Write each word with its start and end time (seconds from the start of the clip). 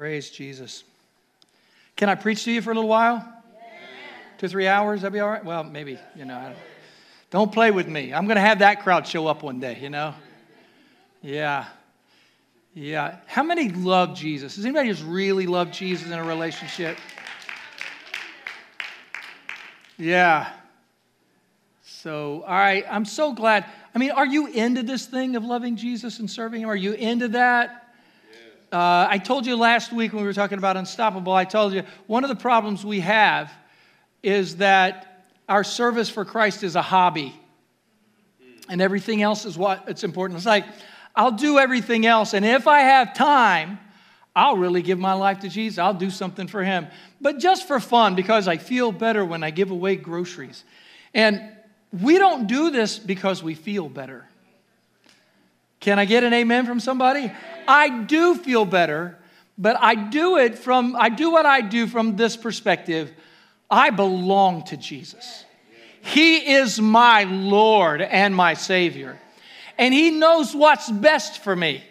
Praise 0.00 0.30
Jesus. 0.30 0.82
Can 1.94 2.08
I 2.08 2.14
preach 2.14 2.44
to 2.44 2.50
you 2.50 2.62
for 2.62 2.70
a 2.70 2.74
little 2.74 2.88
while? 2.88 3.22
Two, 4.38 4.48
three 4.48 4.66
hours? 4.66 5.02
That'd 5.02 5.12
be 5.12 5.20
all 5.20 5.28
right? 5.28 5.44
Well, 5.44 5.62
maybe, 5.62 5.98
you 6.16 6.24
know. 6.24 6.40
Don't, 6.40 6.56
don't 7.28 7.52
play 7.52 7.70
with 7.70 7.86
me. 7.86 8.14
I'm 8.14 8.24
going 8.24 8.36
to 8.36 8.40
have 8.40 8.60
that 8.60 8.82
crowd 8.82 9.06
show 9.06 9.26
up 9.26 9.42
one 9.42 9.60
day, 9.60 9.78
you 9.78 9.90
know? 9.90 10.14
Yeah. 11.20 11.66
Yeah. 12.72 13.16
How 13.26 13.42
many 13.42 13.68
love 13.68 14.16
Jesus? 14.16 14.56
Does 14.56 14.64
anybody 14.64 14.88
just 14.88 15.04
really 15.04 15.46
love 15.46 15.70
Jesus 15.70 16.06
in 16.06 16.14
a 16.14 16.24
relationship? 16.24 16.96
Yeah. 19.98 20.50
So, 21.84 22.42
all 22.46 22.54
right, 22.54 22.86
I'm 22.90 23.04
so 23.04 23.34
glad. 23.34 23.66
I 23.94 23.98
mean, 23.98 24.12
are 24.12 24.24
you 24.24 24.46
into 24.46 24.82
this 24.82 25.04
thing 25.04 25.36
of 25.36 25.44
loving 25.44 25.76
Jesus 25.76 26.20
and 26.20 26.30
serving 26.30 26.62
Him? 26.62 26.70
Are 26.70 26.74
you 26.74 26.94
into 26.94 27.28
that? 27.28 27.89
Uh, 28.72 29.08
I 29.10 29.18
told 29.18 29.46
you 29.46 29.56
last 29.56 29.92
week 29.92 30.12
when 30.12 30.22
we 30.22 30.28
were 30.28 30.32
talking 30.32 30.58
about 30.58 30.76
Unstoppable, 30.76 31.32
I 31.32 31.44
told 31.44 31.72
you 31.72 31.82
one 32.06 32.22
of 32.22 32.28
the 32.28 32.36
problems 32.36 32.84
we 32.84 33.00
have 33.00 33.52
is 34.22 34.56
that 34.56 35.26
our 35.48 35.64
service 35.64 36.08
for 36.08 36.24
Christ 36.24 36.62
is 36.62 36.76
a 36.76 36.82
hobby. 36.82 37.34
And 38.68 38.80
everything 38.80 39.22
else 39.22 39.44
is 39.44 39.58
what 39.58 39.84
it's 39.88 40.04
important. 40.04 40.36
It's 40.36 40.46
like, 40.46 40.64
I'll 41.16 41.32
do 41.32 41.58
everything 41.58 42.06
else. 42.06 42.34
And 42.34 42.44
if 42.44 42.68
I 42.68 42.80
have 42.80 43.14
time, 43.14 43.80
I'll 44.36 44.56
really 44.56 44.82
give 44.82 45.00
my 45.00 45.14
life 45.14 45.40
to 45.40 45.48
Jesus. 45.48 45.78
I'll 45.78 45.92
do 45.92 46.10
something 46.10 46.46
for 46.46 46.62
him. 46.62 46.86
But 47.20 47.40
just 47.40 47.66
for 47.66 47.80
fun, 47.80 48.14
because 48.14 48.46
I 48.46 48.58
feel 48.58 48.92
better 48.92 49.24
when 49.24 49.42
I 49.42 49.50
give 49.50 49.72
away 49.72 49.96
groceries. 49.96 50.62
And 51.12 51.42
we 51.92 52.18
don't 52.18 52.46
do 52.46 52.70
this 52.70 53.00
because 53.00 53.42
we 53.42 53.56
feel 53.56 53.88
better. 53.88 54.29
Can 55.80 55.98
I 55.98 56.04
get 56.04 56.24
an 56.24 56.32
amen 56.32 56.66
from 56.66 56.78
somebody? 56.78 57.32
I 57.66 57.88
do 58.04 58.34
feel 58.34 58.64
better, 58.64 59.18
but 59.56 59.76
I 59.80 59.94
do 59.94 60.36
it 60.36 60.58
from, 60.58 60.94
I 60.96 61.08
do 61.08 61.30
what 61.30 61.46
I 61.46 61.62
do 61.62 61.86
from 61.86 62.16
this 62.16 62.36
perspective. 62.36 63.12
I 63.70 63.90
belong 63.90 64.64
to 64.64 64.76
Jesus. 64.76 65.44
He 66.02 66.54
is 66.54 66.80
my 66.80 67.24
Lord 67.24 68.02
and 68.02 68.34
my 68.34 68.54
Savior. 68.54 69.18
And 69.78 69.94
He 69.94 70.10
knows 70.10 70.54
what's 70.54 70.90
best 70.90 71.42
for 71.42 71.54
me. 71.54 71.82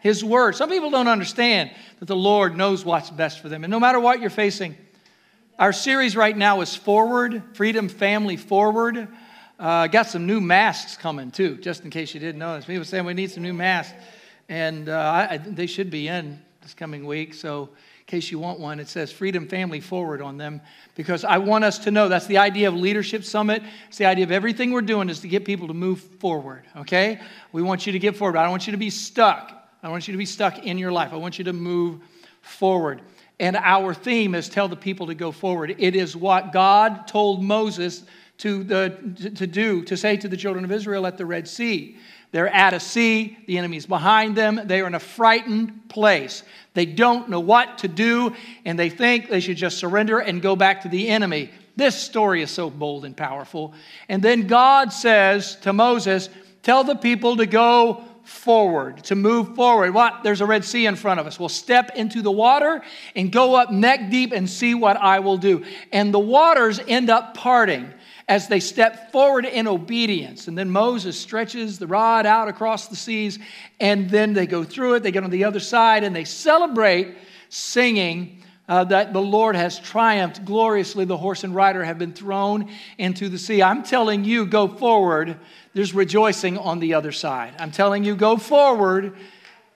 His 0.00 0.22
Word. 0.22 0.54
Some 0.54 0.70
people 0.70 0.90
don't 0.90 1.08
understand 1.08 1.70
that 1.98 2.06
the 2.06 2.16
Lord 2.16 2.56
knows 2.56 2.84
what's 2.84 3.10
best 3.10 3.40
for 3.40 3.48
them. 3.48 3.64
And 3.64 3.70
no 3.70 3.80
matter 3.80 3.98
what 3.98 4.20
you're 4.20 4.30
facing, 4.30 4.76
our 5.58 5.72
series 5.72 6.16
right 6.16 6.36
now 6.36 6.60
is 6.60 6.76
Forward, 6.76 7.42
Freedom 7.54 7.88
Family 7.88 8.36
Forward. 8.36 9.08
Uh, 9.58 9.88
got 9.88 10.06
some 10.06 10.24
new 10.24 10.40
masks 10.40 10.96
coming 10.96 11.32
too, 11.32 11.56
just 11.56 11.82
in 11.82 11.90
case 11.90 12.14
you 12.14 12.20
didn't 12.20 12.38
notice. 12.38 12.64
People 12.64 12.84
saying 12.84 13.04
we 13.04 13.12
need 13.12 13.28
some 13.30 13.42
new 13.42 13.52
masks, 13.52 13.92
and 14.48 14.88
uh, 14.88 15.26
I, 15.30 15.38
they 15.38 15.66
should 15.66 15.90
be 15.90 16.06
in 16.06 16.40
this 16.62 16.74
coming 16.74 17.04
week. 17.04 17.34
So, 17.34 17.70
in 17.98 18.06
case 18.06 18.30
you 18.30 18.38
want 18.38 18.60
one, 18.60 18.78
it 18.78 18.88
says 18.88 19.10
Freedom 19.10 19.48
Family 19.48 19.80
Forward 19.80 20.22
on 20.22 20.38
them 20.38 20.60
because 20.94 21.24
I 21.24 21.38
want 21.38 21.64
us 21.64 21.80
to 21.80 21.90
know 21.90 22.08
that's 22.08 22.28
the 22.28 22.38
idea 22.38 22.68
of 22.68 22.74
Leadership 22.74 23.24
Summit. 23.24 23.64
It's 23.88 23.98
the 23.98 24.06
idea 24.06 24.24
of 24.24 24.30
everything 24.30 24.70
we're 24.70 24.80
doing 24.80 25.08
is 25.08 25.18
to 25.20 25.28
get 25.28 25.44
people 25.44 25.66
to 25.66 25.74
move 25.74 26.00
forward. 26.20 26.62
Okay, 26.76 27.20
we 27.50 27.60
want 27.60 27.84
you 27.84 27.92
to 27.92 27.98
get 27.98 28.16
forward. 28.16 28.38
I 28.38 28.42
don't 28.42 28.52
want 28.52 28.68
you 28.68 28.72
to 28.72 28.78
be 28.78 28.90
stuck. 28.90 29.52
I 29.82 29.88
want 29.88 30.06
you 30.06 30.12
to 30.12 30.18
be 30.18 30.26
stuck 30.26 30.64
in 30.64 30.78
your 30.78 30.92
life. 30.92 31.12
I 31.12 31.16
want 31.16 31.36
you 31.36 31.44
to 31.46 31.52
move 31.52 32.00
forward. 32.42 33.02
And 33.40 33.56
our 33.56 33.92
theme 33.92 34.36
is 34.36 34.48
tell 34.48 34.68
the 34.68 34.76
people 34.76 35.08
to 35.08 35.14
go 35.14 35.32
forward. 35.32 35.74
It 35.78 35.96
is 35.96 36.16
what 36.16 36.52
God 36.52 37.08
told 37.08 37.42
Moses 37.42 38.04
to, 38.38 38.64
the, 38.64 39.32
to 39.34 39.46
do, 39.46 39.82
to 39.84 39.96
say 39.96 40.16
to 40.16 40.28
the 40.28 40.36
children 40.36 40.64
of 40.64 40.72
Israel 40.72 41.06
at 41.06 41.18
the 41.18 41.26
Red 41.26 41.48
Sea. 41.48 41.96
They're 42.30 42.48
at 42.48 42.74
a 42.74 42.80
sea, 42.80 43.38
the 43.46 43.58
enemy's 43.58 43.86
behind 43.86 44.36
them, 44.36 44.60
they 44.64 44.80
are 44.80 44.86
in 44.86 44.94
a 44.94 45.00
frightened 45.00 45.88
place. 45.88 46.42
They 46.74 46.84
don't 46.84 47.30
know 47.30 47.40
what 47.40 47.78
to 47.78 47.88
do, 47.88 48.34
and 48.64 48.78
they 48.78 48.90
think 48.90 49.28
they 49.28 49.40
should 49.40 49.56
just 49.56 49.78
surrender 49.78 50.18
and 50.18 50.42
go 50.42 50.54
back 50.54 50.82
to 50.82 50.88
the 50.88 51.08
enemy. 51.08 51.50
This 51.76 51.96
story 51.96 52.42
is 52.42 52.50
so 52.50 52.70
bold 52.70 53.04
and 53.04 53.16
powerful. 53.16 53.72
And 54.08 54.22
then 54.22 54.46
God 54.46 54.92
says 54.92 55.56
to 55.62 55.72
Moses, 55.72 56.28
Tell 56.62 56.84
the 56.84 56.96
people 56.96 57.36
to 57.38 57.46
go 57.46 58.04
forward, 58.24 59.02
to 59.04 59.14
move 59.14 59.54
forward. 59.54 59.94
What? 59.94 60.22
There's 60.22 60.42
a 60.42 60.46
Red 60.46 60.64
Sea 60.64 60.84
in 60.84 60.96
front 60.96 61.18
of 61.18 61.26
us. 61.26 61.40
We'll 61.40 61.48
step 61.48 61.92
into 61.96 62.20
the 62.20 62.30
water 62.30 62.82
and 63.16 63.32
go 63.32 63.54
up 63.54 63.72
neck 63.72 64.10
deep 64.10 64.32
and 64.32 64.48
see 64.50 64.74
what 64.74 64.98
I 64.98 65.20
will 65.20 65.38
do. 65.38 65.64
And 65.92 66.12
the 66.12 66.18
waters 66.18 66.78
end 66.86 67.08
up 67.08 67.34
parting 67.34 67.90
as 68.28 68.46
they 68.46 68.60
step 68.60 69.10
forward 69.10 69.46
in 69.46 69.66
obedience. 69.66 70.48
And 70.48 70.56
then 70.56 70.70
Moses 70.70 71.18
stretches 71.18 71.78
the 71.78 71.86
rod 71.86 72.26
out 72.26 72.46
across 72.46 72.88
the 72.88 72.96
seas, 72.96 73.38
and 73.80 74.10
then 74.10 74.34
they 74.34 74.46
go 74.46 74.62
through 74.64 74.94
it, 74.94 75.02
they 75.02 75.10
get 75.10 75.24
on 75.24 75.30
the 75.30 75.44
other 75.44 75.60
side, 75.60 76.04
and 76.04 76.14
they 76.14 76.24
celebrate 76.24 77.16
singing. 77.48 78.34
Uh, 78.68 78.84
that 78.84 79.14
the 79.14 79.22
Lord 79.22 79.56
has 79.56 79.78
triumphed 79.78 80.44
gloriously. 80.44 81.06
The 81.06 81.16
horse 81.16 81.42
and 81.42 81.54
rider 81.54 81.82
have 81.82 81.98
been 81.98 82.12
thrown 82.12 82.70
into 82.98 83.30
the 83.30 83.38
sea. 83.38 83.62
I'm 83.62 83.82
telling 83.82 84.26
you, 84.26 84.44
go 84.44 84.68
forward. 84.68 85.38
There's 85.72 85.94
rejoicing 85.94 86.58
on 86.58 86.78
the 86.78 86.92
other 86.92 87.10
side. 87.10 87.54
I'm 87.58 87.70
telling 87.70 88.04
you, 88.04 88.14
go 88.14 88.36
forward. 88.36 89.16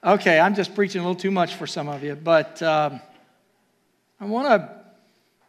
Okay, 0.04 0.38
I'm 0.38 0.54
just 0.54 0.74
preaching 0.74 1.00
a 1.00 1.04
little 1.04 1.18
too 1.18 1.30
much 1.30 1.54
for 1.54 1.66
some 1.66 1.88
of 1.88 2.04
you, 2.04 2.16
but 2.16 2.62
um, 2.62 3.00
I 4.20 4.26
want 4.26 4.48
to 4.48 4.68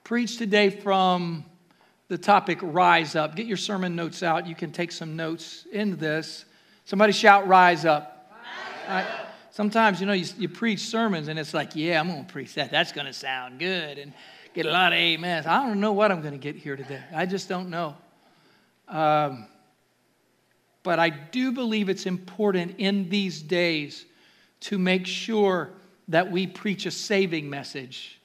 preach 0.06 0.38
today 0.38 0.70
from 0.70 1.44
the 2.14 2.18
topic 2.20 2.60
rise 2.62 3.16
up. 3.16 3.36
Get 3.36 3.48
your 3.48 3.58
sermon 3.58 3.96
notes 3.96 4.22
out. 4.22 4.46
You 4.46 4.54
can 4.54 4.72
take 4.72 4.92
some 4.92 5.16
notes 5.16 5.66
in 5.72 5.98
this. 5.98 6.46
Somebody 6.86 7.12
shout, 7.12 7.48
rise 7.48 7.86
up. 7.86 8.32
Rise 8.88 9.08
up. 9.08 9.36
sometimes, 9.50 10.00
you 10.00 10.06
know, 10.06 10.14
you, 10.14 10.28
you, 10.38 10.48
preach 10.48 10.82
sermons 10.82 11.28
and 11.28 11.40
it's 11.40 11.56
like, 11.56 11.76
yeah, 11.76 12.00
I'm 12.00 12.08
going 12.08 12.24
to 12.24 12.32
preach 12.32 12.54
that. 12.54 12.70
That's 12.70 12.92
going 12.92 13.08
to 13.08 13.14
sound 13.14 13.58
good 13.58 13.98
and 13.98 14.14
get 14.54 14.68
a 14.68 14.72
lot 14.72 14.94
of 14.94 15.00
amens. 15.00 15.48
I 15.48 15.66
don't 15.66 15.80
know 15.80 15.92
what 15.92 16.12
I'm 16.12 16.22
going 16.22 16.34
to 16.34 16.40
get 16.40 16.56
here 16.56 16.76
today. 16.76 17.02
I 17.16 17.26
just 17.26 17.50
don't 17.50 17.72
know. 17.72 17.96
Um, 18.88 19.48
but 20.84 21.00
I 21.00 21.10
do 21.10 21.52
believe 21.52 21.90
it's 21.90 22.06
important 22.06 22.76
in 22.78 23.10
these 23.10 23.42
days 23.42 24.06
to 24.60 24.78
make 24.78 25.08
sure 25.08 25.72
that 26.10 26.32
we 26.32 26.46
preach 26.46 26.86
a 26.86 26.92
saving 26.92 27.50
message, 27.50 28.20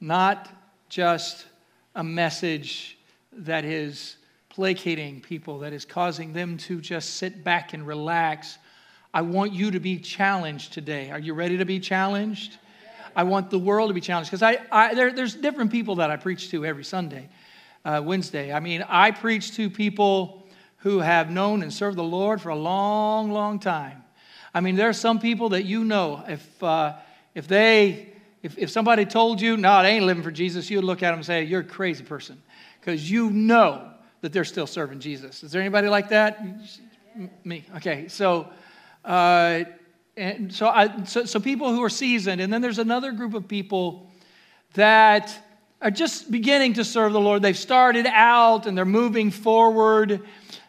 not 0.00 0.48
just 0.88 1.46
a 1.94 2.02
message 2.04 2.98
that 3.32 3.64
is 3.64 4.16
placating 4.48 5.20
people, 5.20 5.60
that 5.60 5.72
is 5.72 5.84
causing 5.84 6.32
them 6.32 6.56
to 6.56 6.80
just 6.80 7.14
sit 7.14 7.42
back 7.44 7.72
and 7.72 7.86
relax. 7.86 8.58
I 9.12 9.22
want 9.22 9.52
you 9.52 9.70
to 9.72 9.80
be 9.80 9.98
challenged 9.98 10.72
today. 10.72 11.10
Are 11.10 11.18
you 11.18 11.34
ready 11.34 11.58
to 11.58 11.64
be 11.64 11.80
challenged? 11.80 12.58
I 13.16 13.22
want 13.22 13.50
the 13.50 13.58
world 13.58 13.90
to 13.90 13.94
be 13.94 14.00
challenged 14.00 14.30
because 14.30 14.42
I, 14.42 14.58
I 14.72 14.94
there, 14.94 15.12
there's 15.12 15.34
different 15.34 15.70
people 15.70 15.96
that 15.96 16.10
I 16.10 16.16
preach 16.16 16.50
to 16.50 16.64
every 16.64 16.84
Sunday, 16.84 17.28
uh, 17.84 18.02
Wednesday. 18.04 18.52
I 18.52 18.60
mean, 18.60 18.84
I 18.88 19.12
preach 19.12 19.54
to 19.56 19.70
people 19.70 20.48
who 20.78 20.98
have 20.98 21.30
known 21.30 21.62
and 21.62 21.72
served 21.72 21.96
the 21.96 22.02
Lord 22.04 22.40
for 22.40 22.48
a 22.48 22.56
long, 22.56 23.30
long 23.30 23.60
time. 23.60 24.02
I 24.52 24.60
mean, 24.60 24.76
there 24.76 24.88
are 24.88 24.92
some 24.92 25.20
people 25.20 25.50
that 25.50 25.64
you 25.64 25.84
know 25.84 26.24
if 26.28 26.62
uh, 26.62 26.94
if 27.34 27.46
they 27.46 28.13
if, 28.44 28.58
if 28.58 28.70
somebody 28.70 29.06
told 29.06 29.40
you, 29.40 29.56
no, 29.56 29.82
they 29.82 29.92
ain't 29.92 30.04
living 30.04 30.22
for 30.22 30.30
Jesus, 30.30 30.68
you'd 30.68 30.84
look 30.84 31.02
at 31.02 31.10
them 31.10 31.20
and 31.20 31.26
say, 31.26 31.44
you're 31.44 31.62
a 31.62 31.64
crazy 31.64 32.04
person 32.04 32.40
because 32.78 33.10
you 33.10 33.30
know 33.30 33.90
that 34.20 34.34
they're 34.34 34.44
still 34.44 34.66
serving 34.66 35.00
Jesus. 35.00 35.42
Is 35.42 35.50
there 35.50 35.62
anybody 35.62 35.88
like 35.88 36.10
that? 36.10 36.44
Me. 37.42 37.64
Okay. 37.76 38.06
So, 38.08 38.50
uh, 39.02 39.64
and 40.18 40.52
so, 40.52 40.68
I, 40.68 41.04
so, 41.04 41.24
so 41.24 41.40
people 41.40 41.72
who 41.72 41.82
are 41.82 41.88
seasoned, 41.88 42.42
and 42.42 42.52
then 42.52 42.60
there's 42.60 42.78
another 42.78 43.12
group 43.12 43.32
of 43.32 43.48
people 43.48 44.10
that 44.74 45.34
are 45.80 45.90
just 45.90 46.30
beginning 46.30 46.74
to 46.74 46.84
serve 46.84 47.14
the 47.14 47.20
Lord. 47.20 47.40
They've 47.40 47.56
started 47.56 48.06
out 48.06 48.66
and 48.66 48.76
they're 48.76 48.84
moving 48.84 49.30
forward 49.30 50.20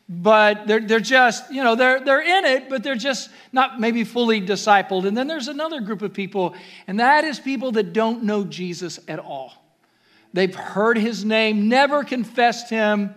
but 0.08 0.68
they're, 0.68 0.82
they're 0.82 1.00
just, 1.00 1.52
you 1.52 1.64
know, 1.64 1.76
they're, 1.76 2.00
they're 2.00 2.22
in 2.22 2.46
it, 2.46 2.70
but 2.70 2.84
they're 2.84 2.96
just 2.96 3.30
not 3.52 3.80
maybe 3.80 4.04
fully 4.04 4.40
discipled. 4.40 5.08
And 5.08 5.18
then 5.18 5.28
there's 5.28 5.48
another 5.48 5.82
group 5.82 6.04
of 6.04 6.14
people, 6.14 6.54
and 6.86 7.00
that 7.00 7.24
is 7.24 7.40
people 7.40 7.72
that 7.74 7.92
don't 7.92 8.24
know 8.24 8.44
Jesus 8.44 9.00
at 9.08 9.18
all. 9.20 9.54
They've 10.34 10.54
heard 10.54 10.98
his 10.98 11.26
name, 11.26 11.70
never 11.70 12.04
confessed 12.04 12.70
him. 12.70 13.16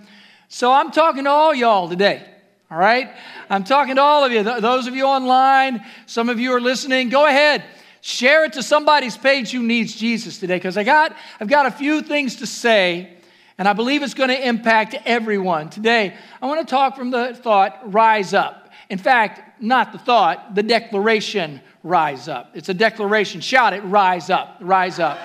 So 0.49 0.73
I'm 0.73 0.91
talking 0.91 1.25
to 1.25 1.31
all 1.31 1.55
y'all 1.55 1.89
today, 1.89 2.25
all 2.71 2.79
right? 2.79 3.11
I'm 3.51 3.65
talking 3.65 3.97
to 3.97 4.01
all 4.01 4.25
of 4.25 4.33
you. 4.33 4.43
Those 4.43 4.87
of 4.87 4.95
you 4.95 5.05
online, 5.05 5.85
some 6.07 6.31
of 6.31 6.41
you 6.41 6.53
are 6.53 6.61
listening, 6.61 7.11
go 7.11 7.27
ahead. 7.27 7.65
Share 8.01 8.45
it 8.45 8.55
to 8.55 8.63
somebody's 8.63 9.17
page 9.17 9.51
who 9.51 9.63
needs 9.63 9.95
Jesus 9.95 10.39
today 10.39 10.57
because 10.57 10.79
I 10.79 10.85
got 10.85 11.15
I've 11.41 11.49
got 11.49 11.67
a 11.67 11.71
few 11.71 12.01
things 12.01 12.37
to 12.37 12.47
say 12.47 13.18
and 13.59 13.67
I 13.67 13.73
believe 13.73 14.03
it's 14.05 14.15
going 14.15 14.31
to 14.31 14.49
impact 14.49 14.95
everyone. 15.05 15.69
Today, 15.69 16.15
I 16.41 16.47
want 16.47 16.67
to 16.67 16.71
talk 16.71 16.97
from 16.97 17.11
the 17.11 17.35
thought, 17.35 17.93
rise 17.93 18.33
up. 18.33 18.71
In 18.89 18.99
fact, 18.99 19.61
not 19.61 19.93
the 19.93 19.99
thought, 19.99 20.55
the 20.55 20.63
declaration, 20.63 21.61
rise 21.83 22.29
up. 22.29 22.53
It's 22.55 22.69
a 22.69 22.75
declaration. 22.75 23.41
Shout 23.41 23.73
it, 23.73 23.81
rise 23.81 24.31
up, 24.31 24.59
rise 24.61 25.01
up, 25.01 25.19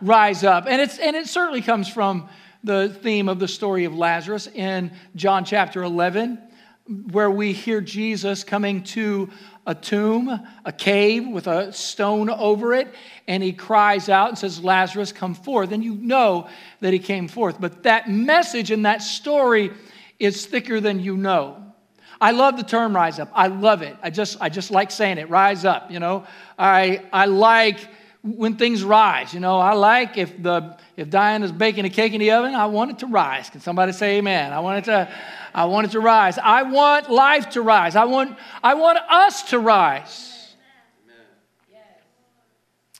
rise 0.00 0.44
up. 0.44 0.66
And, 0.68 0.80
it's, 0.80 0.98
and 0.98 1.16
it 1.16 1.26
certainly 1.26 1.62
comes 1.62 1.88
from 1.88 2.28
the 2.62 2.88
theme 3.02 3.28
of 3.28 3.40
the 3.40 3.48
story 3.48 3.84
of 3.84 3.94
Lazarus 3.94 4.46
in 4.46 4.92
John 5.16 5.44
chapter 5.44 5.82
11. 5.82 6.38
where 7.12 7.30
we 7.30 7.52
hear 7.52 7.80
Jesus 7.80 8.44
coming 8.44 8.82
to 8.82 9.30
a 9.66 9.74
tomb, 9.74 10.40
a 10.64 10.72
cave 10.72 11.26
with 11.26 11.46
a 11.46 11.72
stone 11.72 12.28
over 12.28 12.74
it, 12.74 12.94
and 13.26 13.42
he 13.42 13.52
cries 13.52 14.08
out 14.08 14.28
and 14.28 14.38
says, 14.38 14.62
Lazarus, 14.62 15.12
come 15.12 15.34
forth. 15.34 15.72
And 15.72 15.82
you 15.82 15.94
know 15.94 16.48
that 16.80 16.92
he 16.92 16.98
came 16.98 17.28
forth. 17.28 17.60
But 17.60 17.84
that 17.84 18.10
message 18.10 18.70
and 18.70 18.84
that 18.84 19.02
story 19.02 19.70
is 20.18 20.46
thicker 20.46 20.80
than 20.80 21.00
you 21.00 21.16
know. 21.16 21.60
I 22.20 22.30
love 22.30 22.56
the 22.56 22.62
term 22.62 22.94
rise 22.94 23.18
up. 23.18 23.30
I 23.34 23.48
love 23.48 23.82
it. 23.82 23.96
I 24.02 24.10
just, 24.10 24.38
I 24.40 24.48
just 24.48 24.70
like 24.70 24.90
saying 24.90 25.18
it, 25.18 25.28
rise 25.28 25.64
up, 25.64 25.90
you 25.90 25.98
know. 25.98 26.26
I, 26.58 27.02
I 27.12 27.26
like 27.26 27.88
when 28.24 28.56
things 28.56 28.82
rise. 28.82 29.34
You 29.34 29.40
know, 29.40 29.58
I 29.58 29.74
like 29.74 30.16
if 30.16 30.42
the 30.42 30.78
if 30.96 31.10
Diana's 31.10 31.52
baking 31.52 31.84
a 31.84 31.90
cake 31.90 32.14
in 32.14 32.20
the 32.20 32.30
oven, 32.30 32.54
I 32.54 32.66
want 32.66 32.90
it 32.92 32.98
to 33.00 33.06
rise. 33.06 33.50
Can 33.50 33.60
somebody 33.60 33.92
say 33.92 34.16
amen? 34.18 34.52
I 34.52 34.60
want 34.60 34.78
it 34.78 34.84
to, 34.90 35.12
I 35.54 35.66
want 35.66 35.86
it 35.88 35.90
to 35.90 36.00
rise. 36.00 36.38
I 36.38 36.62
want 36.62 37.10
life 37.10 37.50
to 37.50 37.62
rise. 37.62 37.96
I 37.96 38.04
want, 38.04 38.38
I 38.62 38.74
want 38.74 38.98
us 39.10 39.42
to 39.50 39.58
rise. 39.58 40.54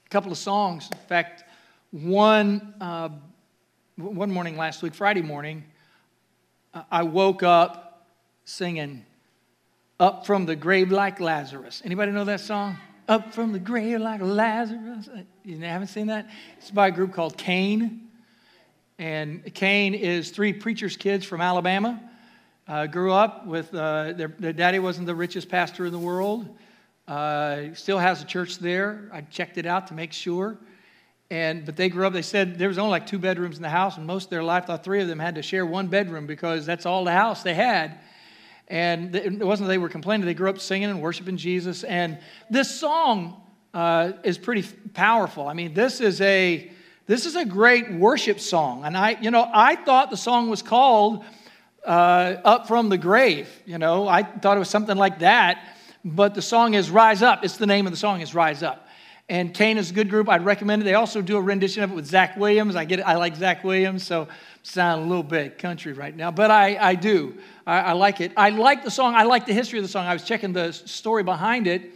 A 0.05 0.09
couple 0.11 0.31
of 0.31 0.39
songs. 0.39 0.89
In 0.93 0.99
fact, 0.99 1.45
one 1.91 2.75
uh, 2.81 3.09
one 3.97 4.31
morning 4.31 4.57
last 4.57 4.83
week, 4.83 4.95
Friday 4.95 5.23
morning, 5.23 5.65
I 6.91 7.05
woke 7.05 7.43
up 7.43 8.07
singing 8.45 9.07
"Up 9.99 10.27
from 10.27 10.45
the 10.45 10.55
Grave 10.55 10.93
Like 10.93 11.19
Lazarus." 11.19 11.81
Anybody 11.85 12.13
know 12.13 12.25
that 12.25 12.41
song? 12.41 12.77
Up 13.09 13.35
from 13.35 13.53
the 13.53 13.59
grave 13.59 14.01
like 14.01 14.21
Lazarus. 14.21 15.09
You 15.45 15.59
haven't 15.59 15.89
seen 15.89 16.07
that? 16.09 16.29
It's 16.59 16.71
by 16.71 16.89
a 16.89 16.91
group 16.91 17.13
called 17.13 17.37
Cain. 17.37 18.09
And 18.99 19.53
Cain 19.55 19.95
is 19.95 20.31
three 20.31 20.53
preacher's 20.53 20.97
kids 20.97 21.25
from 21.25 21.41
Alabama. 21.41 22.01
Uh, 22.67 22.87
grew 22.87 23.13
up 23.13 23.47
with, 23.47 23.75
uh, 23.75 24.13
their, 24.13 24.29
their, 24.39 24.53
daddy 24.53 24.79
wasn't 24.79 25.07
the 25.07 25.15
richest 25.15 25.49
pastor 25.49 25.85
in 25.85 25.93
the 25.93 25.99
world. 25.99 26.49
Uh, 27.07 27.75
still 27.75 27.99
has 27.99 28.23
a 28.23 28.25
church 28.25 28.59
there. 28.59 29.11
I 29.13 29.21
checked 29.21 29.59
it 29.59 29.67
out 29.67 29.89
to 29.89 29.95
make 29.95 30.13
sure. 30.13 30.57
And, 31.31 31.67
but 31.67 31.77
they 31.77 31.89
grew 31.89 32.07
up, 32.07 32.13
they 32.13 32.23
said 32.23 32.59
there 32.59 32.69
was 32.69 32.79
only 32.79 32.93
like 32.93 33.07
two 33.07 33.19
bedrooms 33.19 33.57
in 33.57 33.63
the 33.63 33.69
house, 33.69 33.97
and 33.99 34.07
most 34.07 34.25
of 34.25 34.31
their 34.31 34.43
life, 34.43 34.67
the 34.67 34.79
three 34.79 35.03
of 35.03 35.09
them 35.09 35.19
had 35.19 35.35
to 35.35 35.43
share 35.43 35.67
one 35.67 35.89
bedroom 35.89 36.27
because 36.27 36.65
that's 36.65 36.87
all 36.87 37.05
the 37.05 37.13
house 37.13 37.43
they 37.43 37.55
had. 37.55 37.99
And 38.69 39.15
it 39.15 39.45
wasn't 39.45 39.67
that 39.67 39.73
they 39.73 39.79
were 39.79 39.89
complaining, 39.89 40.27
they 40.27 40.35
grew 40.35 40.51
up 40.51 40.59
singing 40.59 40.91
and 40.91 41.03
worshiping 41.03 41.37
Jesus. 41.37 41.85
And 41.85 42.19
this 42.49 42.71
song 42.71 43.43
uh, 43.75 44.13
is 44.23 44.39
pretty 44.39 44.63
powerful. 44.95 45.49
I 45.49 45.53
mean, 45.55 45.75
this 45.75 46.01
is 46.01 46.21
a 46.21 46.71
this 47.07 47.27
is 47.27 47.37
a 47.37 47.45
great 47.45 47.93
worship 47.93 48.41
song. 48.41 48.85
And 48.85 48.97
I, 48.97 49.19
you 49.21 49.31
know, 49.31 49.49
I 49.53 49.77
thought 49.77 50.11
the 50.11 50.17
song 50.17 50.49
was 50.49 50.63
called 50.63 51.23
uh, 51.85 52.37
Up 52.45 52.67
from 52.67 52.89
the 52.89 52.97
Grave. 52.97 53.49
You 53.67 53.77
know, 53.77 54.09
I 54.09 54.23
thought 54.23 54.57
it 54.57 54.61
was 54.61 54.71
something 54.71 54.97
like 54.97 55.19
that. 55.19 55.77
But 56.03 56.35
the 56.35 56.41
song 56.41 56.73
is 56.75 56.91
Rise 56.91 57.23
Up. 57.23 57.45
It's 57.45 57.59
the 57.59 57.67
name 57.67 57.87
of 57.87 57.93
the 57.93 57.99
song 57.99 58.23
is 58.23 58.35
Rise 58.35 58.63
Up. 58.63 58.84
And 59.29 59.55
Cain 59.55 59.79
is 59.79 59.91
a 59.91 59.95
good 59.95 60.11
group. 60.11 60.29
I'd 60.29 60.45
recommend 60.45 60.83
it. 60.83 60.85
They 60.85 60.95
also 60.95 61.23
do 61.23 61.39
a 61.39 61.41
rendition 61.41 61.83
of 61.83 61.91
it 61.91 61.95
with 61.95 62.07
Zach 62.07 62.37
Williams. 62.37 62.77
I 62.77 62.85
get 62.85 62.99
it. 62.99 63.03
I 63.03 63.15
like 63.15 63.35
Zach 63.37 63.65
Williams, 63.65 64.07
so 64.07 64.29
sound 64.63 65.03
a 65.03 65.07
little 65.07 65.23
bit 65.23 65.59
country 65.59 65.93
right 65.93 66.15
now, 66.15 66.31
but 66.31 66.51
I, 66.51 66.77
I 66.79 66.95
do. 66.95 67.35
I, 67.67 67.81
I, 67.81 67.93
like 67.93 68.21
it. 68.21 68.33
I 68.37 68.51
like 68.51 68.85
the 68.85 68.91
song. 68.91 69.15
I 69.15 69.25
like 69.25 69.47
the 69.47 69.55
history 69.55 69.79
of 69.79 69.85
the 69.85 69.89
song. 69.89 70.07
I 70.07 70.13
was 70.13 70.25
checking 70.25 70.53
the 70.53 70.73
story 70.73 71.23
behind 71.23 71.67
it, 71.67 71.91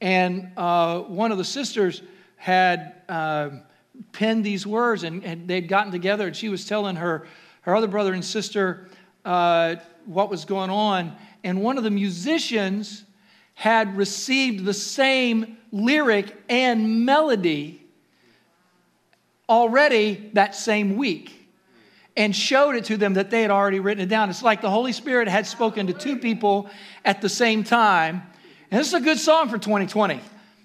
and 0.00 0.50
uh, 0.56 1.00
one 1.00 1.32
of 1.32 1.38
the 1.38 1.44
sisters 1.44 2.02
had 2.36 2.94
uh, 3.08 3.50
penned 4.12 4.44
these 4.44 4.66
words, 4.66 5.04
and, 5.04 5.24
and, 5.24 5.48
they'd 5.48 5.68
gotten 5.68 5.90
together, 5.90 6.26
and 6.26 6.36
she 6.36 6.48
was 6.48 6.64
telling 6.64 6.96
her, 6.96 7.26
her 7.62 7.74
other 7.74 7.88
brother 7.88 8.12
and 8.12 8.24
sister 8.24 8.88
uh, 9.24 9.76
what 10.04 10.30
was 10.30 10.44
going 10.44 10.70
on. 10.70 11.16
And 11.42 11.62
one 11.62 11.78
of 11.78 11.84
the 11.84 11.90
musicians 11.90 13.04
had 13.54 13.96
received 13.96 14.64
the 14.64 14.74
same 14.74 15.56
lyric 15.76 16.34
and 16.48 17.04
melody 17.04 17.82
already 19.48 20.30
that 20.32 20.54
same 20.54 20.96
week 20.96 21.32
and 22.16 22.34
showed 22.34 22.74
it 22.74 22.86
to 22.86 22.96
them 22.96 23.14
that 23.14 23.30
they 23.30 23.42
had 23.42 23.50
already 23.50 23.78
written 23.78 24.02
it 24.02 24.08
down. 24.08 24.30
It's 24.30 24.42
like 24.42 24.62
the 24.62 24.70
Holy 24.70 24.92
Spirit 24.92 25.28
had 25.28 25.46
spoken 25.46 25.88
to 25.88 25.92
two 25.92 26.16
people 26.16 26.70
at 27.04 27.20
the 27.20 27.28
same 27.28 27.62
time. 27.62 28.22
And 28.70 28.80
this 28.80 28.88
is 28.88 28.94
a 28.94 29.00
good 29.00 29.18
song 29.18 29.50
for 29.50 29.58
2020. 29.58 30.20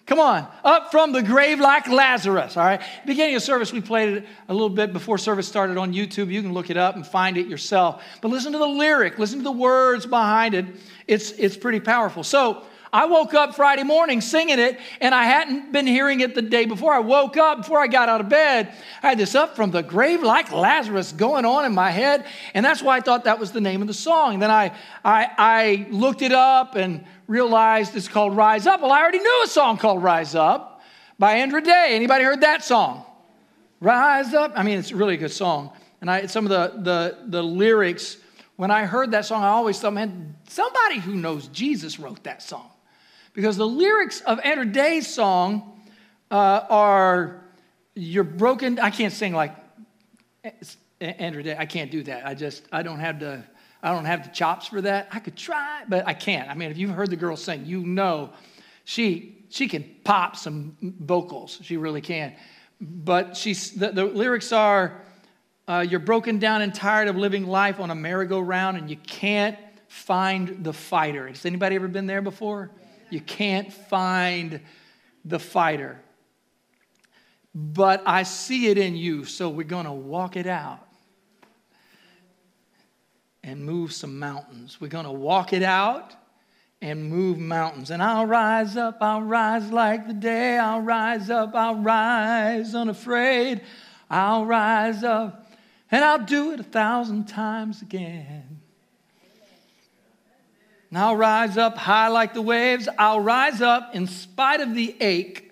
Come 0.05 0.19
on, 0.19 0.47
up 0.63 0.91
from 0.91 1.11
the 1.11 1.21
grave 1.21 1.59
like 1.59 1.87
Lazarus. 1.87 2.57
All 2.57 2.63
right. 2.63 2.81
Beginning 3.05 3.35
of 3.35 3.43
service, 3.43 3.71
we 3.71 3.81
played 3.81 4.17
it 4.17 4.25
a 4.49 4.53
little 4.53 4.69
bit 4.69 4.93
before 4.93 5.17
service 5.17 5.47
started 5.47 5.77
on 5.77 5.93
YouTube. 5.93 6.31
You 6.31 6.41
can 6.41 6.53
look 6.53 6.69
it 6.69 6.77
up 6.77 6.95
and 6.95 7.05
find 7.05 7.37
it 7.37 7.47
yourself. 7.47 8.03
But 8.21 8.29
listen 8.29 8.53
to 8.53 8.57
the 8.57 8.67
lyric, 8.67 9.19
listen 9.19 9.39
to 9.39 9.43
the 9.43 9.51
words 9.51 10.05
behind 10.05 10.53
it. 10.53 10.65
It's, 11.07 11.31
it's 11.31 11.55
pretty 11.55 11.79
powerful. 11.79 12.23
So 12.23 12.65
I 12.93 13.05
woke 13.05 13.33
up 13.33 13.55
Friday 13.55 13.83
morning 13.83 14.19
singing 14.19 14.59
it, 14.59 14.77
and 14.99 15.15
I 15.15 15.23
hadn't 15.23 15.71
been 15.71 15.87
hearing 15.87 16.19
it 16.19 16.35
the 16.35 16.41
day 16.41 16.65
before. 16.65 16.93
I 16.93 16.99
woke 16.99 17.37
up, 17.37 17.59
before 17.59 17.79
I 17.79 17.87
got 17.87 18.09
out 18.09 18.19
of 18.19 18.27
bed, 18.27 18.73
I 19.01 19.09
had 19.09 19.17
this 19.17 19.33
up 19.33 19.55
from 19.55 19.71
the 19.71 19.81
grave 19.81 20.23
like 20.23 20.51
Lazarus 20.51 21.13
going 21.13 21.45
on 21.45 21.63
in 21.63 21.73
my 21.73 21.89
head, 21.89 22.25
and 22.53 22.65
that's 22.65 22.81
why 22.81 22.97
I 22.97 22.99
thought 22.99 23.23
that 23.23 23.39
was 23.39 23.53
the 23.53 23.61
name 23.61 23.81
of 23.81 23.87
the 23.87 23.93
song. 23.93 24.39
Then 24.39 24.51
I, 24.51 24.75
I, 25.05 25.29
I 25.37 25.87
looked 25.89 26.21
it 26.21 26.33
up 26.33 26.75
and 26.75 27.05
realized 27.27 27.95
it's 27.95 28.09
called 28.09 28.35
Rise 28.35 28.67
Up. 28.67 28.81
Well, 28.81 28.91
I 28.91 28.99
already 28.99 29.19
knew 29.19 29.41
a 29.45 29.47
song 29.47 29.77
called 29.77 30.03
Rise 30.03 30.35
Up 30.35 30.81
by 31.17 31.35
Andra 31.35 31.61
Day. 31.61 31.91
Anybody 31.91 32.25
heard 32.25 32.41
that 32.41 32.63
song? 32.63 33.05
Rise 33.79 34.33
Up. 34.33 34.51
I 34.55 34.63
mean, 34.63 34.79
it's 34.79 34.91
a 34.91 34.97
really 34.97 35.15
good 35.15 35.31
song. 35.31 35.71
And 36.01 36.11
I, 36.11 36.25
some 36.25 36.45
of 36.45 36.49
the, 36.49 36.81
the, 36.81 37.17
the 37.27 37.43
lyrics, 37.43 38.17
when 38.57 38.69
I 38.69 38.85
heard 38.85 39.11
that 39.11 39.25
song, 39.25 39.43
I 39.43 39.49
always 39.49 39.79
thought, 39.79 39.93
man, 39.93 40.35
somebody 40.49 40.99
who 40.99 41.13
knows 41.13 41.47
Jesus 41.47 41.99
wrote 41.99 42.23
that 42.23 42.41
song. 42.41 42.70
Because 43.33 43.57
the 43.57 43.67
lyrics 43.67 44.21
of 44.21 44.39
Andra 44.39 44.65
Day's 44.65 45.07
song 45.07 45.81
uh, 46.29 46.65
are, 46.69 47.43
you're 47.95 48.23
broken. 48.23 48.79
I 48.79 48.89
can't 48.89 49.13
sing 49.13 49.33
like 49.33 49.55
Andrew 50.99 51.43
Day. 51.43 51.55
I 51.57 51.65
can't 51.65 51.91
do 51.91 52.03
that. 52.03 52.25
I 52.25 52.33
just, 52.33 52.63
I 52.71 52.83
don't 52.83 52.99
have 52.99 53.19
the, 53.19 53.43
I 53.81 53.93
don't 53.93 54.05
have 54.05 54.23
the 54.23 54.29
chops 54.29 54.67
for 54.67 54.81
that. 54.81 55.07
I 55.11 55.19
could 55.19 55.35
try, 55.35 55.83
but 55.87 56.07
I 56.07 56.13
can't. 56.13 56.49
I 56.49 56.55
mean, 56.55 56.71
if 56.71 56.77
you've 56.77 56.91
heard 56.91 57.09
the 57.09 57.15
girl 57.15 57.37
sing, 57.37 57.65
you 57.65 57.81
know 57.81 58.31
she, 58.83 59.45
she 59.49 59.67
can 59.67 59.85
pop 60.03 60.35
some 60.35 60.75
vocals. 60.81 61.59
She 61.63 61.77
really 61.77 62.01
can. 62.01 62.33
But 62.79 63.37
she's, 63.37 63.71
the, 63.71 63.91
the 63.91 64.05
lyrics 64.05 64.51
are, 64.51 65.01
uh, 65.67 65.85
you're 65.87 65.99
broken 65.99 66.39
down 66.39 66.61
and 66.61 66.73
tired 66.73 67.07
of 67.07 67.15
living 67.15 67.45
life 67.47 67.79
on 67.79 67.91
a 67.91 67.95
merry-go-round 67.95 68.77
and 68.77 68.89
you 68.89 68.97
can't 68.97 69.57
find 69.87 70.63
the 70.63 70.73
fighter. 70.73 71.27
Has 71.27 71.45
anybody 71.45 71.75
ever 71.75 71.87
been 71.87 72.07
there 72.07 72.21
before? 72.21 72.71
You 73.11 73.21
can't 73.21 73.71
find 73.71 74.61
the 75.25 75.39
fighter. 75.39 75.99
But 77.53 78.03
I 78.05 78.23
see 78.23 78.67
it 78.67 78.77
in 78.77 78.95
you, 78.95 79.25
so 79.25 79.49
we're 79.49 79.63
going 79.63 79.85
to 79.85 79.91
walk 79.91 80.37
it 80.37 80.47
out 80.47 80.87
and 83.43 83.65
move 83.65 83.91
some 83.91 84.19
mountains. 84.19 84.79
We're 84.79 84.87
going 84.87 85.05
to 85.05 85.11
walk 85.11 85.51
it 85.51 85.63
out 85.63 86.15
and 86.81 87.03
move 87.03 87.37
mountains. 87.37 87.91
And 87.91 88.01
I'll 88.01 88.25
rise 88.25 88.77
up, 88.77 88.97
I'll 89.01 89.21
rise 89.21 89.69
like 89.71 90.07
the 90.07 90.13
day. 90.13 90.57
I'll 90.57 90.81
rise 90.81 91.29
up, 91.29 91.53
I'll 91.53 91.75
rise 91.75 92.73
unafraid. 92.73 93.61
I'll 94.09 94.45
rise 94.45 95.03
up 95.03 95.47
and 95.89 96.03
I'll 96.03 96.25
do 96.25 96.51
it 96.51 96.59
a 96.59 96.63
thousand 96.63 97.27
times 97.27 97.81
again. 97.81 98.50
And 100.91 100.99
I'll 100.99 101.15
rise 101.15 101.57
up 101.57 101.77
high 101.77 102.09
like 102.09 102.33
the 102.33 102.41
waves. 102.41 102.87
I'll 102.99 103.21
rise 103.21 103.61
up 103.61 103.95
in 103.95 104.07
spite 104.07 104.59
of 104.59 104.75
the 104.75 104.95
ache. 105.01 105.51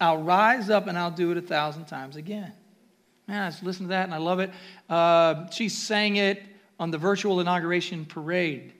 I'll 0.00 0.22
rise 0.22 0.70
up 0.70 0.86
and 0.86 0.96
I'll 0.96 1.10
do 1.10 1.32
it 1.32 1.36
a 1.36 1.42
thousand 1.42 1.86
times 1.86 2.14
again. 2.14 2.52
Man, 3.26 3.42
I 3.42 3.50
just 3.50 3.64
listened 3.64 3.88
to 3.88 3.90
that 3.90 4.04
and 4.04 4.14
I 4.14 4.18
love 4.18 4.38
it. 4.38 4.52
Uh, 4.88 5.50
she 5.50 5.68
sang 5.68 6.16
it 6.16 6.42
on 6.78 6.92
the 6.92 6.98
virtual 6.98 7.40
inauguration 7.40 8.04
parade. 8.04 8.72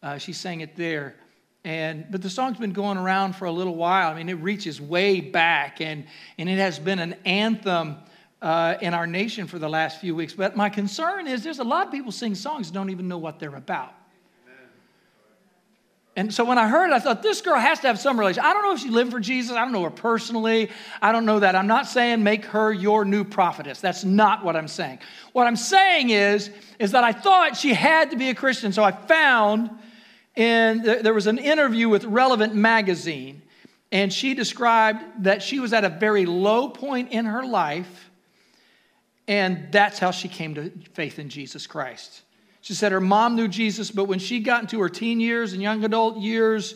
Uh, 0.00 0.18
she 0.18 0.32
sang 0.32 0.60
it 0.60 0.76
there. 0.76 1.16
And, 1.64 2.06
but 2.08 2.22
the 2.22 2.30
song's 2.30 2.58
been 2.58 2.72
going 2.72 2.96
around 2.96 3.34
for 3.34 3.46
a 3.46 3.52
little 3.52 3.74
while. 3.74 4.12
I 4.12 4.14
mean, 4.14 4.28
it 4.28 4.34
reaches 4.34 4.80
way 4.80 5.20
back, 5.20 5.82
and, 5.82 6.06
and 6.38 6.48
it 6.48 6.56
has 6.56 6.78
been 6.78 6.98
an 6.98 7.16
anthem 7.26 7.96
uh, 8.40 8.76
in 8.80 8.94
our 8.94 9.06
nation 9.06 9.46
for 9.46 9.58
the 9.58 9.68
last 9.68 10.00
few 10.00 10.14
weeks. 10.14 10.32
But 10.32 10.56
my 10.56 10.70
concern 10.70 11.26
is 11.26 11.44
there's 11.44 11.58
a 11.58 11.64
lot 11.64 11.86
of 11.86 11.92
people 11.92 12.12
sing 12.12 12.34
songs 12.34 12.70
don't 12.70 12.88
even 12.88 13.08
know 13.08 13.18
what 13.18 13.38
they're 13.38 13.56
about. 13.56 13.92
And 16.20 16.34
so 16.34 16.44
when 16.44 16.58
I 16.58 16.68
heard 16.68 16.90
it, 16.90 16.92
I 16.92 16.98
thought, 16.98 17.22
this 17.22 17.40
girl 17.40 17.58
has 17.58 17.80
to 17.80 17.86
have 17.86 17.98
some 17.98 18.20
relation. 18.20 18.44
I 18.44 18.52
don't 18.52 18.62
know 18.62 18.74
if 18.74 18.80
she 18.80 18.90
lived 18.90 19.10
for 19.10 19.20
Jesus. 19.20 19.56
I 19.56 19.60
don't 19.60 19.72
know 19.72 19.84
her 19.84 19.90
personally. 19.90 20.68
I 21.00 21.12
don't 21.12 21.24
know 21.24 21.40
that. 21.40 21.56
I'm 21.56 21.66
not 21.66 21.86
saying 21.86 22.22
make 22.22 22.44
her 22.44 22.70
your 22.70 23.06
new 23.06 23.24
prophetess. 23.24 23.80
That's 23.80 24.04
not 24.04 24.44
what 24.44 24.54
I'm 24.54 24.68
saying. 24.68 24.98
What 25.32 25.46
I'm 25.46 25.56
saying 25.56 26.10
is, 26.10 26.50
is 26.78 26.92
that 26.92 27.04
I 27.04 27.12
thought 27.12 27.56
she 27.56 27.72
had 27.72 28.10
to 28.10 28.18
be 28.18 28.28
a 28.28 28.34
Christian. 28.34 28.70
So 28.70 28.84
I 28.84 28.92
found 28.92 29.70
in 30.36 30.82
there 30.82 31.14
was 31.14 31.26
an 31.26 31.38
interview 31.38 31.88
with 31.88 32.04
Relevant 32.04 32.54
Magazine, 32.54 33.40
and 33.90 34.12
she 34.12 34.34
described 34.34 35.24
that 35.24 35.42
she 35.42 35.58
was 35.58 35.72
at 35.72 35.86
a 35.86 35.88
very 35.88 36.26
low 36.26 36.68
point 36.68 37.12
in 37.12 37.24
her 37.24 37.46
life, 37.46 38.10
and 39.26 39.72
that's 39.72 39.98
how 39.98 40.10
she 40.10 40.28
came 40.28 40.54
to 40.56 40.70
faith 40.92 41.18
in 41.18 41.30
Jesus 41.30 41.66
Christ. 41.66 42.20
She 42.60 42.74
said 42.74 42.92
her 42.92 43.00
mom 43.00 43.36
knew 43.36 43.48
Jesus, 43.48 43.90
but 43.90 44.04
when 44.04 44.18
she 44.18 44.40
got 44.40 44.62
into 44.62 44.80
her 44.80 44.88
teen 44.88 45.20
years 45.20 45.52
and 45.52 45.62
young 45.62 45.84
adult 45.84 46.18
years, 46.18 46.74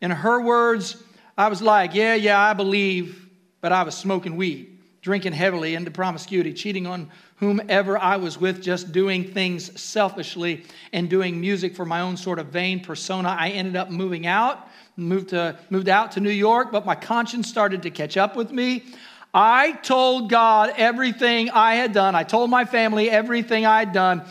in 0.00 0.10
her 0.10 0.40
words, 0.40 1.02
I 1.36 1.48
was 1.48 1.60
like, 1.60 1.94
yeah, 1.94 2.14
yeah, 2.14 2.40
I 2.40 2.52
believe, 2.52 3.28
but 3.60 3.72
I 3.72 3.82
was 3.82 3.96
smoking 3.96 4.36
weed, 4.36 4.78
drinking 5.02 5.32
heavily, 5.32 5.74
into 5.74 5.90
promiscuity, 5.90 6.52
cheating 6.52 6.86
on 6.86 7.10
whomever 7.36 7.98
I 7.98 8.16
was 8.16 8.40
with, 8.40 8.62
just 8.62 8.92
doing 8.92 9.24
things 9.24 9.78
selfishly 9.78 10.64
and 10.92 11.10
doing 11.10 11.40
music 11.40 11.76
for 11.76 11.84
my 11.84 12.00
own 12.00 12.16
sort 12.16 12.38
of 12.38 12.46
vain 12.46 12.80
persona. 12.80 13.36
I 13.38 13.50
ended 13.50 13.76
up 13.76 13.90
moving 13.90 14.26
out, 14.26 14.68
moved, 14.96 15.30
to, 15.30 15.58
moved 15.68 15.88
out 15.88 16.12
to 16.12 16.20
New 16.20 16.30
York, 16.30 16.72
but 16.72 16.86
my 16.86 16.94
conscience 16.94 17.48
started 17.48 17.82
to 17.82 17.90
catch 17.90 18.16
up 18.16 18.36
with 18.36 18.50
me. 18.50 18.84
I 19.34 19.72
told 19.72 20.30
God 20.30 20.72
everything 20.78 21.50
I 21.50 21.74
had 21.74 21.92
done. 21.92 22.14
I 22.14 22.22
told 22.22 22.48
my 22.48 22.64
family 22.64 23.10
everything 23.10 23.66
I 23.66 23.80
had 23.80 23.92
done, 23.92 24.22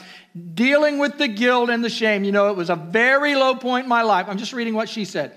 dealing 0.54 0.98
with 0.98 1.18
the 1.18 1.28
guilt 1.28 1.70
and 1.70 1.84
the 1.84 1.90
shame. 1.90 2.24
You 2.24 2.32
know, 2.32 2.50
it 2.50 2.56
was 2.56 2.70
a 2.70 2.76
very 2.76 3.36
low 3.36 3.56
point 3.56 3.86
in 3.86 3.90
my 3.90 4.02
life. 4.02 4.28
I'm 4.28 4.38
just 4.38 4.54
reading 4.54 4.74
what 4.74 4.90
she 4.90 5.06
said. 5.06 5.34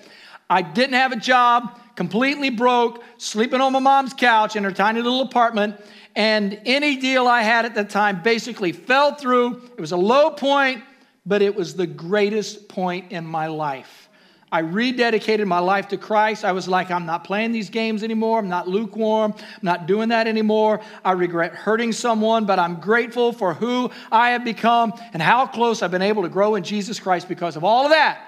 I 0.51 0.63
didn't 0.63 0.95
have 0.95 1.13
a 1.13 1.17
job, 1.17 1.79
completely 1.95 2.51
broke, 2.51 3.03
sleeping 3.19 3.61
on 3.61 3.73
my 3.73 3.79
mom's 3.79 4.15
couch 4.15 4.57
in 4.57 4.65
her 4.65 4.73
tiny 4.73 5.03
little 5.03 5.21
apartment. 5.21 5.81
And 6.17 6.61
any 6.65 6.97
deal 6.97 7.29
I 7.29 7.43
had 7.43 7.65
at 7.65 7.75
the 7.75 7.85
time 7.85 8.23
basically 8.23 8.73
fell 8.73 9.15
through. 9.15 9.63
It 9.77 9.81
was 9.81 9.93
a 9.93 9.97
low 9.97 10.31
point, 10.31 10.83
but 11.25 11.43
it 11.43 11.55
was 11.55 11.77
the 11.77 11.87
greatest 11.87 12.69
point 12.69 13.13
in 13.13 13.25
my 13.25 13.47
life. 13.47 14.08
I 14.51 14.63
rededicated 14.63 15.47
my 15.47 15.59
life 15.59 15.89
to 15.89 15.97
Christ. 15.97 16.45
I 16.45 16.53
was 16.53 16.69
like, 16.69 16.91
I'm 16.91 17.05
not 17.05 17.25
playing 17.25 17.53
these 17.53 17.71
games 17.71 18.03
anymore. 18.03 18.39
I'm 18.39 18.49
not 18.49 18.67
lukewarm. 18.67 19.35
I'm 19.37 19.61
not 19.63 19.87
doing 19.87 20.09
that 20.09 20.27
anymore. 20.27 20.81
I 21.05 21.13
regret 21.13 21.55
hurting 21.55 21.93
someone, 21.93 22.47
but 22.47 22.59
I'm 22.59 22.81
grateful 22.81 23.33
for 23.33 23.55
who 23.55 23.91
I 24.11 24.31
have 24.31 24.45
become 24.45 24.93
and 25.13 25.21
how 25.21 25.47
close 25.47 25.83
I've 25.83 25.91
been 25.91 26.03
able 26.03 26.23
to 26.23 26.29
grow 26.29 26.55
in 26.55 26.65
Jesus 26.65 26.99
Christ 26.99 27.29
because 27.29 27.57
of 27.57 27.65
all 27.65 27.85
of 27.85 27.91
that. 27.91 28.27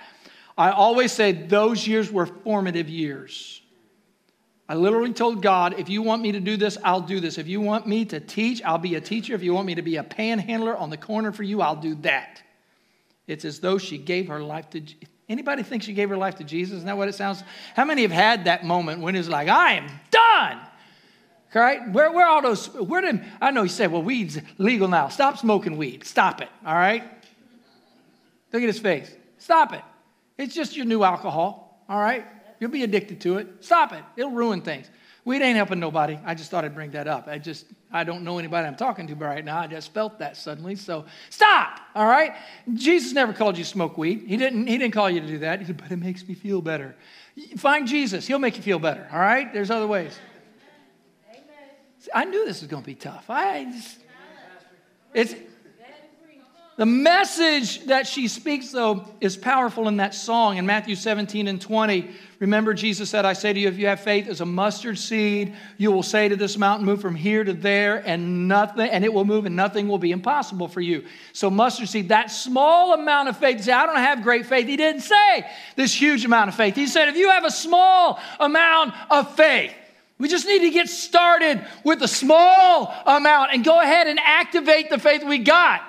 I 0.58 0.70
always 0.70 1.10
say 1.12 1.32
those 1.32 1.86
years 1.86 2.12
were 2.12 2.26
formative 2.26 2.88
years. 2.88 3.62
I 4.68 4.74
literally 4.74 5.12
told 5.12 5.42
God, 5.42 5.80
if 5.80 5.88
you 5.88 6.02
want 6.02 6.22
me 6.22 6.32
to 6.32 6.40
do 6.40 6.56
this, 6.56 6.78
I'll 6.84 7.00
do 7.00 7.18
this. 7.18 7.38
If 7.38 7.48
you 7.48 7.60
want 7.60 7.88
me 7.88 8.04
to 8.04 8.20
teach, 8.20 8.62
I'll 8.62 8.78
be 8.78 8.94
a 8.94 9.00
teacher. 9.00 9.34
If 9.34 9.42
you 9.42 9.52
want 9.52 9.66
me 9.66 9.74
to 9.74 9.82
be 9.82 9.96
a 9.96 10.04
panhandler 10.04 10.76
on 10.76 10.90
the 10.90 10.96
corner 10.96 11.32
for 11.32 11.42
you, 11.42 11.60
I'll 11.60 11.74
do 11.74 11.96
that. 11.96 12.42
It's 13.26 13.44
as 13.44 13.60
though 13.60 13.78
she 13.78 13.98
gave 13.98 14.28
her 14.28 14.40
life 14.40 14.70
to 14.70 14.82
Anybody 15.30 15.62
think 15.62 15.84
she 15.84 15.92
gave 15.92 16.08
her 16.08 16.16
life 16.16 16.34
to 16.36 16.44
Jesus? 16.44 16.78
Isn't 16.78 16.86
that 16.86 16.96
what 16.96 17.08
it 17.08 17.14
sounds? 17.14 17.44
How 17.76 17.84
many 17.84 18.02
have 18.02 18.10
had 18.10 18.46
that 18.46 18.64
moment 18.64 19.00
when 19.00 19.14
it's 19.14 19.28
like, 19.28 19.46
I 19.46 19.74
am 19.74 19.86
done? 20.10 20.58
Right? 21.54 21.88
Where, 21.92 22.10
where 22.10 22.26
all 22.26 22.42
those, 22.42 22.66
where 22.74 23.00
did, 23.00 23.24
I 23.40 23.52
know 23.52 23.62
you 23.62 23.68
say, 23.68 23.86
well, 23.86 24.02
weed's 24.02 24.40
legal 24.58 24.88
now. 24.88 25.06
Stop 25.06 25.38
smoking 25.38 25.76
weed. 25.76 26.04
Stop 26.04 26.40
it. 26.40 26.48
All 26.66 26.74
right? 26.74 27.04
Look 28.52 28.60
at 28.60 28.66
his 28.66 28.80
face. 28.80 29.14
Stop 29.38 29.72
it. 29.72 29.82
It's 30.36 30.52
just 30.52 30.76
your 30.76 30.84
new 30.84 31.04
alcohol. 31.04 31.84
All 31.88 32.00
right? 32.00 32.26
You'll 32.58 32.70
be 32.72 32.82
addicted 32.82 33.20
to 33.20 33.38
it. 33.38 33.46
Stop 33.60 33.92
it. 33.92 34.02
It'll 34.16 34.32
ruin 34.32 34.62
things. 34.62 34.90
Weed 35.24 35.42
ain't 35.42 35.56
helping 35.56 35.80
nobody. 35.80 36.18
I 36.24 36.34
just 36.34 36.50
thought 36.50 36.64
I'd 36.64 36.74
bring 36.74 36.92
that 36.92 37.06
up. 37.06 37.28
I 37.28 37.38
just, 37.38 37.66
I 37.92 38.04
don't 38.04 38.24
know 38.24 38.38
anybody 38.38 38.66
I'm 38.66 38.76
talking 38.76 39.06
to 39.08 39.14
right 39.14 39.44
now. 39.44 39.58
I 39.58 39.66
just 39.66 39.92
felt 39.92 40.18
that 40.18 40.36
suddenly. 40.36 40.76
So 40.76 41.04
stop, 41.28 41.78
all 41.94 42.06
right? 42.06 42.32
Jesus 42.72 43.12
never 43.12 43.32
called 43.32 43.58
you 43.58 43.64
smoke 43.64 43.98
weed. 43.98 44.24
He 44.26 44.36
didn't, 44.38 44.66
he 44.66 44.78
didn't 44.78 44.94
call 44.94 45.10
you 45.10 45.20
to 45.20 45.26
do 45.26 45.38
that. 45.40 45.60
He 45.60 45.66
said, 45.66 45.76
but 45.76 45.90
it 45.90 45.96
makes 45.96 46.26
me 46.26 46.34
feel 46.34 46.62
better. 46.62 46.96
Find 47.56 47.86
Jesus. 47.86 48.26
He'll 48.26 48.38
make 48.38 48.56
you 48.56 48.62
feel 48.62 48.78
better, 48.78 49.08
all 49.12 49.20
right? 49.20 49.52
There's 49.52 49.70
other 49.70 49.86
ways. 49.86 50.18
I 52.14 52.24
knew 52.24 52.46
this 52.46 52.62
was 52.62 52.70
going 52.70 52.82
to 52.82 52.86
be 52.86 52.94
tough. 52.94 53.28
I 53.28 53.64
just, 53.64 53.98
it's, 55.12 55.34
the 56.80 56.86
message 56.86 57.84
that 57.88 58.06
she 58.06 58.26
speaks, 58.26 58.70
though, 58.70 59.04
is 59.20 59.36
powerful 59.36 59.86
in 59.86 59.98
that 59.98 60.14
song 60.14 60.56
in 60.56 60.64
Matthew 60.64 60.94
17 60.94 61.46
and 61.46 61.60
20. 61.60 62.08
Remember, 62.38 62.72
Jesus 62.72 63.10
said, 63.10 63.26
I 63.26 63.34
say 63.34 63.52
to 63.52 63.60
you, 63.60 63.68
if 63.68 63.76
you 63.76 63.86
have 63.88 64.00
faith 64.00 64.26
as 64.28 64.40
a 64.40 64.46
mustard 64.46 64.98
seed, 64.98 65.54
you 65.76 65.92
will 65.92 66.02
say 66.02 66.30
to 66.30 66.36
this 66.36 66.56
mountain, 66.56 66.86
move 66.86 67.02
from 67.02 67.14
here 67.14 67.44
to 67.44 67.52
there, 67.52 68.02
and 68.06 68.48
nothing, 68.48 68.88
and 68.88 69.04
it 69.04 69.12
will 69.12 69.26
move, 69.26 69.44
and 69.44 69.54
nothing 69.54 69.88
will 69.88 69.98
be 69.98 70.10
impossible 70.10 70.68
for 70.68 70.80
you. 70.80 71.04
So, 71.34 71.50
mustard 71.50 71.90
seed, 71.90 72.08
that 72.08 72.30
small 72.30 72.94
amount 72.94 73.28
of 73.28 73.36
faith, 73.36 73.62
say, 73.62 73.72
I 73.72 73.84
don't 73.84 73.96
have 73.96 74.22
great 74.22 74.46
faith. 74.46 74.66
He 74.66 74.78
didn't 74.78 75.02
say 75.02 75.46
this 75.76 75.92
huge 75.92 76.24
amount 76.24 76.48
of 76.48 76.54
faith. 76.54 76.76
He 76.76 76.86
said, 76.86 77.10
if 77.10 77.16
you 77.16 77.28
have 77.28 77.44
a 77.44 77.50
small 77.50 78.18
amount 78.38 78.94
of 79.10 79.36
faith, 79.36 79.74
we 80.16 80.28
just 80.28 80.46
need 80.46 80.60
to 80.60 80.70
get 80.70 80.88
started 80.88 81.62
with 81.84 82.00
a 82.00 82.08
small 82.08 82.94
amount 83.04 83.52
and 83.52 83.62
go 83.62 83.78
ahead 83.78 84.06
and 84.06 84.18
activate 84.18 84.88
the 84.88 84.98
faith 84.98 85.22
we 85.22 85.36
got. 85.36 85.82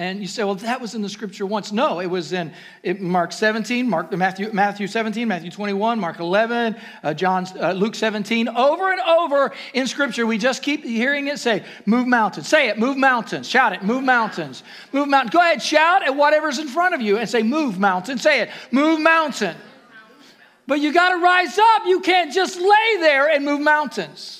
And 0.00 0.22
you 0.22 0.28
say, 0.28 0.44
well, 0.44 0.54
that 0.54 0.80
was 0.80 0.94
in 0.94 1.02
the 1.02 1.10
scripture 1.10 1.44
once. 1.44 1.72
No, 1.72 2.00
it 2.00 2.06
was 2.06 2.32
in 2.32 2.54
Mark 3.00 3.32
17, 3.32 3.86
Mark, 3.86 4.10
Matthew, 4.12 4.50
Matthew 4.50 4.86
17, 4.86 5.28
Matthew 5.28 5.50
21, 5.50 6.00
Mark 6.00 6.20
11, 6.20 6.74
uh, 7.02 7.12
John, 7.12 7.46
uh, 7.60 7.72
Luke 7.72 7.94
17. 7.94 8.48
Over 8.48 8.92
and 8.92 9.00
over 9.02 9.52
in 9.74 9.86
scripture, 9.86 10.26
we 10.26 10.38
just 10.38 10.62
keep 10.62 10.84
hearing 10.84 11.28
it 11.28 11.38
say, 11.38 11.66
move 11.84 12.06
mountains. 12.06 12.48
Say 12.48 12.70
it, 12.70 12.78
move 12.78 12.96
mountains. 12.96 13.46
Shout 13.46 13.74
it, 13.74 13.82
move 13.82 14.02
mountains. 14.02 14.62
Move 14.92 15.06
mountains. 15.06 15.34
Go 15.34 15.40
ahead, 15.40 15.60
shout 15.60 16.02
at 16.02 16.16
whatever's 16.16 16.58
in 16.58 16.68
front 16.68 16.94
of 16.94 17.02
you 17.02 17.18
and 17.18 17.28
say, 17.28 17.42
move 17.42 17.78
mountain. 17.78 18.16
Say 18.16 18.40
it, 18.40 18.48
move 18.70 19.00
mountain. 19.00 19.54
But 20.66 20.80
you 20.80 20.94
got 20.94 21.10
to 21.10 21.16
rise 21.16 21.58
up. 21.58 21.82
You 21.84 22.00
can't 22.00 22.32
just 22.32 22.58
lay 22.58 22.96
there 23.00 23.28
and 23.28 23.44
move 23.44 23.60
mountains. 23.60 24.39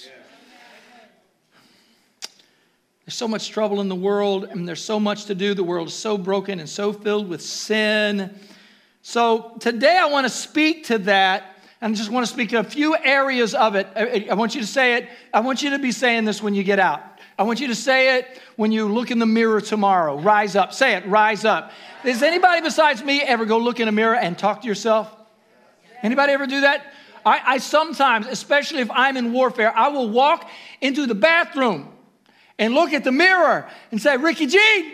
There's 3.11 3.19
so 3.19 3.27
much 3.27 3.51
trouble 3.51 3.81
in 3.81 3.89
the 3.89 3.97
world, 3.97 4.45
and 4.45 4.69
there's 4.69 4.85
so 4.85 5.01
much 5.01 5.25
to 5.25 5.35
do. 5.35 5.53
The 5.53 5.65
world 5.65 5.89
is 5.89 5.95
so 5.95 6.17
broken 6.17 6.61
and 6.61 6.69
so 6.69 6.93
filled 6.93 7.29
with 7.29 7.43
sin. 7.43 8.39
So 9.03 9.57
today 9.59 9.99
I 10.01 10.07
want 10.07 10.27
to 10.27 10.33
speak 10.33 10.85
to 10.85 10.99
that. 10.99 11.57
And 11.81 11.93
I 11.93 11.97
just 11.97 12.09
want 12.09 12.25
to 12.25 12.33
speak 12.33 12.51
to 12.51 12.61
a 12.61 12.63
few 12.63 12.97
areas 12.97 13.53
of 13.53 13.75
it. 13.75 13.89
I 13.97 14.35
want 14.35 14.55
you 14.55 14.61
to 14.61 14.67
say 14.67 14.95
it. 14.95 15.09
I 15.35 15.41
want 15.41 15.61
you 15.61 15.71
to 15.71 15.81
be 15.81 15.91
saying 15.91 16.25
this 16.25 16.41
when 16.41 16.55
you 16.55 16.63
get 16.63 16.79
out. 16.79 17.03
I 17.37 17.43
want 17.43 17.59
you 17.59 17.67
to 17.67 17.75
say 17.75 18.19
it 18.19 18.41
when 18.55 18.71
you 18.71 18.87
look 18.87 19.11
in 19.11 19.19
the 19.19 19.27
mirror 19.27 19.61
tomorrow. 19.61 20.17
Rise 20.17 20.55
up. 20.55 20.73
Say 20.73 20.95
it. 20.95 21.05
Rise 21.05 21.45
up. 21.45 21.73
Does 22.05 22.23
anybody 22.23 22.61
besides 22.61 23.03
me 23.03 23.23
ever 23.23 23.45
go 23.45 23.59
look 23.59 23.81
in 23.81 23.89
a 23.89 23.93
mirror 23.93 24.15
and 24.15 24.39
talk 24.39 24.63
to 24.63 24.69
yourself? 24.69 25.13
Anybody 26.05 26.33
ever 26.33 26.47
do 26.47 26.61
that? 26.61 26.87
I, 27.27 27.41
I 27.45 27.59
sometimes, 27.59 28.29
especially 28.29 28.83
if 28.83 28.91
I'm 28.93 29.17
in 29.17 29.33
warfare, 29.33 29.77
I 29.77 29.89
will 29.89 30.09
walk 30.11 30.49
into 30.81 31.07
the 31.07 31.17
bathroom 31.17 31.89
and 32.61 32.75
look 32.75 32.93
at 32.93 33.03
the 33.03 33.11
mirror 33.11 33.67
and 33.91 34.01
say, 34.01 34.17
Ricky 34.19 34.47
G, 34.47 34.93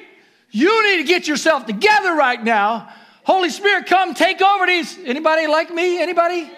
you 0.51 0.89
need 0.89 1.03
to 1.03 1.05
get 1.05 1.27
yourself 1.27 1.67
together 1.67 2.15
right 2.15 2.43
now. 2.43 2.89
Holy 3.25 3.51
Spirit, 3.51 3.87
come 3.87 4.15
take 4.15 4.41
over 4.41 4.67
these. 4.67 4.97
Anybody 5.05 5.49
like 5.49 5.75
me? 5.75 6.01
Anybody? 6.01 6.49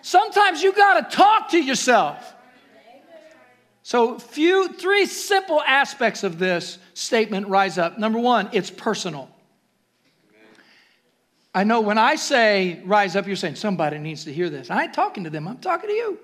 Sometimes 0.00 0.62
you 0.62 0.72
got 0.72 1.10
to 1.10 1.16
talk 1.16 1.50
to 1.50 1.58
yourself. 1.62 2.32
So, 3.82 4.18
few, 4.18 4.72
three 4.72 5.06
simple 5.06 5.60
aspects 5.60 6.24
of 6.24 6.38
this 6.38 6.78
statement 6.94 7.46
rise 7.48 7.78
up. 7.78 7.98
Number 7.98 8.18
one, 8.18 8.48
it's 8.52 8.70
personal. 8.70 9.30
I 11.54 11.64
know 11.64 11.82
when 11.82 11.98
I 11.98 12.16
say 12.16 12.80
rise 12.84 13.14
up, 13.14 13.26
you're 13.26 13.36
saying 13.36 13.56
somebody 13.56 13.98
needs 13.98 14.24
to 14.24 14.32
hear 14.32 14.50
this. 14.50 14.70
I 14.70 14.84
ain't 14.84 14.94
talking 14.94 15.24
to 15.24 15.30
them, 15.30 15.46
I'm 15.46 15.58
talking 15.58 15.90
to 15.90 15.94
you. 15.94 16.18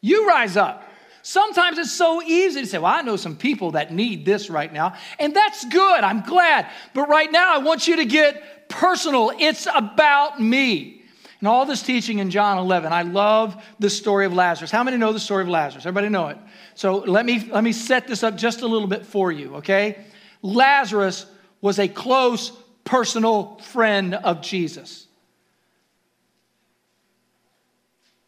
You 0.00 0.28
rise 0.28 0.56
up. 0.56 0.87
Sometimes 1.28 1.76
it's 1.76 1.92
so 1.92 2.22
easy 2.22 2.62
to 2.62 2.66
say, 2.66 2.78
Well, 2.78 2.90
I 2.90 3.02
know 3.02 3.16
some 3.16 3.36
people 3.36 3.72
that 3.72 3.92
need 3.92 4.24
this 4.24 4.48
right 4.48 4.72
now. 4.72 4.94
And 5.18 5.36
that's 5.36 5.62
good. 5.66 6.02
I'm 6.02 6.22
glad. 6.22 6.70
But 6.94 7.06
right 7.10 7.30
now, 7.30 7.54
I 7.54 7.58
want 7.58 7.86
you 7.86 7.96
to 7.96 8.06
get 8.06 8.70
personal. 8.70 9.32
It's 9.38 9.68
about 9.74 10.40
me. 10.40 11.02
And 11.40 11.46
all 11.46 11.66
this 11.66 11.82
teaching 11.82 12.20
in 12.20 12.30
John 12.30 12.56
11, 12.56 12.94
I 12.94 13.02
love 13.02 13.62
the 13.78 13.90
story 13.90 14.24
of 14.24 14.32
Lazarus. 14.32 14.70
How 14.70 14.82
many 14.82 14.96
know 14.96 15.12
the 15.12 15.20
story 15.20 15.42
of 15.42 15.50
Lazarus? 15.50 15.84
Everybody 15.84 16.08
know 16.08 16.28
it. 16.28 16.38
So 16.74 16.96
let 16.96 17.26
me, 17.26 17.46
let 17.50 17.62
me 17.62 17.72
set 17.72 18.06
this 18.06 18.22
up 18.22 18.34
just 18.38 18.62
a 18.62 18.66
little 18.66 18.88
bit 18.88 19.04
for 19.04 19.30
you, 19.30 19.56
okay? 19.56 20.06
Lazarus 20.40 21.26
was 21.60 21.78
a 21.78 21.88
close 21.88 22.52
personal 22.84 23.58
friend 23.58 24.14
of 24.14 24.40
Jesus. 24.40 25.06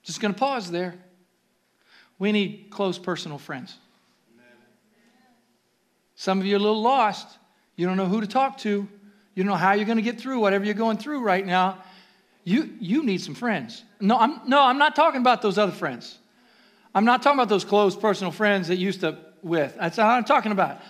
Just 0.03 0.21
to 0.21 0.33
pause 0.35 0.71
there. 0.71 0.97
We 2.21 2.31
need 2.31 2.67
close 2.71 2.99
personal 2.99 3.39
friends. 3.39 3.77
Some 6.15 6.39
of 6.39 6.45
you 6.47 6.55
are 6.55 6.59
a 6.59 6.63
little 6.63 6.83
lost. 6.83 7.27
You 7.77 7.87
don't 7.87 7.97
know 7.97 8.07
who 8.07 8.21
to 8.21 8.27
talk 8.27 8.59
to. 8.59 8.87
You 9.35 9.43
don't 9.43 9.47
know 9.47 9.57
how 9.57 9.73
you're 9.73 9.87
going 9.87 9.97
to 9.97 10.03
get 10.03 10.21
through 10.21 10.39
whatever 10.39 10.65
you're 10.65 10.75
going 10.75 10.99
through 10.99 11.23
right 11.23 11.45
now. 11.45 11.83
You, 12.45 12.75
you 12.79 13.05
need 13.05 13.23
some 13.23 13.35
friends. 13.35 13.83
No 14.01 14.19
I'm, 14.19 14.41
no, 14.47 14.63
I'm 14.63 14.77
not 14.77 14.95
talking 14.95 15.23
about 15.23 15.41
those 15.41 15.57
other 15.57 15.73
friends. 15.73 16.19
I'm 16.95 17.07
not 17.07 17.23
talking 17.23 17.39
about 17.39 17.49
those 17.49 17.65
close 17.65 17.97
personal 17.97 18.33
friends 18.33 18.69
that 18.69 18.77
you 18.77 18.87
used 18.87 19.01
to 19.01 19.17
with. 19.43 19.77
That's 19.81 19.97
not 19.97 20.09
what 20.09 20.15
I'm 20.17 20.25
talking 20.25 20.53
about. 20.53 20.83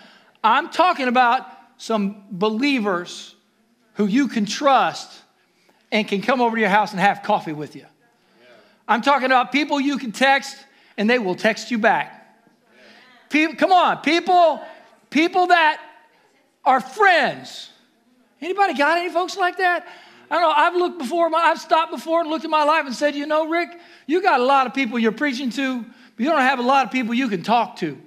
I'm 0.42 0.68
talking 0.70 1.06
about 1.06 1.46
some 1.76 2.24
believers 2.32 3.36
who 3.94 4.06
you 4.06 4.26
can 4.26 4.46
trust 4.46 5.16
and 5.92 6.08
can 6.08 6.22
come 6.22 6.40
over 6.40 6.56
to 6.56 6.60
your 6.60 6.70
house 6.70 6.90
and 6.90 6.98
have 6.98 7.22
coffee 7.22 7.52
with 7.52 7.76
you. 7.76 7.86
I'm 8.88 9.02
talking 9.02 9.26
about 9.26 9.52
people 9.52 9.80
you 9.80 9.96
can 9.96 10.10
text 10.10 10.56
and 10.96 11.08
they 11.08 11.18
will 11.18 11.34
text 11.34 11.70
you 11.70 11.78
back. 11.78 12.16
People, 13.28 13.54
come 13.56 13.72
on, 13.72 13.98
people, 13.98 14.60
People 15.10 15.48
that 15.48 15.80
are 16.64 16.80
friends. 16.80 17.70
Anybody 18.40 18.74
got 18.74 18.96
any 18.98 19.12
folks 19.12 19.36
like 19.36 19.58
that? 19.58 19.86
I 20.30 20.34
don't 20.34 20.42
know. 20.42 20.50
I've 20.50 20.76
looked 20.76 20.98
before, 20.98 21.34
I've 21.34 21.60
stopped 21.60 21.90
before 21.90 22.20
and 22.20 22.30
looked 22.30 22.44
at 22.44 22.50
my 22.50 22.62
life 22.62 22.86
and 22.86 22.94
said, 22.94 23.16
you 23.16 23.26
know, 23.26 23.48
Rick, 23.48 23.70
you 24.06 24.22
got 24.22 24.40
a 24.40 24.44
lot 24.44 24.68
of 24.68 24.74
people 24.74 24.98
you're 24.98 25.10
preaching 25.10 25.50
to, 25.50 25.82
but 25.82 26.24
you 26.24 26.30
don't 26.30 26.40
have 26.40 26.60
a 26.60 26.62
lot 26.62 26.86
of 26.86 26.92
people 26.92 27.12
you 27.12 27.28
can 27.28 27.42
talk 27.42 27.76
to. 27.76 27.98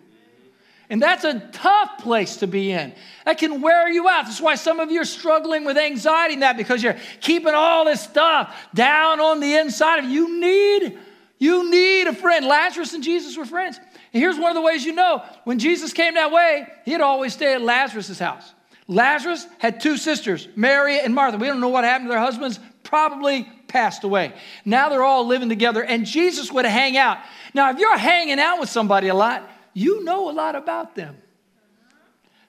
And 0.89 1.01
that's 1.01 1.23
a 1.23 1.39
tough 1.51 1.97
place 1.99 2.37
to 2.37 2.47
be 2.47 2.71
in. 2.71 2.93
That 3.25 3.37
can 3.37 3.61
wear 3.61 3.89
you 3.89 4.07
out. 4.07 4.25
That's 4.25 4.39
why 4.39 4.55
some 4.55 4.79
of 4.79 4.91
you 4.91 5.01
are 5.01 5.05
struggling 5.05 5.65
with 5.65 5.77
anxiety 5.77 6.33
and 6.33 6.43
that 6.43 6.55
because 6.55 6.83
you're 6.83 6.97
keeping 7.19 7.53
all 7.53 7.85
this 7.85 8.01
stuff 8.01 8.55
down 8.73 9.19
on 9.19 9.39
the 9.39 9.55
inside 9.55 10.03
of 10.03 10.05
you. 10.05 10.27
You 10.27 10.39
need, 10.39 10.99
you 11.43 11.69
need 11.69 12.07
a 12.07 12.13
friend. 12.13 12.45
Lazarus 12.45 12.93
and 12.93 13.03
Jesus 13.03 13.35
were 13.35 13.43
friends. 13.43 13.77
And 14.13 14.23
here's 14.23 14.39
one 14.39 14.51
of 14.51 14.55
the 14.55 14.61
ways 14.61 14.85
you 14.85 14.93
know 14.93 15.21
when 15.43 15.59
Jesus 15.59 15.91
came 15.91 16.13
that 16.13 16.31
way, 16.31 16.65
he'd 16.85 17.01
always 17.01 17.33
stay 17.33 17.53
at 17.53 17.61
Lazarus's 17.61 18.17
house. 18.17 18.53
Lazarus 18.87 19.45
had 19.59 19.81
two 19.81 19.97
sisters, 19.97 20.47
Mary 20.55 21.01
and 21.01 21.13
Martha. 21.13 21.37
We 21.37 21.47
don't 21.47 21.59
know 21.59 21.67
what 21.67 21.83
happened 21.83 22.07
to 22.07 22.11
their 22.11 22.21
husbands, 22.21 22.61
probably 22.83 23.45
passed 23.67 24.05
away. 24.05 24.31
Now 24.63 24.87
they're 24.87 25.03
all 25.03 25.27
living 25.27 25.49
together, 25.49 25.83
and 25.83 26.05
Jesus 26.05 26.49
would 26.49 26.63
hang 26.63 26.95
out. 26.95 27.17
Now, 27.53 27.71
if 27.71 27.77
you're 27.77 27.97
hanging 27.97 28.39
out 28.39 28.61
with 28.61 28.69
somebody 28.69 29.09
a 29.09 29.13
lot, 29.13 29.43
you 29.73 30.01
know 30.05 30.29
a 30.29 30.31
lot 30.31 30.55
about 30.55 30.95
them. 30.95 31.17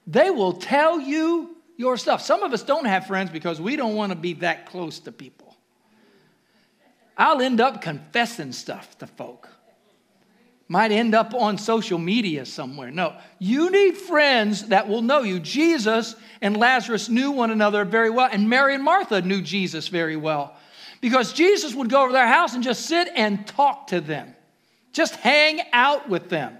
They 0.06 0.30
will 0.30 0.52
tell 0.52 1.00
you 1.00 1.56
your 1.76 1.96
stuff. 1.96 2.22
Some 2.22 2.44
of 2.44 2.52
us 2.52 2.62
don't 2.62 2.84
have 2.84 3.08
friends 3.08 3.30
because 3.30 3.60
we 3.60 3.74
don't 3.74 3.96
want 3.96 4.12
to 4.12 4.16
be 4.16 4.34
that 4.34 4.66
close 4.66 5.00
to 5.00 5.10
people. 5.10 5.43
I'll 7.16 7.40
end 7.40 7.60
up 7.60 7.80
confessing 7.80 8.52
stuff 8.52 8.98
to 8.98 9.06
folk. 9.06 9.48
Might 10.66 10.92
end 10.92 11.14
up 11.14 11.34
on 11.34 11.58
social 11.58 11.98
media 11.98 12.46
somewhere. 12.46 12.90
No, 12.90 13.16
you 13.38 13.70
need 13.70 13.96
friends 13.96 14.68
that 14.68 14.88
will 14.88 15.02
know 15.02 15.20
you. 15.20 15.38
Jesus 15.38 16.16
and 16.40 16.56
Lazarus 16.56 17.08
knew 17.08 17.30
one 17.30 17.50
another 17.50 17.84
very 17.84 18.10
well, 18.10 18.28
and 18.32 18.48
Mary 18.48 18.74
and 18.74 18.82
Martha 18.82 19.20
knew 19.20 19.42
Jesus 19.42 19.88
very 19.88 20.16
well 20.16 20.56
because 21.04 21.34
Jesus 21.34 21.74
would 21.74 21.90
go 21.90 22.02
over 22.04 22.12
their 22.12 22.26
house 22.26 22.54
and 22.54 22.64
just 22.64 22.86
sit 22.86 23.08
and 23.14 23.46
talk 23.46 23.88
to 23.88 24.00
them, 24.00 24.34
just 24.92 25.16
hang 25.16 25.60
out 25.74 26.08
with 26.08 26.30
them. 26.30 26.56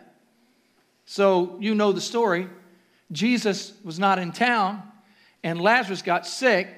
So 1.07 1.57
you 1.61 1.75
know 1.75 1.93
the 1.93 2.03
story. 2.03 2.49
Jesus 3.11 3.73
was 3.83 3.99
not 3.99 4.19
in 4.19 4.33
town, 4.33 4.83
and 5.43 5.59
Lazarus 5.59 6.03
got 6.03 6.27
sick, 6.27 6.69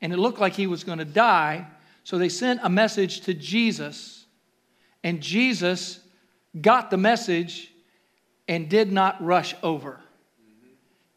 and 0.00 0.12
it 0.12 0.18
looked 0.18 0.38
like 0.38 0.52
he 0.52 0.68
was 0.68 0.84
going 0.84 0.98
to 0.98 1.04
die. 1.04 1.66
So 2.04 2.18
they 2.18 2.28
sent 2.28 2.60
a 2.62 2.68
message 2.68 3.22
to 3.22 3.34
Jesus, 3.34 4.26
and 5.02 5.22
Jesus 5.22 6.00
got 6.60 6.90
the 6.90 6.98
message 6.98 7.72
and 8.46 8.68
did 8.68 8.92
not 8.92 9.22
rush 9.24 9.54
over. 9.62 10.00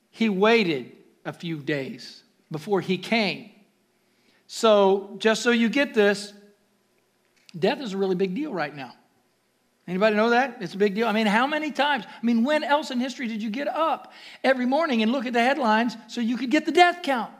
He 0.09 0.29
waited 0.29 0.93
a 1.25 1.33
few 1.33 1.57
days 1.57 2.23
before 2.49 2.81
he 2.81 2.97
came. 2.97 3.51
So, 4.47 5.17
just 5.19 5.43
so 5.43 5.51
you 5.51 5.67
get 5.67 5.93
this, 5.93 6.31
death 7.57 7.81
is 7.81 7.93
a 7.93 7.97
really 7.97 8.15
big 8.15 8.33
deal 8.33 8.53
right 8.53 8.73
now. 8.73 8.93
Anybody 9.87 10.15
know 10.15 10.29
that? 10.29 10.57
It's 10.61 10.73
a 10.73 10.77
big 10.77 10.95
deal. 10.95 11.07
I 11.07 11.11
mean, 11.11 11.27
how 11.27 11.47
many 11.47 11.71
times? 11.71 12.05
I 12.05 12.25
mean, 12.25 12.43
when 12.45 12.63
else 12.63 12.91
in 12.91 12.99
history 12.99 13.27
did 13.27 13.43
you 13.43 13.49
get 13.49 13.67
up 13.67 14.13
every 14.43 14.65
morning 14.65 15.01
and 15.01 15.11
look 15.11 15.25
at 15.25 15.33
the 15.33 15.41
headlines 15.41 15.97
so 16.07 16.21
you 16.21 16.37
could 16.37 16.49
get 16.49 16.65
the 16.65 16.71
death 16.71 17.03
count? 17.03 17.31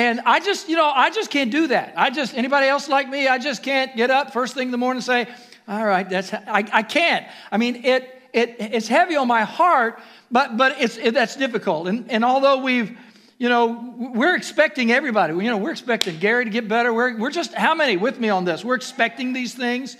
And 0.00 0.20
I 0.24 0.40
just, 0.40 0.66
you 0.70 0.76
know, 0.76 0.90
I 0.90 1.10
just 1.10 1.30
can't 1.30 1.50
do 1.50 1.66
that. 1.66 1.92
I 1.94 2.08
just, 2.08 2.34
anybody 2.34 2.66
else 2.68 2.88
like 2.88 3.06
me, 3.10 3.28
I 3.28 3.36
just 3.36 3.62
can't 3.62 3.94
get 3.94 4.10
up 4.10 4.32
first 4.32 4.54
thing 4.54 4.68
in 4.68 4.72
the 4.72 4.78
morning 4.78 4.96
and 4.98 5.04
say, 5.04 5.28
all 5.68 5.84
right, 5.84 6.08
that's, 6.08 6.32
I, 6.32 6.64
I 6.72 6.82
can't. 6.82 7.26
I 7.52 7.58
mean, 7.58 7.84
it, 7.84 8.08
it, 8.32 8.56
it's 8.58 8.88
heavy 8.88 9.16
on 9.16 9.28
my 9.28 9.42
heart, 9.42 10.00
but, 10.30 10.56
but 10.56 10.80
it's, 10.80 10.96
it, 10.96 11.12
that's 11.12 11.36
difficult. 11.36 11.86
And, 11.86 12.10
and 12.10 12.24
although 12.24 12.62
we've, 12.62 12.96
you 13.36 13.50
know, 13.50 13.94
we're 14.14 14.36
expecting 14.36 14.90
everybody, 14.90 15.34
you 15.34 15.50
know, 15.50 15.58
we're 15.58 15.72
expecting 15.72 16.18
Gary 16.18 16.44
to 16.46 16.50
get 16.50 16.66
better. 16.66 16.94
We're, 16.94 17.18
we're 17.18 17.30
just, 17.30 17.52
how 17.52 17.74
many 17.74 17.98
with 17.98 18.18
me 18.18 18.30
on 18.30 18.46
this? 18.46 18.64
We're 18.64 18.76
expecting 18.76 19.34
these 19.34 19.52
things. 19.54 19.98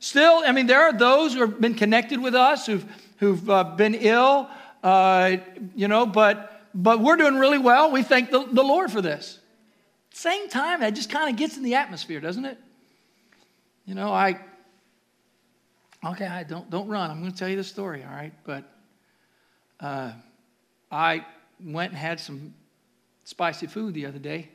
Still, 0.00 0.42
I 0.44 0.52
mean, 0.52 0.66
there 0.66 0.82
are 0.82 0.92
those 0.92 1.32
who 1.32 1.40
have 1.40 1.58
been 1.58 1.74
connected 1.74 2.20
with 2.20 2.34
us 2.34 2.66
who've, 2.66 2.84
who've 3.16 3.48
uh, 3.48 3.64
been 3.64 3.94
ill, 3.94 4.50
uh, 4.82 5.38
you 5.74 5.88
know, 5.88 6.04
but, 6.04 6.59
but 6.74 7.00
we're 7.00 7.16
doing 7.16 7.36
really 7.36 7.58
well. 7.58 7.90
We 7.90 8.02
thank 8.02 8.30
the, 8.30 8.44
the 8.44 8.62
Lord 8.62 8.90
for 8.90 9.00
this. 9.00 9.38
Same 10.12 10.48
time, 10.48 10.82
it 10.82 10.94
just 10.94 11.10
kind 11.10 11.30
of 11.30 11.36
gets 11.36 11.56
in 11.56 11.62
the 11.62 11.74
atmosphere, 11.74 12.20
doesn't 12.20 12.44
it? 12.44 12.58
You 13.86 13.94
know, 13.94 14.12
I, 14.12 14.38
okay, 16.04 16.26
I 16.26 16.42
don't, 16.42 16.68
don't 16.70 16.88
run. 16.88 17.10
I'm 17.10 17.20
going 17.20 17.32
to 17.32 17.38
tell 17.38 17.48
you 17.48 17.56
the 17.56 17.64
story, 17.64 18.04
all 18.04 18.12
right? 18.12 18.32
But 18.44 18.64
uh, 19.80 20.12
I 20.90 21.24
went 21.62 21.92
and 21.92 21.98
had 21.98 22.20
some 22.20 22.54
spicy 23.24 23.66
food 23.66 23.94
the 23.94 24.06
other 24.06 24.18
day. 24.18 24.48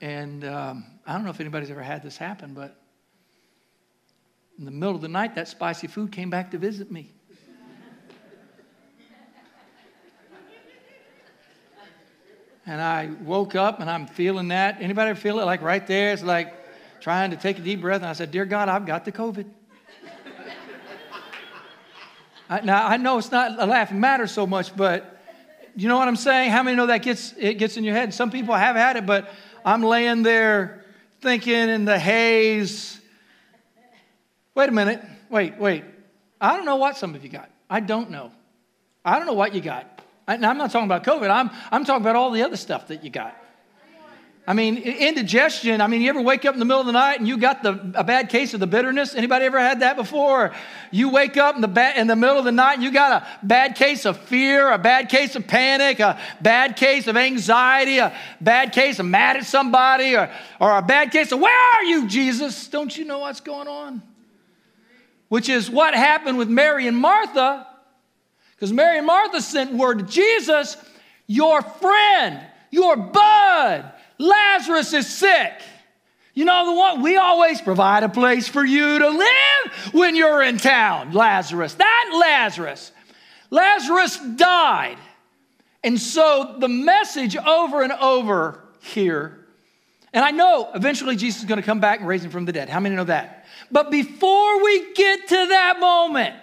And 0.00 0.44
um, 0.44 0.84
I 1.06 1.12
don't 1.12 1.24
know 1.24 1.30
if 1.30 1.40
anybody's 1.40 1.70
ever 1.70 1.82
had 1.82 2.02
this 2.02 2.16
happen, 2.16 2.54
but 2.54 2.76
in 4.58 4.64
the 4.64 4.70
middle 4.70 4.94
of 4.94 5.02
the 5.02 5.08
night, 5.08 5.34
that 5.34 5.48
spicy 5.48 5.86
food 5.86 6.12
came 6.12 6.30
back 6.30 6.50
to 6.52 6.58
visit 6.58 6.90
me. 6.90 7.10
And 12.70 12.80
I 12.80 13.10
woke 13.24 13.56
up 13.56 13.80
and 13.80 13.90
I'm 13.90 14.06
feeling 14.06 14.48
that. 14.48 14.76
Anybody 14.80 15.14
feel 15.14 15.40
it? 15.40 15.44
Like 15.44 15.60
right 15.60 15.84
there, 15.84 16.12
it's 16.12 16.22
like 16.22 16.54
trying 17.00 17.32
to 17.32 17.36
take 17.36 17.58
a 17.58 17.62
deep 17.62 17.80
breath. 17.80 18.02
And 18.02 18.06
I 18.06 18.12
said, 18.12 18.30
Dear 18.30 18.44
God, 18.44 18.68
I've 18.68 18.86
got 18.86 19.04
the 19.04 19.10
COVID. 19.10 19.44
I, 22.48 22.60
now 22.60 22.86
I 22.86 22.96
know 22.96 23.18
it's 23.18 23.32
not 23.32 23.60
a 23.60 23.66
laughing 23.66 23.98
matter 23.98 24.28
so 24.28 24.46
much, 24.46 24.76
but 24.76 25.20
you 25.74 25.88
know 25.88 25.98
what 25.98 26.06
I'm 26.06 26.14
saying? 26.14 26.50
How 26.50 26.62
many 26.62 26.76
know 26.76 26.86
that 26.86 27.02
gets 27.02 27.34
it 27.36 27.54
gets 27.54 27.76
in 27.76 27.82
your 27.82 27.94
head? 27.94 28.14
Some 28.14 28.30
people 28.30 28.54
have 28.54 28.76
had 28.76 28.96
it, 28.96 29.04
but 29.04 29.28
I'm 29.64 29.82
laying 29.82 30.22
there 30.22 30.84
thinking 31.20 31.54
in 31.54 31.84
the 31.84 31.98
haze 31.98 33.00
Wait 34.54 34.68
a 34.68 34.72
minute. 34.72 35.02
Wait, 35.28 35.58
wait. 35.58 35.84
I 36.40 36.56
don't 36.56 36.66
know 36.66 36.76
what 36.76 36.96
some 36.96 37.14
of 37.14 37.22
you 37.22 37.30
got. 37.30 37.50
I 37.68 37.80
don't 37.80 38.10
know. 38.10 38.32
I 39.04 39.16
don't 39.16 39.26
know 39.26 39.32
what 39.32 39.54
you 39.54 39.60
got. 39.60 39.99
And 40.34 40.46
I'm 40.46 40.58
not 40.58 40.70
talking 40.70 40.86
about 40.86 41.04
COVID. 41.04 41.30
I'm, 41.30 41.50
I'm 41.70 41.84
talking 41.84 42.02
about 42.02 42.16
all 42.16 42.30
the 42.30 42.42
other 42.42 42.56
stuff 42.56 42.88
that 42.88 43.04
you 43.04 43.10
got. 43.10 43.36
I 44.46 44.52
mean, 44.52 44.78
indigestion. 44.78 45.80
I 45.80 45.86
mean, 45.86 46.00
you 46.00 46.08
ever 46.08 46.22
wake 46.22 46.44
up 46.44 46.54
in 46.54 46.58
the 46.58 46.64
middle 46.64 46.80
of 46.80 46.86
the 46.86 46.92
night 46.92 47.20
and 47.20 47.28
you 47.28 47.36
got 47.36 47.62
the, 47.62 47.92
a 47.94 48.02
bad 48.02 48.30
case 48.30 48.52
of 48.52 48.58
the 48.58 48.66
bitterness? 48.66 49.14
Anybody 49.14 49.44
ever 49.44 49.60
had 49.60 49.80
that 49.80 49.96
before? 49.96 50.52
You 50.90 51.10
wake 51.10 51.36
up 51.36 51.54
in 51.54 51.60
the, 51.60 51.68
ba- 51.68 51.98
in 51.98 52.06
the 52.08 52.16
middle 52.16 52.38
of 52.38 52.44
the 52.44 52.50
night 52.50 52.74
and 52.74 52.82
you 52.82 52.90
got 52.90 53.22
a 53.22 53.46
bad 53.46 53.76
case 53.76 54.06
of 54.06 54.16
fear, 54.16 54.72
a 54.72 54.78
bad 54.78 55.08
case 55.08 55.36
of 55.36 55.46
panic, 55.46 56.00
a 56.00 56.18
bad 56.40 56.76
case 56.76 57.06
of 57.06 57.16
anxiety, 57.16 57.98
a 57.98 58.16
bad 58.40 58.72
case 58.72 58.98
of 58.98 59.06
mad 59.06 59.36
at 59.36 59.44
somebody, 59.44 60.16
or, 60.16 60.30
or 60.58 60.78
a 60.78 60.82
bad 60.82 61.12
case 61.12 61.30
of, 61.30 61.38
Where 61.38 61.74
are 61.74 61.84
you, 61.84 62.08
Jesus? 62.08 62.66
Don't 62.66 62.96
you 62.96 63.04
know 63.04 63.18
what's 63.20 63.40
going 63.40 63.68
on? 63.68 64.02
which 65.30 65.48
is 65.48 65.70
what 65.70 65.94
happened 65.94 66.36
with 66.36 66.48
Mary 66.48 66.88
and 66.88 66.96
Martha, 66.96 67.64
because 68.60 68.74
Mary 68.74 68.98
and 68.98 69.06
Martha 69.06 69.40
sent 69.40 69.72
word 69.72 70.00
to 70.00 70.04
Jesus, 70.04 70.76
Your 71.26 71.62
friend, 71.62 72.38
your 72.70 72.94
bud, 72.94 73.90
Lazarus 74.18 74.92
is 74.92 75.08
sick. 75.08 75.54
You 76.34 76.44
know 76.44 76.66
the 76.66 76.74
one? 76.74 77.00
We 77.00 77.16
always 77.16 77.62
provide 77.62 78.02
a 78.02 78.10
place 78.10 78.48
for 78.48 78.62
you 78.62 78.98
to 78.98 79.08
live 79.08 79.94
when 79.94 80.14
you're 80.14 80.42
in 80.42 80.58
town, 80.58 81.12
Lazarus. 81.12 81.72
That 81.72 82.10
Lazarus. 82.20 82.92
Lazarus 83.48 84.18
died. 84.36 84.98
And 85.82 85.98
so 85.98 86.56
the 86.58 86.68
message 86.68 87.38
over 87.38 87.80
and 87.80 87.92
over 87.92 88.62
here, 88.80 89.46
and 90.12 90.22
I 90.22 90.32
know 90.32 90.68
eventually 90.74 91.16
Jesus 91.16 91.40
is 91.40 91.48
going 91.48 91.60
to 91.60 91.66
come 91.66 91.80
back 91.80 92.00
and 92.00 92.08
raise 92.08 92.22
him 92.22 92.30
from 92.30 92.44
the 92.44 92.52
dead. 92.52 92.68
How 92.68 92.78
many 92.78 92.94
know 92.94 93.04
that? 93.04 93.46
But 93.70 93.90
before 93.90 94.62
we 94.62 94.92
get 94.92 95.28
to 95.28 95.46
that 95.46 95.80
moment, 95.80 96.36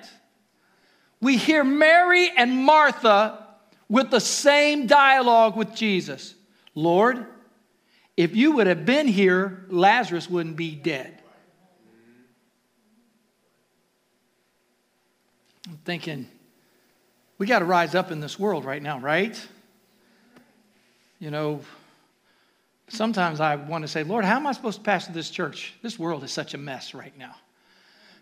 we 1.22 1.38
hear 1.38 1.64
Mary 1.64 2.30
and 2.36 2.58
Martha 2.58 3.46
with 3.90 4.12
the 4.12 4.20
same 4.20 4.88
dialogue 4.88 5.56
with 5.56 5.74
Jesus 5.76 6.36
Lord, 6.76 7.26
if 8.16 8.36
you 8.36 8.52
would 8.54 8.68
have 8.68 8.86
been 8.86 9.08
here, 9.08 9.66
Lazarus 9.70 10.30
wouldn't 10.30 10.56
be 10.56 10.76
dead. 10.76 11.20
I'm 15.68 15.80
thinking, 15.86 16.28
we 17.40 17.48
got 17.48 17.60
to 17.60 17.66
rise 17.66 17.96
up 17.96 18.12
in 18.12 18.20
this 18.20 18.38
world 18.38 18.64
right 18.64 18.82
now, 18.82 19.00
right? 19.00 19.36
You 21.20 21.32
know, 21.32 21.62
Sometimes 22.90 23.42
I 23.42 23.56
want 23.56 23.84
to 23.84 23.88
say, 23.88 24.04
Lord, 24.04 24.24
how 24.24 24.38
am 24.38 24.48
I 24.48 24.54
supposed 24.54 24.78
to 24.78 24.84
pastor 24.84 25.12
this 25.12 25.30
church? 25.30 25.74
This 25.82 26.00
world 26.00 26.24
is 26.24 26.32
such 26.32 26.54
a 26.54 26.58
mess 26.58 26.94
right 26.94 27.18
now. 27.18 27.36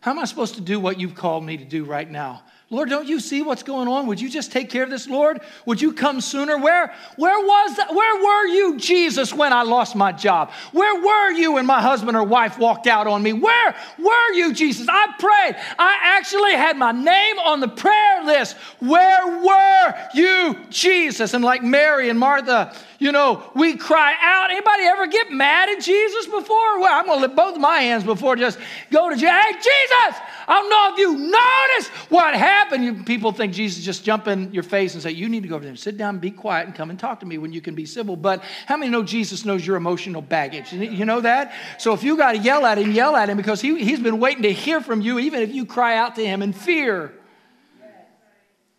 How 0.02 0.12
am 0.12 0.20
I 0.20 0.26
supposed 0.26 0.56
to 0.56 0.62
do 0.62 0.80
what 0.80 1.00
you've 1.00 1.16
called 1.16 1.44
me 1.44 1.58
to 1.58 1.66
do 1.66 1.84
right 1.84 2.10
now? 2.10 2.44
Lord, 2.72 2.90
don't 2.90 3.08
you 3.08 3.20
see 3.20 3.44
what's 3.44 3.62
going 3.62 3.88
on? 3.88 4.08
Would 4.08 4.20
you 4.20 4.28
just 4.28 4.52
take 4.52 4.72
care 4.72 4.82
of 4.82 4.90
this, 4.90 5.08
Lord? 5.08 5.40
Would 5.68 5.80
you 5.80 5.94
come 5.94 6.20
sooner? 6.20 6.58
Where, 6.58 6.92
where 7.16 7.46
was 7.46 7.78
that? 7.78 7.94
Where 7.94 8.24
were 8.24 8.48
you, 8.48 8.78
Jesus, 8.78 9.32
when 9.32 9.54
I 9.54 9.62
lost 9.62 9.96
my 9.96 10.12
job? 10.12 10.52
Where 10.72 11.00
were 11.00 11.32
you 11.38 11.54
when 11.54 11.68
my 11.68 11.80
husband 11.80 12.18
or 12.18 12.24
wife 12.24 12.58
walked 12.58 12.88
out 12.88 13.06
on 13.06 13.22
me? 13.22 13.34
Where 13.34 13.76
were 14.00 14.34
you, 14.34 14.52
Jesus? 14.52 14.88
I 14.90 15.14
prayed. 15.20 15.56
I 15.78 16.00
actually 16.18 16.54
had 16.54 16.76
my 16.76 16.92
name 16.92 17.38
on 17.38 17.60
the 17.60 17.68
prayer 17.68 18.24
list. 18.24 18.58
Where 18.80 19.46
were 19.46 20.10
you, 20.16 20.58
Jesus? 20.72 21.36
And 21.36 21.44
like 21.44 21.62
Mary 21.62 22.10
and 22.10 22.18
Martha, 22.18 22.76
you 22.98 23.12
know, 23.12 23.44
we 23.54 23.78
cry 23.78 24.16
out. 24.20 24.50
Anybody 24.50 24.84
ever 24.86 25.06
get 25.06 25.32
mad 25.32 25.70
at 25.70 25.82
Jesus 25.84 26.26
before? 26.26 26.80
Well, 26.80 26.92
I'm 26.92 27.06
going 27.06 27.20
to 27.20 27.28
lift 27.28 27.36
both 27.36 27.60
my 27.60 27.78
hands 27.82 28.04
before 28.04 28.36
just 28.36 28.58
go 28.90 29.10
to 29.10 29.16
Jesus. 29.16 29.30
Hey, 29.30 29.52
Jesus, 29.52 30.20
I 30.48 30.62
don't 30.62 30.70
know 30.70 30.94
if 30.94 30.98
you 30.98 31.30
noticed 31.30 31.92
what 32.10 32.34
happened. 32.34 32.55
You, 32.72 33.04
people 33.04 33.32
think 33.32 33.54
Jesus 33.54 33.84
just 33.84 34.04
jump 34.04 34.28
in 34.28 34.54
your 34.54 34.64
face 34.64 34.94
and 34.94 35.04
say, 35.04 35.12
You 35.12 35.30
need 35.30 35.44
to 35.44 35.50
go 35.50 35.56
over 35.56 35.66
there, 35.66 35.76
sit 35.76 35.98
down, 35.98 36.20
be 36.20 36.32
quiet, 36.32 36.68
and 36.68 36.76
come 36.76 36.90
and 36.90 37.00
talk 37.00 37.20
to 37.22 37.26
me 37.26 37.38
when 37.38 37.54
you 37.54 37.62
can 37.62 37.76
be 37.76 37.86
civil. 37.86 38.16
But 38.16 38.44
how 38.66 38.76
many 38.78 38.92
know 38.92 39.04
Jesus 39.04 39.46
knows 39.46 39.66
your 39.66 39.76
emotional 39.78 40.22
baggage? 40.22 40.74
You 40.74 41.06
know 41.06 41.22
that? 41.22 41.54
So 41.80 41.94
if 41.94 42.04
you 42.04 42.18
got 42.18 42.34
to 42.34 42.38
yell 42.38 42.66
at 42.66 42.78
him, 42.78 42.92
yell 42.92 43.16
at 43.16 43.30
him 43.30 43.38
because 43.38 43.62
he, 43.62 43.84
he's 43.84 44.00
been 44.00 44.20
waiting 44.20 44.44
to 44.44 44.52
hear 44.52 44.82
from 44.82 45.02
you, 45.02 45.20
even 45.20 45.42
if 45.42 45.54
you 45.54 45.66
cry 45.66 45.96
out 45.98 46.16
to 46.16 46.26
him 46.26 46.42
in 46.42 46.54
fear. 46.54 47.14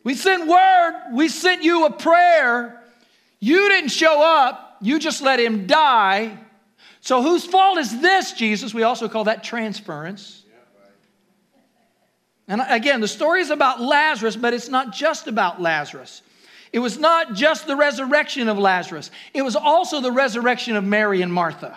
We 0.04 0.14
sent 0.14 0.46
word, 0.46 1.02
we 1.14 1.28
sent 1.28 1.64
you 1.64 1.86
a 1.86 1.92
prayer. 1.92 2.82
You 3.40 3.68
didn't 3.68 3.90
show 3.90 4.22
up, 4.22 4.76
you 4.80 4.98
just 4.98 5.22
let 5.22 5.40
him 5.40 5.66
die. 5.66 6.38
So 7.00 7.22
whose 7.22 7.44
fault 7.44 7.78
is 7.78 8.00
this, 8.00 8.32
Jesus? 8.32 8.74
We 8.74 8.82
also 8.82 9.08
call 9.08 9.24
that 9.24 9.44
transference. 9.44 10.44
And 12.48 12.62
again, 12.68 13.00
the 13.00 13.08
story 13.08 13.40
is 13.40 13.50
about 13.50 13.80
Lazarus, 13.80 14.36
but 14.36 14.54
it's 14.54 14.68
not 14.68 14.92
just 14.92 15.26
about 15.26 15.60
Lazarus. 15.60 16.22
It 16.72 16.78
was 16.78 16.98
not 16.98 17.34
just 17.34 17.66
the 17.66 17.76
resurrection 17.76 18.48
of 18.48 18.58
Lazarus, 18.58 19.10
it 19.34 19.42
was 19.42 19.56
also 19.56 20.00
the 20.00 20.12
resurrection 20.12 20.76
of 20.76 20.84
Mary 20.84 21.22
and 21.22 21.32
Martha. 21.32 21.76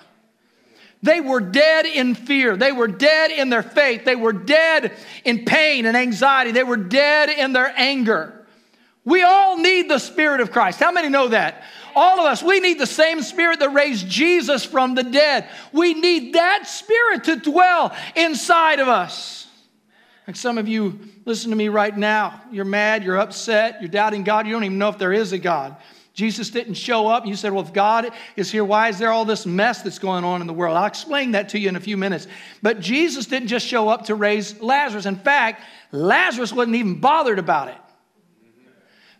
They 1.01 1.21
were 1.21 1.39
dead 1.39 1.85
in 1.85 2.13
fear. 2.13 2.57
They 2.57 2.73
were 2.73 2.89
dead 2.89 3.31
in 3.31 3.49
their 3.49 3.63
faith. 3.63 4.03
They 4.03 4.17
were 4.17 4.33
dead 4.33 4.91
in 5.23 5.45
pain 5.45 5.85
and 5.85 5.95
anxiety. 5.95 6.51
They 6.51 6.63
were 6.63 6.75
dead 6.75 7.29
in 7.29 7.53
their 7.53 7.73
anger. 7.77 8.45
We 9.05 9.23
all 9.23 9.57
need 9.57 9.89
the 9.89 9.97
Spirit 9.97 10.41
of 10.41 10.51
Christ. 10.51 10.79
How 10.79 10.91
many 10.91 11.07
know 11.07 11.29
that? 11.29 11.63
All 11.95 12.19
of 12.19 12.25
us, 12.25 12.43
we 12.43 12.59
need 12.59 12.79
the 12.79 12.85
same 12.85 13.21
Spirit 13.21 13.59
that 13.59 13.69
raised 13.69 14.09
Jesus 14.09 14.65
from 14.65 14.93
the 14.93 15.03
dead. 15.03 15.47
We 15.71 15.93
need 15.93 16.33
that 16.33 16.67
Spirit 16.67 17.23
to 17.23 17.37
dwell 17.37 17.95
inside 18.17 18.79
of 18.79 18.89
us. 18.89 19.38
Some 20.33 20.57
of 20.57 20.67
you, 20.67 20.99
listen 21.25 21.49
to 21.49 21.55
me 21.55 21.69
right 21.69 21.97
now. 21.97 22.41
You're 22.51 22.65
mad, 22.65 23.03
you're 23.03 23.17
upset, 23.17 23.81
you're 23.81 23.89
doubting 23.89 24.23
God, 24.23 24.45
you 24.45 24.53
don't 24.53 24.63
even 24.63 24.77
know 24.77 24.89
if 24.89 24.97
there 24.97 25.13
is 25.13 25.33
a 25.33 25.39
God. 25.39 25.77
Jesus 26.13 26.49
didn't 26.49 26.73
show 26.73 27.07
up. 27.07 27.25
You 27.25 27.35
said, 27.35 27.53
Well, 27.53 27.63
if 27.63 27.71
God 27.71 28.11
is 28.35 28.51
here, 28.51 28.65
why 28.65 28.89
is 28.89 28.99
there 28.99 29.09
all 29.09 29.23
this 29.23 29.45
mess 29.45 29.81
that's 29.81 29.99
going 29.99 30.25
on 30.25 30.41
in 30.41 30.47
the 30.47 30.53
world? 30.53 30.75
I'll 30.75 30.85
explain 30.85 31.31
that 31.31 31.47
to 31.49 31.59
you 31.59 31.69
in 31.69 31.77
a 31.77 31.79
few 31.79 31.95
minutes. 31.95 32.27
But 32.61 32.81
Jesus 32.81 33.25
didn't 33.25 33.47
just 33.47 33.65
show 33.65 33.87
up 33.87 34.05
to 34.05 34.15
raise 34.15 34.59
Lazarus. 34.61 35.05
In 35.05 35.15
fact, 35.15 35.63
Lazarus 35.93 36.51
wasn't 36.51 36.75
even 36.75 36.99
bothered 36.99 37.39
about 37.39 37.69
it. 37.69 37.77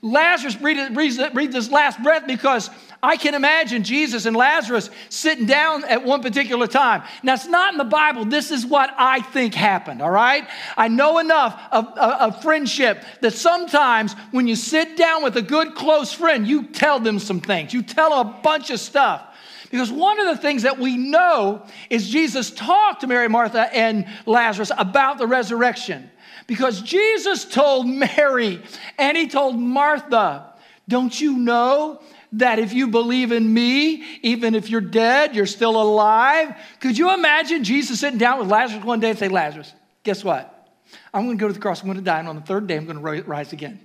Lazarus 0.02 0.56
breathed, 0.56 1.54
his 1.54 1.70
last 1.70 2.02
breath 2.02 2.26
because 2.26 2.70
I 3.04 3.18
can 3.18 3.34
imagine 3.34 3.84
Jesus 3.84 4.26
and 4.26 4.36
Lazarus 4.36 4.90
sitting 5.10 5.46
down 5.46 5.84
at 5.84 6.06
one 6.06 6.22
particular 6.22 6.68
time. 6.68 7.04
Now, 7.22 7.34
it's 7.34 7.48
not 7.48 7.74
in 7.74 7.78
the 7.78 7.84
Bible. 7.84 8.24
This 8.24 8.50
is 8.50 8.66
what 8.66 8.94
I 8.98 9.22
think 9.22 9.54
happened, 9.54 10.02
all 10.02 10.10
right? 10.10 10.48
I 10.78 10.88
know 10.88 11.20
enough 11.20 11.62
of, 11.72 11.86
of, 11.98 11.98
of 12.36 12.42
friendship 12.42 13.04
that 13.20 13.34
sometimes 13.34 14.14
when 14.32 14.48
you 14.48 14.56
sit 14.56 14.96
down 14.96 15.22
with 15.22 15.36
a 15.36 15.42
good, 15.42 15.76
close 15.76 16.14
friend, 16.14 16.48
you 16.48 16.64
tell 16.64 17.02
them 17.02 17.20
some 17.20 17.42
things, 17.42 17.74
you 17.74 17.82
tell 17.82 18.10
them 18.10 18.36
a 18.36 18.42
bunch 18.42 18.70
of 18.70 18.80
stuff. 18.80 19.26
Because 19.70 19.92
one 19.92 20.20
of 20.20 20.36
the 20.36 20.42
things 20.42 20.64
that 20.64 20.80
we 20.80 20.98
know 20.98 21.66
is 21.90 22.10
Jesus 22.10 22.52
talked 22.52 23.02
to 23.02 23.08
Mary, 23.08 23.28
Martha, 23.28 23.74
and 23.76 24.08
Lazarus 24.26 24.72
about 24.78 25.18
the 25.18 25.28
resurrection. 25.28 26.10
Because 26.50 26.82
Jesus 26.82 27.46
told 27.46 27.86
Mary 27.86 28.60
and 28.98 29.16
he 29.16 29.28
told 29.28 29.60
Martha, 29.60 30.52
Don't 30.88 31.22
you 31.22 31.38
know 31.38 32.02
that 32.32 32.58
if 32.58 32.74
you 32.74 32.88
believe 32.88 33.32
in 33.32 33.54
me, 33.54 34.04
even 34.24 34.56
if 34.56 34.68
you're 34.68 34.82
dead, 34.82 35.36
you're 35.36 35.46
still 35.46 35.80
alive? 35.80 36.56
Could 36.80 36.98
you 36.98 37.14
imagine 37.14 37.64
Jesus 37.64 38.00
sitting 38.00 38.18
down 38.18 38.40
with 38.40 38.48
Lazarus 38.48 38.84
one 38.84 39.00
day 39.00 39.12
and 39.12 39.20
say, 39.20 39.28
Lazarus, 39.28 39.72
guess 40.04 40.24
what? 40.24 40.76
I'm 41.14 41.26
going 41.26 41.38
to 41.38 41.40
go 41.40 41.48
to 41.48 41.54
the 41.54 41.60
cross. 41.60 41.82
I'm 41.82 41.86
going 41.86 42.00
to 42.00 42.04
die, 42.04 42.18
and 42.18 42.28
on 42.28 42.38
the 42.38 42.42
third 42.42 42.66
day, 42.66 42.78
I'm 42.78 42.86
going 42.86 42.98
to 42.98 43.24
rise 43.30 43.54
again. 43.54 43.80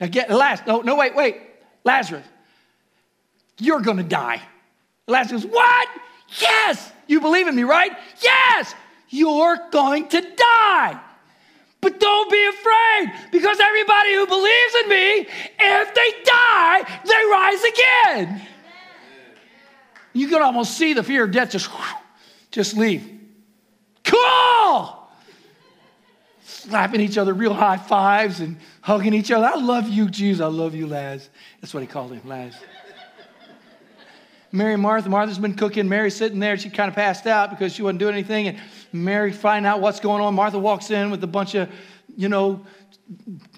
Now, 0.00 0.06
get 0.06 0.30
last. 0.30 0.66
No, 0.66 0.80
no, 0.80 0.96
wait, 0.96 1.14
wait, 1.14 1.36
Lazarus, 1.84 2.24
you're 3.58 3.82
going 3.82 3.98
to 3.98 4.02
die. 4.02 4.40
Lazarus, 5.06 5.44
what? 5.44 5.88
Yes, 6.40 6.92
you 7.06 7.20
believe 7.20 7.46
in 7.46 7.54
me, 7.54 7.64
right? 7.64 7.92
Yes, 8.22 8.74
you're 9.10 9.58
going 9.70 10.08
to 10.08 10.22
die. 10.22 10.98
But 11.80 11.98
don't 11.98 12.30
be 12.30 12.46
afraid 12.46 13.30
because 13.32 13.58
everybody 13.58 14.14
who 14.14 14.26
believes 14.26 14.74
in 14.82 14.88
me, 14.88 15.26
if 15.58 15.94
they 15.94 16.22
die, 16.24 17.00
they 17.04 17.24
rise 17.30 17.64
again. 17.64 18.46
You 20.12 20.28
can 20.28 20.42
almost 20.42 20.76
see 20.76 20.92
the 20.92 21.02
fear 21.02 21.24
of 21.24 21.30
death 21.30 21.52
just, 21.52 21.70
just 22.50 22.76
leave. 22.76 23.18
Cool! 24.04 24.96
Slapping 26.42 27.00
each 27.00 27.16
other 27.16 27.32
real 27.32 27.54
high 27.54 27.78
fives 27.78 28.40
and 28.40 28.58
hugging 28.82 29.14
each 29.14 29.30
other. 29.30 29.46
I 29.46 29.54
love 29.54 29.88
you, 29.88 30.10
Jesus. 30.10 30.42
I 30.42 30.48
love 30.48 30.74
you, 30.74 30.86
Laz. 30.86 31.30
That's 31.60 31.72
what 31.72 31.82
he 31.82 31.86
called 31.86 32.12
him, 32.12 32.20
Laz. 32.26 32.54
Mary 34.52 34.76
Martha. 34.76 35.08
Martha's 35.08 35.38
been 35.38 35.54
cooking. 35.54 35.88
Mary's 35.88 36.16
sitting 36.16 36.40
there. 36.40 36.58
She 36.58 36.70
kind 36.70 36.88
of 36.88 36.94
passed 36.94 37.26
out 37.26 37.50
because 37.50 37.72
she 37.72 37.82
wasn't 37.82 38.00
doing 38.00 38.14
anything. 38.14 38.48
And 38.48 38.58
Mary 38.92 39.32
find 39.32 39.66
out 39.66 39.80
what's 39.80 40.00
going 40.00 40.22
on. 40.22 40.34
Martha 40.34 40.58
walks 40.58 40.90
in 40.90 41.10
with 41.10 41.22
a 41.24 41.26
bunch 41.26 41.54
of, 41.54 41.68
you 42.16 42.28
know, 42.28 42.64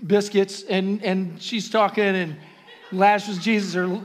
biscuits, 0.06 0.62
and, 0.62 1.02
and 1.04 1.40
she's 1.40 1.70
talking, 1.70 2.04
and 2.04 2.36
Lazarus, 2.90 3.38
Jesus 3.38 3.76
are, 3.76 4.00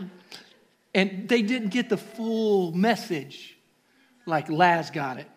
and 0.94 1.30
they 1.30 1.42
didn't 1.42 1.70
get 1.70 1.90
the 1.90 1.98
full 1.98 2.72
message 2.72 3.58
like 4.26 4.50
Laz 4.50 4.90
got 4.92 5.18
it. 5.18 5.28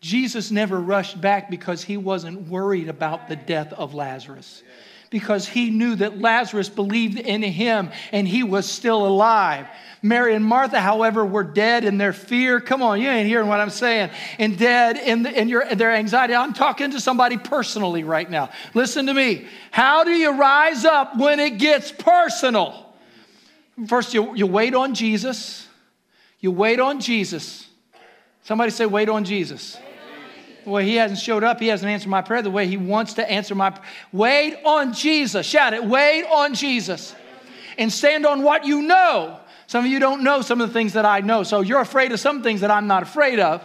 Jesus 0.00 0.50
never 0.50 0.80
rushed 0.80 1.20
back 1.20 1.50
because 1.50 1.82
he 1.82 1.98
wasn't 1.98 2.48
worried 2.48 2.88
about 2.88 3.28
the 3.28 3.36
death 3.36 3.72
of 3.74 3.92
Lazarus 3.92 4.62
because 5.10 5.46
he 5.46 5.70
knew 5.70 5.96
that 5.96 6.20
Lazarus 6.20 6.68
believed 6.68 7.18
in 7.18 7.42
him 7.42 7.90
and 8.12 8.26
he 8.26 8.42
was 8.42 8.70
still 8.70 9.06
alive. 9.06 9.66
Mary 10.02 10.34
and 10.34 10.44
Martha, 10.44 10.80
however, 10.80 11.26
were 11.26 11.44
dead 11.44 11.84
in 11.84 11.98
their 11.98 12.12
fear. 12.12 12.60
Come 12.60 12.80
on, 12.80 13.00
you 13.00 13.08
ain't 13.08 13.28
hearing 13.28 13.48
what 13.48 13.60
I'm 13.60 13.70
saying. 13.70 14.10
And 14.38 14.56
dead 14.56 14.96
in, 14.96 15.24
the, 15.24 15.38
in, 15.38 15.48
your, 15.48 15.62
in 15.62 15.76
their 15.76 15.92
anxiety. 15.92 16.34
I'm 16.34 16.54
talking 16.54 16.92
to 16.92 17.00
somebody 17.00 17.36
personally 17.36 18.04
right 18.04 18.30
now. 18.30 18.50
Listen 18.72 19.06
to 19.06 19.14
me. 19.14 19.46
How 19.72 20.04
do 20.04 20.12
you 20.12 20.38
rise 20.38 20.84
up 20.84 21.18
when 21.18 21.38
it 21.38 21.58
gets 21.58 21.92
personal? 21.92 22.86
First, 23.88 24.14
you, 24.14 24.34
you 24.34 24.46
wait 24.46 24.74
on 24.74 24.94
Jesus. 24.94 25.66
You 26.38 26.50
wait 26.50 26.80
on 26.80 27.00
Jesus. 27.00 27.68
Somebody 28.44 28.70
say, 28.70 28.86
wait 28.86 29.08
on 29.08 29.24
Jesus. 29.24 29.76
Well, 30.70 30.84
he 30.84 30.94
hasn't 30.94 31.18
showed 31.18 31.42
up. 31.42 31.58
He 31.58 31.66
hasn't 31.66 31.90
answered 31.90 32.10
my 32.10 32.22
prayer 32.22 32.42
the 32.42 32.50
way 32.50 32.68
he 32.68 32.76
wants 32.76 33.14
to 33.14 33.28
answer 33.28 33.54
my 33.54 33.76
Wait 34.12 34.56
on 34.64 34.94
Jesus. 34.94 35.44
Shout 35.44 35.74
it. 35.74 35.84
Wait 35.84 36.24
on 36.26 36.54
Jesus. 36.54 37.14
And 37.76 37.92
stand 37.92 38.24
on 38.24 38.42
what 38.42 38.64
you 38.64 38.82
know. 38.82 39.40
Some 39.66 39.84
of 39.84 39.90
you 39.90 39.98
don't 39.98 40.22
know 40.22 40.42
some 40.42 40.60
of 40.60 40.68
the 40.68 40.72
things 40.72 40.92
that 40.92 41.04
I 41.04 41.20
know. 41.20 41.42
So 41.42 41.60
you're 41.60 41.80
afraid 41.80 42.12
of 42.12 42.20
some 42.20 42.42
things 42.42 42.60
that 42.60 42.70
I'm 42.70 42.86
not 42.86 43.02
afraid 43.02 43.40
of. 43.40 43.64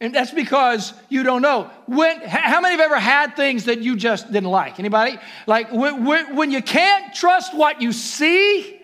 And 0.00 0.14
that's 0.14 0.30
because 0.30 0.92
you 1.08 1.22
don't 1.22 1.42
know. 1.42 1.70
When, 1.86 2.20
how 2.20 2.60
many 2.60 2.76
have 2.76 2.80
ever 2.80 2.98
had 2.98 3.34
things 3.34 3.64
that 3.64 3.80
you 3.80 3.96
just 3.96 4.30
didn't 4.32 4.50
like? 4.50 4.78
Anybody? 4.78 5.18
Like 5.46 5.72
when, 5.72 6.36
when 6.36 6.50
you 6.50 6.62
can't 6.62 7.14
trust 7.14 7.54
what 7.54 7.80
you 7.80 7.92
see 7.92 8.80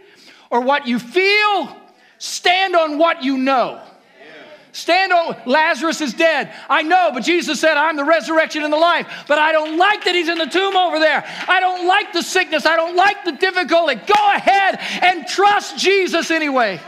or 0.51 0.61
what 0.61 0.87
you 0.87 0.99
feel, 0.99 1.77
stand 2.19 2.77
on 2.77 2.99
what 2.99 3.23
you 3.23 3.39
know. 3.39 3.81
Stand 4.75 5.13
on, 5.13 5.37
Lazarus 5.47 6.01
is 6.01 6.15
dead. 6.15 6.53
I 6.69 6.83
know, 6.83 7.13
but 7.15 7.23
Jesus 7.23 7.61
said, 7.61 7.77
I'm 7.77 7.97
the 7.97 8.05
resurrection 8.05 8.65
and 8.65 8.73
the 8.73 8.77
life. 8.77 9.07
But 9.29 9.39
I 9.39 9.53
don't 9.53 9.79
like 9.79 10.03
that 10.05 10.17
he's 10.17 10.29
in 10.29 10.37
the 10.37 10.47
tomb 10.47 10.77
over 10.77 10.99
there. 10.99 11.25
I 11.47 11.61
don't 11.61 11.87
like 11.87 12.13
the 12.13 12.23
sickness. 12.23 12.67
I 12.67 12.75
don't 12.75 12.97
like 12.97 13.25
the 13.25 13.33
difficulty. 13.33 13.95
Go 13.95 14.35
ahead 14.35 14.81
and 15.01 15.29
trust 15.29 15.79
Jesus 15.79 16.33
anyway. 16.33 16.81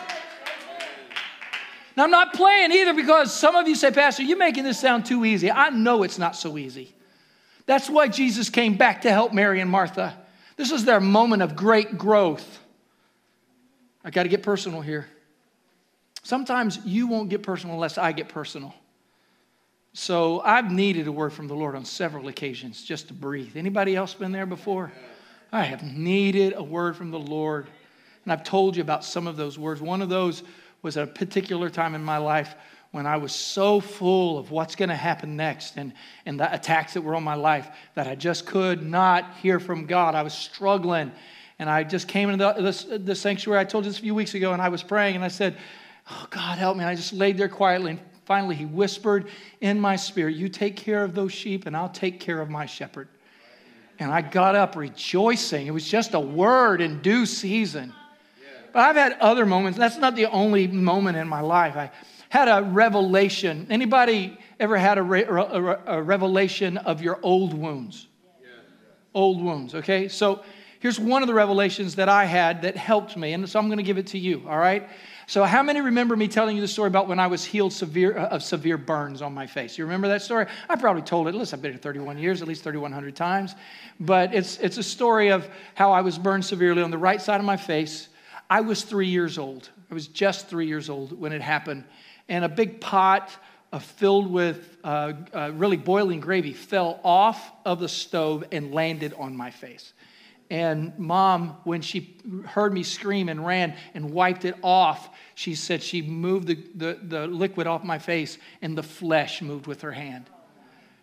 Now, 1.97 2.03
I'm 2.03 2.11
not 2.11 2.35
playing 2.35 2.73
either 2.73 2.93
because 2.93 3.33
some 3.33 3.55
of 3.55 3.69
you 3.69 3.77
say, 3.77 3.93
Pastor, 3.93 4.25
you're 4.25 4.37
making 4.37 4.65
this 4.65 4.81
sound 4.81 5.07
too 5.07 5.25
easy. 5.25 5.49
I 5.49 5.71
know 5.71 6.03
it's 6.03 6.19
not 6.19 6.35
so 6.35 6.59
easy. 6.59 6.93
That's 7.67 7.89
why 7.89 8.09
Jesus 8.09 8.51
came 8.51 8.77
back 8.77 9.03
to 9.03 9.13
help 9.13 9.33
Mary 9.33 9.61
and 9.61 9.71
Martha. 9.71 10.19
This 10.57 10.73
is 10.73 10.85
their 10.85 10.99
moment 10.99 11.43
of 11.43 11.55
great 11.55 11.97
growth. 11.97 12.59
I 14.05 14.11
got 14.11 14.25
to 14.25 14.29
get 14.29 14.43
personal 14.43 14.81
here. 14.81 15.07
Sometimes 16.27 16.81
you 16.85 17.07
won't 17.07 17.29
get 17.29 17.45
personal 17.45 17.77
unless 17.77 17.99
I 17.99 18.11
get 18.11 18.29
personal. 18.29 18.75
So 19.93 20.41
I've 20.41 20.73
needed 20.73 21.07
a 21.07 21.13
word 21.13 21.33
from 21.33 21.47
the 21.47 21.55
Lord 21.55 21.77
on 21.77 21.85
several 21.85 22.27
occasions 22.27 22.83
just 22.83 23.07
to 23.09 23.15
breathe. 23.15 23.57
Anybody 23.57 23.95
else 23.95 24.13
been 24.13 24.33
there 24.33 24.45
before? 24.45 24.91
I 25.53 25.63
have 25.63 25.85
needed 25.85 26.55
a 26.57 26.65
word 26.65 26.97
from 26.97 27.13
the 27.13 27.19
Lord. 27.21 27.69
And 28.25 28.33
I've 28.33 28.43
told 28.43 28.75
you 28.75 28.83
about 28.83 29.05
some 29.05 29.29
of 29.29 29.37
those 29.37 29.57
words. 29.57 29.81
One 29.81 30.03
of 30.03 30.09
those 30.09 30.43
was 30.83 30.97
a 30.97 31.07
particular 31.07 31.71
time 31.71 31.95
in 31.95 32.03
my 32.03 32.19
life 32.19 32.57
when 32.91 33.07
I 33.07 33.19
was 33.19 33.33
so 33.33 33.79
full 33.79 34.37
of 34.37 34.51
what's 34.51 34.75
going 34.75 34.89
to 34.89 34.97
happen 34.97 35.37
next 35.37 35.77
and, 35.77 35.93
and 36.27 36.41
the 36.41 36.53
attacks 36.53 36.95
that 36.95 37.03
were 37.03 37.15
on 37.15 37.23
my 37.23 37.37
life 37.37 37.69
that 37.95 38.09
I 38.09 38.17
just 38.17 38.47
could 38.47 38.85
not 38.85 39.37
hear 39.37 39.61
from 39.61 39.87
God. 39.87 40.17
I 40.17 40.23
was 40.23 40.35
struggling. 40.35 41.13
And 41.61 41.71
I 41.71 41.85
just 41.85 42.09
came 42.09 42.31
into 42.31 42.53
the, 42.59 42.99
the 42.99 43.15
sanctuary. 43.15 43.61
I 43.61 43.65
told 43.65 43.85
you 43.85 43.93
this 43.93 43.99
a 44.01 44.03
few 44.03 44.15
weeks 44.17 44.35
ago, 44.35 44.53
and 44.55 44.61
I 44.61 44.71
was 44.71 44.83
praying, 44.83 45.15
and 45.15 45.25
I 45.25 45.29
said, 45.29 45.57
Oh, 46.11 46.27
God, 46.31 46.59
help 46.59 46.77
me. 46.77 46.85
I 46.85 46.95
just 46.95 47.13
laid 47.13 47.37
there 47.37 47.49
quietly. 47.49 47.93
And 47.93 48.01
finally, 48.25 48.55
he 48.55 48.65
whispered 48.65 49.29
in 49.61 49.81
my 49.81 49.97
spirit, 49.97 50.37
You 50.37 50.49
take 50.49 50.77
care 50.77 51.03
of 51.03 51.15
those 51.15 51.33
sheep, 51.33 51.67
and 51.67 51.77
I'll 51.77 51.89
take 51.89 52.21
care 52.21 52.41
of 52.41 52.49
my 52.49 52.67
shepherd. 52.67 53.09
And 53.99 54.13
I 54.13 54.21
got 54.21 54.55
up 54.55 54.77
rejoicing. 54.77 55.67
It 55.67 55.73
was 55.73 55.89
just 55.89 56.15
a 56.15 56.21
word 56.21 56.81
in 56.81 57.01
due 57.01 57.27
season. 57.27 57.93
But 58.73 58.81
I've 58.81 58.97
had 58.97 59.13
other 59.21 59.47
moments. 59.47 59.79
That's 59.79 59.97
not 59.97 60.17
the 60.17 60.27
only 60.27 60.67
moment 60.67 61.17
in 61.17 61.27
my 61.27 61.41
life. 61.41 61.77
I 61.77 61.91
had 62.29 62.49
a 62.49 62.63
revelation. 62.63 63.67
Anybody 63.71 64.37
ever 64.61 64.77
had 64.77 64.99
a, 64.99 65.03
re- 65.03 65.25
a, 65.25 66.03
revelation 66.03 66.77
of 66.77 67.01
your 67.01 67.19
old 67.23 67.55
wounds? 67.55 68.09
Old 69.15 69.43
wounds, 69.43 69.75
okay? 69.75 70.09
So 70.09 70.43
here's 70.81 71.01
one 71.01 71.23
of 71.23 71.27
the 71.27 71.33
revelations 71.33 71.95
that 71.95 72.11
I 72.11 72.27
had 72.27 72.63
that 72.63 72.77
helped 72.77 73.17
me, 73.17 73.33
and 73.33 73.49
so 73.49 73.59
I'm 73.59 73.69
going 73.69 73.79
to 73.79 73.83
give 73.83 73.97
it 73.97 74.09
to 74.09 74.19
you, 74.19 74.43
all 74.47 74.59
right? 74.59 74.87
So, 75.29 75.43
how 75.43 75.61
many 75.61 75.81
remember 75.81 76.17
me 76.17 76.29
telling 76.29 76.55
you 76.55 76.63
the 76.63 76.69
story 76.69 76.87
about 76.87 77.09
when 77.09 77.19
I 77.19 77.27
was 77.27 77.45
healed 77.45 77.73
severe, 77.73 78.17
uh, 78.17 78.29
of 78.29 78.45
severe 78.45 78.79
burns 78.79 79.23
on 79.23 79.35
my 79.35 79.49
face? 79.49 79.77
You 79.77 79.85
remember 79.85 80.07
that 80.07 80.23
story? 80.23 80.47
I 80.69 80.77
probably 80.77 81.03
told 81.03 81.27
it. 81.27 81.35
Listen, 81.35 81.59
I've 81.59 81.63
been 81.63 81.73
here 81.73 81.81
31 81.81 82.17
years, 82.19 82.43
at 82.43 82.49
least 82.49 82.63
3,100 82.63 83.17
times. 83.17 83.57
But 83.99 84.33
it's, 84.33 84.59
it's 84.59 84.79
a 84.79 84.85
story 84.85 85.31
of 85.31 85.49
how 85.75 85.91
I 85.91 86.01
was 86.01 86.17
burned 86.17 86.45
severely 86.45 86.81
on 86.81 86.93
the 86.93 86.99
right 86.99 87.21
side 87.21 87.41
of 87.41 87.45
my 87.45 87.57
face. 87.57 88.09
I 88.49 88.61
was 88.61 88.85
three 88.85 89.09
years 89.09 89.37
old. 89.37 89.69
I 89.91 89.95
was 89.95 90.07
just 90.07 90.47
three 90.47 90.69
years 90.69 90.89
old 90.89 91.19
when 91.19 91.33
it 91.33 91.43
happened. 91.43 91.83
And 92.29 92.45
a 92.45 92.49
big 92.49 92.81
pot 92.81 93.31
uh, 93.73 93.81
filled 93.81 94.31
with 94.31 94.77
uh, 94.85 95.13
uh, 95.35 95.51
really 95.55 95.77
boiling 95.77 96.21
gravy 96.21 96.53
fell 96.53 97.01
off 97.03 97.51
of 97.65 97.81
the 97.81 97.89
stove 97.89 98.45
and 98.53 98.73
landed 98.73 99.13
on 99.15 99.37
my 99.37 99.51
face. 99.51 99.93
And 100.49 100.97
mom, 100.99 101.57
when 101.65 101.81
she 101.83 102.17
heard 102.47 102.73
me 102.73 102.83
scream 102.83 103.29
and 103.29 103.45
ran 103.45 103.77
and 103.95 104.11
wiped 104.11 104.45
it 104.45 104.55
off, 104.63 105.11
she 105.35 105.55
said 105.55 105.83
she 105.83 106.03
moved 106.03 106.47
the, 106.47 106.55
the, 106.75 106.99
the 107.03 107.27
liquid 107.27 107.67
off 107.67 107.83
my 107.83 107.99
face 107.99 108.39
and 108.63 108.79
the 108.79 108.83
flesh 108.83 109.43
moved 109.43 109.67
with 109.67 109.81
her 109.83 109.93
hand. 109.93 110.31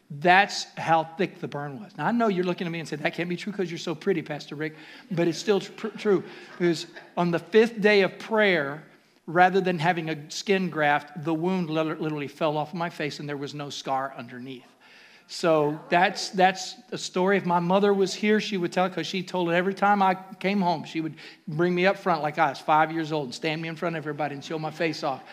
That's 0.10 0.68
how 0.78 1.04
thick 1.04 1.40
the 1.40 1.48
burn 1.48 1.82
was. 1.82 1.92
Now, 1.98 2.06
I 2.06 2.12
know 2.12 2.28
you're 2.28 2.46
looking 2.46 2.68
at 2.68 2.72
me 2.72 2.80
and 2.80 2.88
said, 2.88 3.00
that 3.00 3.16
can't 3.16 3.28
be 3.28 3.36
true 3.36 3.52
because 3.52 3.72
you're 3.72 3.80
so 3.80 3.96
pretty, 3.96 4.22
Pastor 4.22 4.56
Rick, 4.56 4.76
but 5.12 5.28
it's 5.28 5.40
still 5.40 5.60
tr- 5.60 5.88
true. 5.88 6.24
Because 6.58 6.86
on 7.18 7.32
the 7.32 7.40
fifth 7.40 7.82
day 7.82 8.02
of 8.02 8.18
prayer, 8.20 8.84
rather 9.26 9.60
than 9.60 9.80
having 9.80 10.10
a 10.10 10.32
skin 10.32 10.70
graft, 10.70 11.24
the 11.24 11.34
wound 11.34 11.70
literally 11.70 12.28
fell 12.28 12.58
off 12.58 12.74
my 12.74 12.90
face 12.90 13.20
and 13.20 13.28
there 13.28 13.38
was 13.38 13.54
no 13.54 13.70
scar 13.70 14.14
underneath. 14.18 14.73
So 15.28 15.80
that's 15.90 16.30
that's 16.30 16.76
a 16.92 16.98
story. 16.98 17.38
If 17.38 17.46
my 17.46 17.60
mother 17.60 17.94
was 17.94 18.14
here, 18.14 18.40
she 18.40 18.58
would 18.58 18.72
tell 18.72 18.88
because 18.90 19.08
she 19.08 19.24
told 19.24 19.50
it 19.50 19.54
every 19.54 19.74
time 19.74 20.02
I 20.02 20.16
came 20.40 20.62
home. 20.62 20.84
She 20.84 21.02
would 21.02 21.16
bring 21.48 21.74
me 21.74 21.86
up 21.86 21.98
front 21.98 22.22
like 22.22 22.38
I 22.38 22.50
was 22.50 22.60
five 22.60 22.92
years 22.92 23.12
old 23.12 23.26
and 23.26 23.34
stand 23.34 23.62
me 23.62 23.68
in 23.70 23.76
front 23.76 23.96
of 23.96 24.04
everybody 24.04 24.36
and 24.36 24.44
show 24.44 24.60
my 24.60 24.72
face 24.72 25.04
off. 25.04 25.24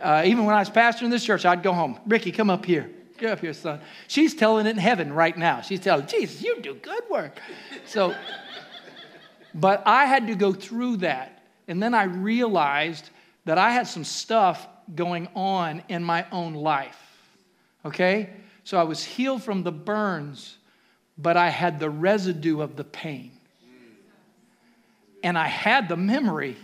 Uh, 0.00 0.22
even 0.26 0.44
when 0.44 0.54
I 0.54 0.58
was 0.58 0.68
pastoring 0.68 1.10
this 1.10 1.24
church, 1.24 1.46
I'd 1.46 1.62
go 1.62 1.72
home. 1.72 1.98
Ricky, 2.06 2.32
come 2.32 2.50
up 2.50 2.66
here. 2.66 2.90
Get 3.18 3.30
up 3.30 3.40
here, 3.40 3.54
son. 3.54 3.80
She's 4.08 4.34
telling 4.34 4.66
it 4.66 4.70
in 4.70 4.76
heaven 4.76 5.12
right 5.12 5.36
now. 5.36 5.62
She's 5.62 5.80
telling, 5.80 6.06
Jesus, 6.06 6.42
you 6.42 6.60
do 6.60 6.74
good 6.74 7.02
work. 7.08 7.40
So, 7.86 8.14
but 9.54 9.82
I 9.86 10.04
had 10.04 10.26
to 10.26 10.34
go 10.34 10.52
through 10.52 10.98
that. 10.98 11.42
And 11.66 11.82
then 11.82 11.94
I 11.94 12.04
realized 12.04 13.08
that 13.46 13.56
I 13.56 13.70
had 13.70 13.86
some 13.86 14.04
stuff 14.04 14.66
going 14.94 15.28
on 15.34 15.82
in 15.88 16.04
my 16.04 16.26
own 16.30 16.52
life. 16.54 17.00
Okay? 17.84 18.30
So 18.66 18.76
I 18.78 18.82
was 18.82 19.04
healed 19.04 19.44
from 19.44 19.62
the 19.62 19.70
burns, 19.70 20.56
but 21.16 21.36
I 21.36 21.50
had 21.50 21.78
the 21.78 21.88
residue 21.88 22.60
of 22.60 22.74
the 22.74 22.82
pain. 22.82 23.30
And 25.22 25.38
I 25.38 25.46
had 25.46 25.88
the 25.88 25.96
memory, 25.96 26.56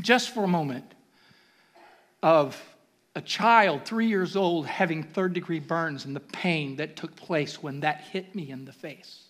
just 0.00 0.30
for 0.30 0.44
a 0.44 0.48
moment, 0.48 0.94
of 2.22 2.56
a 3.16 3.20
child, 3.20 3.84
three 3.84 4.06
years 4.06 4.36
old, 4.36 4.68
having 4.68 5.02
third 5.02 5.32
degree 5.32 5.58
burns 5.58 6.04
and 6.04 6.14
the 6.14 6.20
pain 6.20 6.76
that 6.76 6.94
took 6.94 7.16
place 7.16 7.60
when 7.60 7.80
that 7.80 8.02
hit 8.02 8.32
me 8.36 8.48
in 8.50 8.64
the 8.64 8.72
face. 8.72 9.24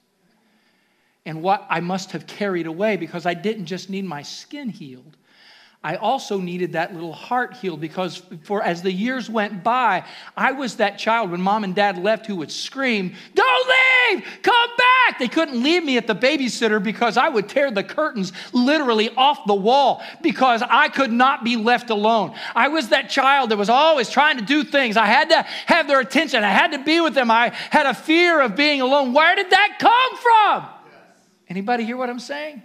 And 1.24 1.40
what 1.42 1.66
I 1.70 1.80
must 1.80 2.12
have 2.12 2.26
carried 2.26 2.66
away 2.66 2.98
because 2.98 3.24
I 3.24 3.32
didn't 3.32 3.64
just 3.64 3.88
need 3.88 4.04
my 4.04 4.20
skin 4.20 4.68
healed, 4.68 5.16
I 5.82 5.94
also 5.94 6.38
needed 6.38 6.72
that 6.72 6.92
little 6.92 7.12
heart 7.12 7.54
healed 7.54 7.80
because 7.80 8.20
for 8.42 8.64
as 8.64 8.82
the 8.82 8.90
years 8.90 9.30
went 9.30 9.62
by, 9.62 10.04
I 10.36 10.50
was 10.50 10.76
that 10.76 10.98
child 10.98 11.30
when 11.30 11.40
mom 11.40 11.62
and 11.62 11.72
dad 11.72 11.98
left 11.98 12.26
who 12.26 12.34
would 12.36 12.50
scream, 12.50 13.14
"Don't 13.36 13.68
leave! 13.68 14.24
Come 14.42 14.70
back!" 14.76 15.20
They 15.20 15.28
couldn't 15.28 15.62
leave 15.62 15.84
me 15.84 15.96
at 15.96 16.08
the 16.08 16.16
babysitter 16.16 16.82
because 16.82 17.16
I 17.16 17.28
would 17.28 17.48
tear 17.48 17.70
the 17.70 17.84
curtains 17.84 18.32
literally 18.52 19.10
off 19.16 19.46
the 19.46 19.54
wall 19.54 20.02
because 20.20 20.62
I 20.62 20.88
could 20.88 21.12
not 21.12 21.44
be 21.44 21.54
left 21.56 21.90
alone. 21.90 22.34
I 22.56 22.68
was 22.68 22.88
that 22.88 23.08
child 23.08 23.50
that 23.50 23.56
was 23.56 23.70
always 23.70 24.10
trying 24.10 24.38
to 24.38 24.44
do 24.44 24.64
things. 24.64 24.96
I 24.96 25.06
had 25.06 25.30
to 25.30 25.42
have 25.66 25.86
their 25.86 26.00
attention. 26.00 26.42
I 26.42 26.50
had 26.50 26.72
to 26.72 26.82
be 26.82 27.00
with 27.00 27.14
them. 27.14 27.30
I 27.30 27.52
had 27.70 27.86
a 27.86 27.94
fear 27.94 28.40
of 28.40 28.56
being 28.56 28.80
alone. 28.80 29.12
Where 29.12 29.36
did 29.36 29.50
that 29.50 29.76
come 29.78 30.16
from? 30.16 30.68
Anybody 31.48 31.84
hear 31.84 31.96
what 31.96 32.10
I'm 32.10 32.18
saying? 32.18 32.62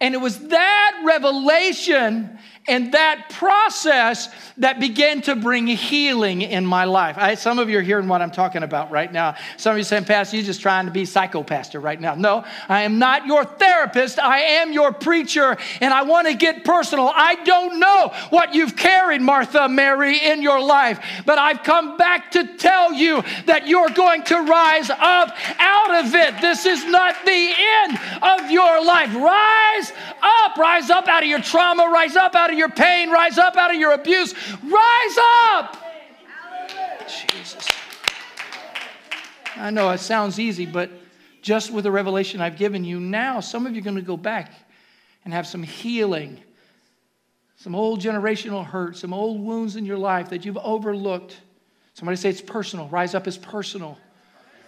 And 0.00 0.14
it 0.14 0.18
was 0.18 0.38
that 0.48 1.02
revelation 1.04 2.38
and 2.68 2.92
that 2.92 3.30
process 3.30 4.28
that 4.58 4.80
began 4.80 5.22
to 5.22 5.36
bring 5.36 5.66
healing 5.66 6.42
in 6.42 6.66
my 6.66 6.84
life. 6.84 7.16
I, 7.16 7.34
some 7.34 7.58
of 7.58 7.70
you 7.70 7.78
are 7.78 7.82
hearing 7.82 8.08
what 8.08 8.20
I'm 8.20 8.30
talking 8.30 8.62
about 8.62 8.90
right 8.90 9.12
now. 9.12 9.36
Some 9.56 9.72
of 9.72 9.78
you 9.78 9.84
saying, 9.84 10.04
Pastor, 10.04 10.36
you're 10.36 10.44
just 10.44 10.60
trying 10.60 10.86
to 10.86 10.92
be 10.92 11.04
psycho 11.04 11.42
pastor 11.42 11.80
right 11.80 12.00
now. 12.00 12.14
No, 12.14 12.44
I 12.68 12.82
am 12.82 12.98
not 12.98 13.26
your 13.26 13.44
therapist. 13.44 14.18
I 14.18 14.40
am 14.40 14.72
your 14.72 14.92
preacher, 14.92 15.56
and 15.80 15.94
I 15.94 16.02
want 16.02 16.26
to 16.26 16.34
get 16.34 16.64
personal. 16.64 17.10
I 17.14 17.36
don't 17.44 17.78
know 17.78 18.12
what 18.30 18.54
you've 18.54 18.76
carried, 18.76 19.22
Martha, 19.22 19.68
Mary, 19.68 20.18
in 20.18 20.42
your 20.42 20.60
life, 20.60 21.00
but 21.24 21.38
I've 21.38 21.62
come 21.62 21.96
back 21.96 22.32
to 22.32 22.56
tell 22.56 22.92
you 22.92 23.22
that 23.46 23.68
you're 23.68 23.90
going 23.90 24.24
to 24.24 24.42
rise 24.42 24.90
up 24.90 25.36
out 25.58 26.04
of 26.04 26.14
it. 26.14 26.40
This 26.40 26.66
is 26.66 26.84
not 26.84 27.14
the 27.24 27.52
end 27.84 27.98
of 28.22 28.50
your 28.50 28.84
life. 28.84 29.14
Rise 29.14 29.92
up, 30.20 30.56
rise 30.56 30.90
up 30.90 31.06
out 31.06 31.22
of 31.22 31.28
your 31.28 31.40
trauma, 31.40 31.88
rise 31.92 32.16
up 32.16 32.34
out 32.34 32.50
of 32.50 32.57
your 32.58 32.68
pain, 32.68 33.10
rise 33.10 33.38
up 33.38 33.56
out 33.56 33.72
of 33.72 33.80
your 33.80 33.92
abuse, 33.92 34.34
rise 34.62 35.18
up. 35.52 35.76
Jesus. 37.06 37.66
I 39.56 39.70
know 39.70 39.90
it 39.90 39.98
sounds 39.98 40.38
easy, 40.38 40.66
but 40.66 40.90
just 41.42 41.72
with 41.72 41.84
the 41.84 41.90
revelation 41.90 42.40
I've 42.40 42.56
given 42.56 42.84
you 42.84 43.00
now, 43.00 43.40
some 43.40 43.66
of 43.66 43.74
you 43.74 43.80
are 43.80 43.84
going 43.84 43.96
to 43.96 44.02
go 44.02 44.16
back 44.16 44.52
and 45.24 45.32
have 45.32 45.46
some 45.46 45.62
healing, 45.62 46.38
some 47.56 47.74
old 47.74 48.00
generational 48.00 48.64
hurt, 48.64 48.96
some 48.96 49.12
old 49.12 49.40
wounds 49.40 49.76
in 49.76 49.84
your 49.84 49.98
life 49.98 50.30
that 50.30 50.44
you've 50.44 50.58
overlooked. 50.58 51.40
Somebody 51.94 52.16
say 52.16 52.28
it's 52.30 52.40
personal. 52.40 52.88
Rise 52.88 53.14
up 53.14 53.26
is 53.26 53.38
personal. 53.38 53.98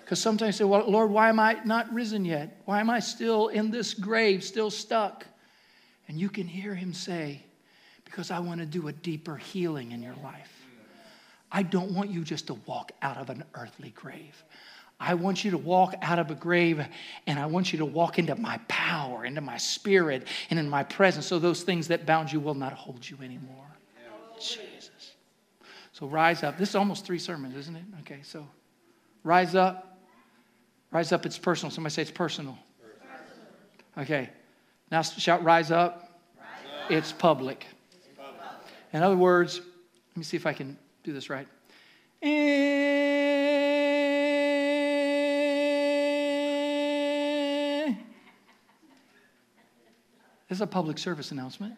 Because 0.04 0.20
sometimes 0.20 0.56
you 0.56 0.64
say, 0.64 0.68
Well, 0.68 0.90
Lord, 0.90 1.10
why 1.10 1.28
am 1.28 1.38
I 1.38 1.60
not 1.64 1.92
risen 1.92 2.24
yet? 2.24 2.60
Why 2.64 2.80
am 2.80 2.90
I 2.90 2.98
still 2.98 3.48
in 3.48 3.70
this 3.70 3.94
grave, 3.94 4.42
still 4.42 4.70
stuck? 4.70 5.24
And 6.08 6.18
you 6.18 6.28
can 6.28 6.48
hear 6.48 6.74
him 6.74 6.92
say, 6.92 7.44
because 8.10 8.30
I 8.30 8.40
want 8.40 8.60
to 8.60 8.66
do 8.66 8.88
a 8.88 8.92
deeper 8.92 9.36
healing 9.36 9.92
in 9.92 10.02
your 10.02 10.16
life. 10.22 10.66
I 11.52 11.62
don't 11.62 11.92
want 11.92 12.10
you 12.10 12.22
just 12.22 12.46
to 12.48 12.54
walk 12.66 12.92
out 13.02 13.16
of 13.16 13.30
an 13.30 13.44
earthly 13.54 13.90
grave. 13.90 14.42
I 14.98 15.14
want 15.14 15.44
you 15.44 15.50
to 15.52 15.58
walk 15.58 15.94
out 16.02 16.18
of 16.18 16.30
a 16.30 16.34
grave 16.34 16.84
and 17.26 17.38
I 17.38 17.46
want 17.46 17.72
you 17.72 17.78
to 17.78 17.86
walk 17.86 18.18
into 18.18 18.34
my 18.36 18.58
power, 18.68 19.24
into 19.24 19.40
my 19.40 19.56
spirit, 19.56 20.26
and 20.50 20.58
in 20.58 20.68
my 20.68 20.82
presence. 20.82 21.26
So 21.26 21.38
those 21.38 21.62
things 21.62 21.88
that 21.88 22.04
bound 22.04 22.30
you 22.30 22.38
will 22.38 22.54
not 22.54 22.72
hold 22.72 23.08
you 23.08 23.16
anymore. 23.22 23.64
Jesus. 24.38 25.12
So 25.92 26.06
rise 26.06 26.42
up. 26.42 26.58
This 26.58 26.70
is 26.70 26.74
almost 26.74 27.06
three 27.06 27.18
sermons, 27.18 27.56
isn't 27.56 27.76
it? 27.76 27.84
Okay, 28.00 28.20
so 28.22 28.46
rise 29.24 29.54
up. 29.54 29.98
Rise 30.90 31.12
up, 31.12 31.24
it's 31.24 31.38
personal. 31.38 31.70
Somebody 31.70 31.94
say 31.94 32.02
it's 32.02 32.10
personal. 32.10 32.58
Okay. 33.96 34.28
Now 34.90 35.02
shout, 35.02 35.42
rise 35.44 35.70
up. 35.70 36.20
It's 36.88 37.12
public. 37.12 37.66
In 38.92 39.02
other 39.02 39.16
words, 39.16 39.60
let 40.10 40.16
me 40.16 40.24
see 40.24 40.36
if 40.36 40.46
I 40.46 40.52
can 40.52 40.76
do 41.04 41.12
this 41.12 41.30
right. 41.30 41.46
This 50.48 50.56
is 50.56 50.60
a 50.60 50.66
public 50.66 50.98
service 50.98 51.30
announcement. 51.30 51.74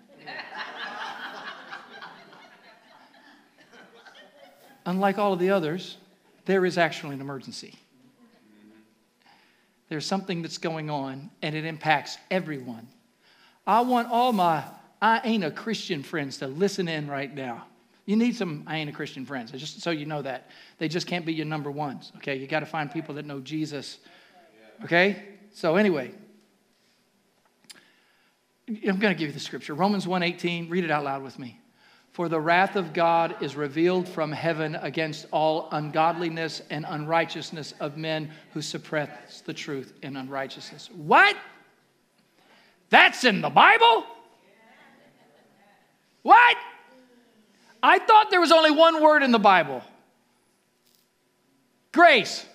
unlike 4.86 5.18
all 5.18 5.34
of 5.34 5.38
the 5.38 5.50
others, 5.50 5.98
there 6.46 6.64
is 6.64 6.78
actually 6.78 7.14
an 7.14 7.20
emergency. 7.20 7.74
There's 9.88 10.06
something 10.06 10.40
that's 10.40 10.58
going 10.58 10.88
on, 10.88 11.30
and 11.42 11.54
it 11.54 11.66
impacts 11.66 12.16
everyone. 12.30 12.88
I 13.66 13.82
want 13.82 14.08
all 14.10 14.32
my 14.32 14.64
I 15.02 15.20
ain't 15.24 15.42
a 15.42 15.50
Christian 15.50 16.04
friends 16.04 16.38
to 16.38 16.46
listen 16.46 16.86
in 16.86 17.08
right 17.08 17.34
now. 17.34 17.66
You 18.06 18.16
need 18.16 18.36
some 18.36 18.62
I 18.66 18.78
ain't 18.78 18.88
a 18.88 18.92
Christian 18.92 19.26
friends, 19.26 19.50
just 19.50 19.82
so 19.82 19.90
you 19.90 20.06
know 20.06 20.22
that. 20.22 20.48
They 20.78 20.88
just 20.88 21.08
can't 21.08 21.26
be 21.26 21.34
your 21.34 21.46
number 21.46 21.70
ones, 21.70 22.12
okay? 22.18 22.36
You 22.36 22.46
got 22.46 22.60
to 22.60 22.66
find 22.66 22.90
people 22.90 23.16
that 23.16 23.26
know 23.26 23.40
Jesus, 23.40 23.98
okay? 24.84 25.24
So, 25.52 25.76
anyway, 25.76 26.12
I'm 28.68 28.98
going 28.98 29.12
to 29.12 29.18
give 29.18 29.28
you 29.28 29.32
the 29.32 29.40
scripture. 29.40 29.74
Romans 29.74 30.06
1:18, 30.06 30.70
read 30.70 30.84
it 30.84 30.90
out 30.90 31.04
loud 31.04 31.22
with 31.22 31.38
me. 31.38 31.58
For 32.12 32.28
the 32.28 32.40
wrath 32.40 32.76
of 32.76 32.92
God 32.92 33.42
is 33.42 33.56
revealed 33.56 34.06
from 34.06 34.30
heaven 34.30 34.76
against 34.76 35.26
all 35.32 35.68
ungodliness 35.72 36.62
and 36.70 36.84
unrighteousness 36.86 37.72
of 37.80 37.96
men 37.96 38.30
who 38.52 38.62
suppress 38.62 39.40
the 39.40 39.54
truth 39.54 39.94
in 40.02 40.16
unrighteousness. 40.16 40.90
What? 40.94 41.36
That's 42.90 43.24
in 43.24 43.40
the 43.40 43.48
Bible? 43.48 44.04
What? 46.22 46.56
I 47.82 47.98
thought 47.98 48.30
there 48.30 48.40
was 48.40 48.52
only 48.52 48.70
one 48.70 49.02
word 49.02 49.22
in 49.22 49.32
the 49.32 49.38
Bible 49.38 49.82
grace. 51.92 52.46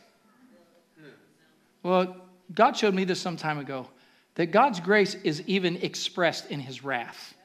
Well, 1.83 2.17
God 2.53 2.75
showed 2.75 2.93
me 2.93 3.03
this 3.03 3.21
some 3.21 3.37
time 3.37 3.59
ago 3.59 3.87
that 4.35 4.47
God's 4.47 4.79
grace 4.79 5.15
is 5.15 5.41
even 5.47 5.77
expressed 5.77 6.49
in 6.49 6.59
his 6.59 6.83
wrath. 6.83 7.35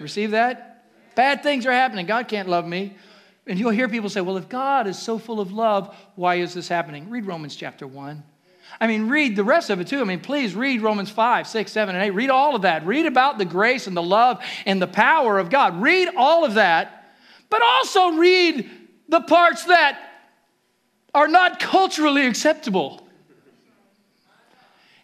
Receive 0.00 0.32
that? 0.32 0.84
Bad 1.14 1.42
things 1.42 1.66
are 1.66 1.72
happening. 1.72 2.06
God 2.06 2.28
can't 2.28 2.48
love 2.48 2.66
me. 2.66 2.96
And 3.46 3.58
you'll 3.58 3.70
hear 3.70 3.88
people 3.88 4.08
say, 4.08 4.20
well, 4.20 4.36
if 4.36 4.48
God 4.48 4.86
is 4.86 4.98
so 4.98 5.18
full 5.18 5.40
of 5.40 5.52
love, 5.52 5.94
why 6.16 6.36
is 6.36 6.54
this 6.54 6.66
happening? 6.66 7.10
Read 7.10 7.26
Romans 7.26 7.54
chapter 7.54 7.86
1. 7.86 8.22
I 8.80 8.86
mean, 8.86 9.08
read 9.08 9.36
the 9.36 9.44
rest 9.44 9.70
of 9.70 9.80
it 9.80 9.86
too. 9.86 10.00
I 10.00 10.04
mean, 10.04 10.20
please 10.20 10.54
read 10.54 10.82
Romans 10.82 11.10
5, 11.10 11.46
6, 11.46 11.72
7, 11.72 11.94
and 11.94 12.04
8. 12.04 12.10
Read 12.10 12.30
all 12.30 12.56
of 12.56 12.62
that. 12.62 12.84
Read 12.86 13.06
about 13.06 13.38
the 13.38 13.44
grace 13.44 13.86
and 13.86 13.96
the 13.96 14.02
love 14.02 14.42
and 14.66 14.80
the 14.82 14.86
power 14.86 15.38
of 15.38 15.50
God. 15.50 15.80
Read 15.80 16.08
all 16.16 16.44
of 16.44 16.54
that, 16.54 17.14
but 17.50 17.62
also 17.62 18.16
read 18.16 18.68
the 19.08 19.20
parts 19.20 19.64
that 19.64 19.98
are 21.14 21.28
not 21.28 21.60
culturally 21.60 22.26
acceptable. 22.26 23.00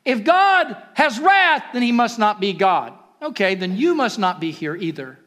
If 0.05 0.25
God 0.25 0.77
has 0.95 1.21
wrath, 1.21 1.65
then 1.73 1.83
he 1.83 1.93
must 1.93 2.19
not 2.19 2.41
be 2.41 2.53
God. 2.53 2.95
Okay, 3.23 3.55
then 3.55 3.77
you 3.77 3.95
must 3.95 4.19
not 4.19 4.41
be 4.41 4.51
here 4.51 4.75
either 4.75 5.19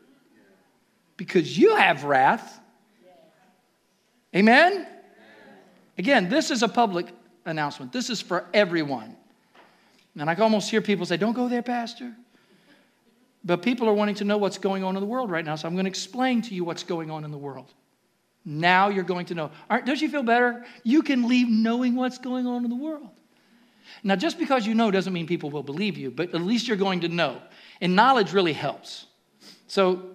because 1.15 1.57
you 1.57 1.75
have 1.75 2.03
wrath. 2.03 2.59
Amen? 4.35 4.87
Again, 5.97 6.27
this 6.27 6.49
is 6.49 6.63
a 6.63 6.67
public 6.67 7.07
announcement. 7.45 7.91
This 7.91 8.09
is 8.09 8.21
for 8.21 8.45
everyone. 8.53 9.15
And 10.17 10.29
I 10.29 10.35
can 10.35 10.43
almost 10.43 10.69
hear 10.69 10.81
people 10.81 11.05
say, 11.05 11.17
Don't 11.17 11.33
go 11.33 11.47
there, 11.47 11.63
Pastor. 11.63 12.13
But 13.43 13.61
people 13.61 13.89
are 13.89 13.93
wanting 13.93 14.15
to 14.15 14.23
know 14.23 14.37
what's 14.37 14.57
going 14.57 14.83
on 14.83 14.95
in 14.95 15.01
the 15.01 15.07
world 15.07 15.29
right 15.29 15.43
now, 15.43 15.55
so 15.55 15.67
I'm 15.67 15.73
going 15.73 15.85
to 15.85 15.89
explain 15.89 16.41
to 16.43 16.55
you 16.55 16.63
what's 16.63 16.83
going 16.83 17.11
on 17.11 17.25
in 17.25 17.31
the 17.31 17.37
world. 17.37 17.73
Now 18.45 18.89
you're 18.89 19.03
going 19.03 19.25
to 19.27 19.35
know. 19.35 19.51
Aren't, 19.69 19.85
don't 19.85 20.01
you 20.01 20.09
feel 20.09 20.23
better? 20.23 20.65
You 20.83 21.01
can 21.01 21.27
leave 21.27 21.49
knowing 21.49 21.95
what's 21.95 22.17
going 22.17 22.47
on 22.47 22.63
in 22.63 22.69
the 22.69 22.75
world. 22.75 23.09
Now, 24.01 24.15
just 24.15 24.39
because 24.39 24.65
you 24.65 24.75
know 24.75 24.91
doesn't 24.91 25.13
mean 25.13 25.27
people 25.27 25.49
will 25.49 25.63
believe 25.63 25.97
you, 25.97 26.09
but 26.09 26.33
at 26.33 26.41
least 26.41 26.67
you're 26.67 26.77
going 26.77 27.01
to 27.01 27.09
know. 27.09 27.41
And 27.81 27.95
knowledge 27.95 28.33
really 28.33 28.53
helps. 28.53 29.07
So, 29.67 30.09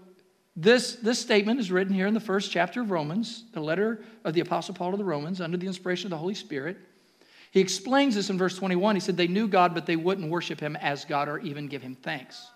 this, 0.56 0.96
this 0.96 1.20
statement 1.20 1.60
is 1.60 1.70
written 1.70 1.94
here 1.94 2.08
in 2.08 2.14
the 2.14 2.20
first 2.20 2.50
chapter 2.50 2.80
of 2.80 2.90
Romans, 2.90 3.44
the 3.52 3.60
letter 3.60 4.02
of 4.24 4.34
the 4.34 4.40
Apostle 4.40 4.74
Paul 4.74 4.90
to 4.90 4.96
the 4.96 5.04
Romans, 5.04 5.40
under 5.40 5.56
the 5.56 5.68
inspiration 5.68 6.06
of 6.06 6.10
the 6.10 6.16
Holy 6.16 6.34
Spirit. 6.34 6.76
He 7.58 7.62
explains 7.62 8.14
this 8.14 8.30
in 8.30 8.38
verse 8.38 8.56
21. 8.56 8.94
He 8.94 9.00
said, 9.00 9.16
They 9.16 9.26
knew 9.26 9.48
God, 9.48 9.74
but 9.74 9.84
they 9.84 9.96
wouldn't 9.96 10.30
worship 10.30 10.60
him 10.60 10.76
as 10.76 11.04
God 11.04 11.28
or 11.28 11.40
even 11.40 11.66
give 11.66 11.82
him 11.82 11.96
thanks. 11.96 12.46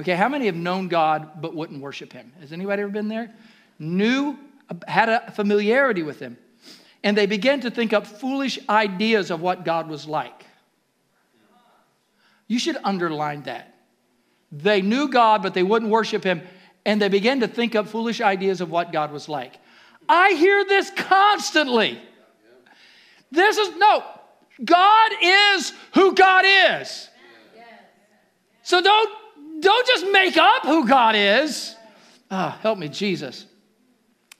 Okay, 0.00 0.16
how 0.16 0.28
many 0.28 0.46
have 0.46 0.56
known 0.56 0.88
God 0.88 1.40
but 1.40 1.54
wouldn't 1.54 1.80
worship 1.80 2.12
him? 2.12 2.32
Has 2.40 2.52
anybody 2.52 2.82
ever 2.82 2.90
been 2.90 3.06
there? 3.06 3.32
Knew, 3.78 4.36
had 4.88 5.08
a 5.08 5.30
familiarity 5.30 6.02
with 6.02 6.18
him. 6.18 6.36
And 7.04 7.16
they 7.16 7.26
began 7.26 7.60
to 7.60 7.70
think 7.70 7.92
up 7.92 8.08
foolish 8.08 8.58
ideas 8.68 9.30
of 9.30 9.40
what 9.40 9.64
God 9.64 9.88
was 9.88 10.08
like. 10.08 10.44
You 12.48 12.58
should 12.58 12.78
underline 12.82 13.44
that. 13.44 13.72
They 14.50 14.82
knew 14.82 15.06
God, 15.06 15.44
but 15.44 15.54
they 15.54 15.62
wouldn't 15.62 15.92
worship 15.92 16.24
him. 16.24 16.42
And 16.84 17.00
they 17.00 17.08
began 17.08 17.38
to 17.38 17.46
think 17.46 17.76
up 17.76 17.86
foolish 17.86 18.20
ideas 18.20 18.60
of 18.60 18.68
what 18.68 18.90
God 18.90 19.12
was 19.12 19.28
like. 19.28 19.60
I 20.08 20.32
hear 20.32 20.64
this 20.64 20.90
constantly. 20.90 22.00
This 23.30 23.58
is 23.58 23.76
no, 23.76 24.04
God 24.62 25.10
is 25.20 25.72
who 25.94 26.14
God 26.14 26.44
is. 26.46 27.08
So 28.62 28.80
don't, 28.80 29.10
don't 29.60 29.86
just 29.86 30.06
make 30.10 30.36
up 30.36 30.62
who 30.62 30.86
God 30.86 31.16
is. 31.16 31.76
Ah, 32.30 32.58
help 32.62 32.78
me, 32.78 32.88
Jesus. 32.88 33.46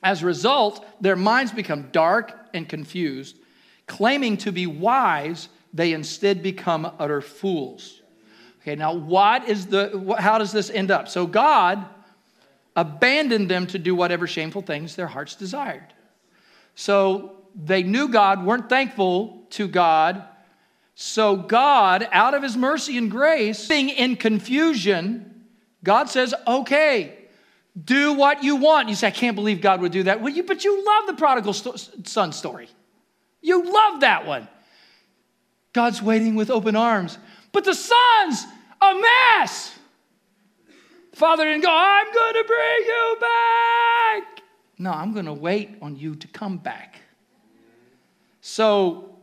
As 0.03 0.22
a 0.22 0.27
result, 0.27 0.85
their 1.00 1.16
minds 1.16 1.53
become 1.53 1.88
dark 1.90 2.48
and 2.53 2.68
confused. 2.68 3.37
Claiming 3.87 4.37
to 4.38 4.53
be 4.53 4.66
wise, 4.66 5.48
they 5.72 5.92
instead 5.92 6.42
become 6.42 6.90
utter 6.98 7.20
fools. 7.20 8.03
Okay, 8.62 8.77
now 8.77 8.94
what 8.94 9.48
is 9.48 9.66
the 9.66 10.16
how 10.18 10.38
does 10.38 10.53
this 10.53 10.70
end 10.70 10.90
up? 10.90 11.09
So 11.09 11.27
God 11.27 11.85
abandoned 12.77 13.50
them 13.50 13.66
to 13.68 13.79
do 13.79 13.94
whatever 13.94 14.27
shameful 14.27 14.62
things 14.62 14.96
their 14.96 15.07
hearts 15.07 15.35
desired. 15.35 15.92
So 16.74 17.37
they 17.55 17.83
knew 17.83 18.09
God, 18.09 18.44
weren't 18.44 18.68
thankful 18.68 19.43
to 19.54 19.68
God. 19.68 20.22
So 20.94 21.36
God, 21.36 22.08
out 22.12 22.34
of 22.34 22.42
his 22.42 22.56
mercy 22.56 22.96
and 22.98 23.10
grace, 23.10 23.66
being 23.66 23.88
in 23.88 24.16
confusion, 24.16 25.44
God 25.82 26.08
says, 26.08 26.34
okay, 26.46 27.18
do 27.82 28.12
what 28.12 28.44
you 28.44 28.56
want. 28.56 28.88
You 28.88 28.94
say, 28.94 29.08
I 29.08 29.10
can't 29.10 29.34
believe 29.34 29.60
God 29.60 29.80
would 29.80 29.92
do 29.92 30.04
that. 30.04 30.20
Well, 30.20 30.32
you, 30.32 30.44
but 30.44 30.64
you 30.64 30.84
love 30.84 31.06
the 31.06 31.14
prodigal 31.14 31.52
son 31.52 32.32
story. 32.32 32.68
You 33.40 33.64
love 33.72 34.00
that 34.00 34.26
one. 34.26 34.48
God's 35.72 36.00
waiting 36.00 36.36
with 36.36 36.50
open 36.50 36.76
arms. 36.76 37.18
But 37.50 37.64
the 37.64 37.74
son's 37.74 38.44
a 38.80 39.00
mess. 39.38 39.72
Father 41.12 41.44
didn't 41.44 41.62
go, 41.62 41.70
I'm 41.70 42.12
going 42.12 42.34
to 42.34 42.44
bring 42.46 42.86
you 42.86 43.16
back. 43.20 44.42
No, 44.78 44.90
I'm 44.90 45.12
going 45.12 45.26
to 45.26 45.32
wait 45.32 45.76
on 45.82 45.96
you 45.96 46.14
to 46.16 46.28
come 46.28 46.58
back. 46.58 47.00
So 48.40 49.13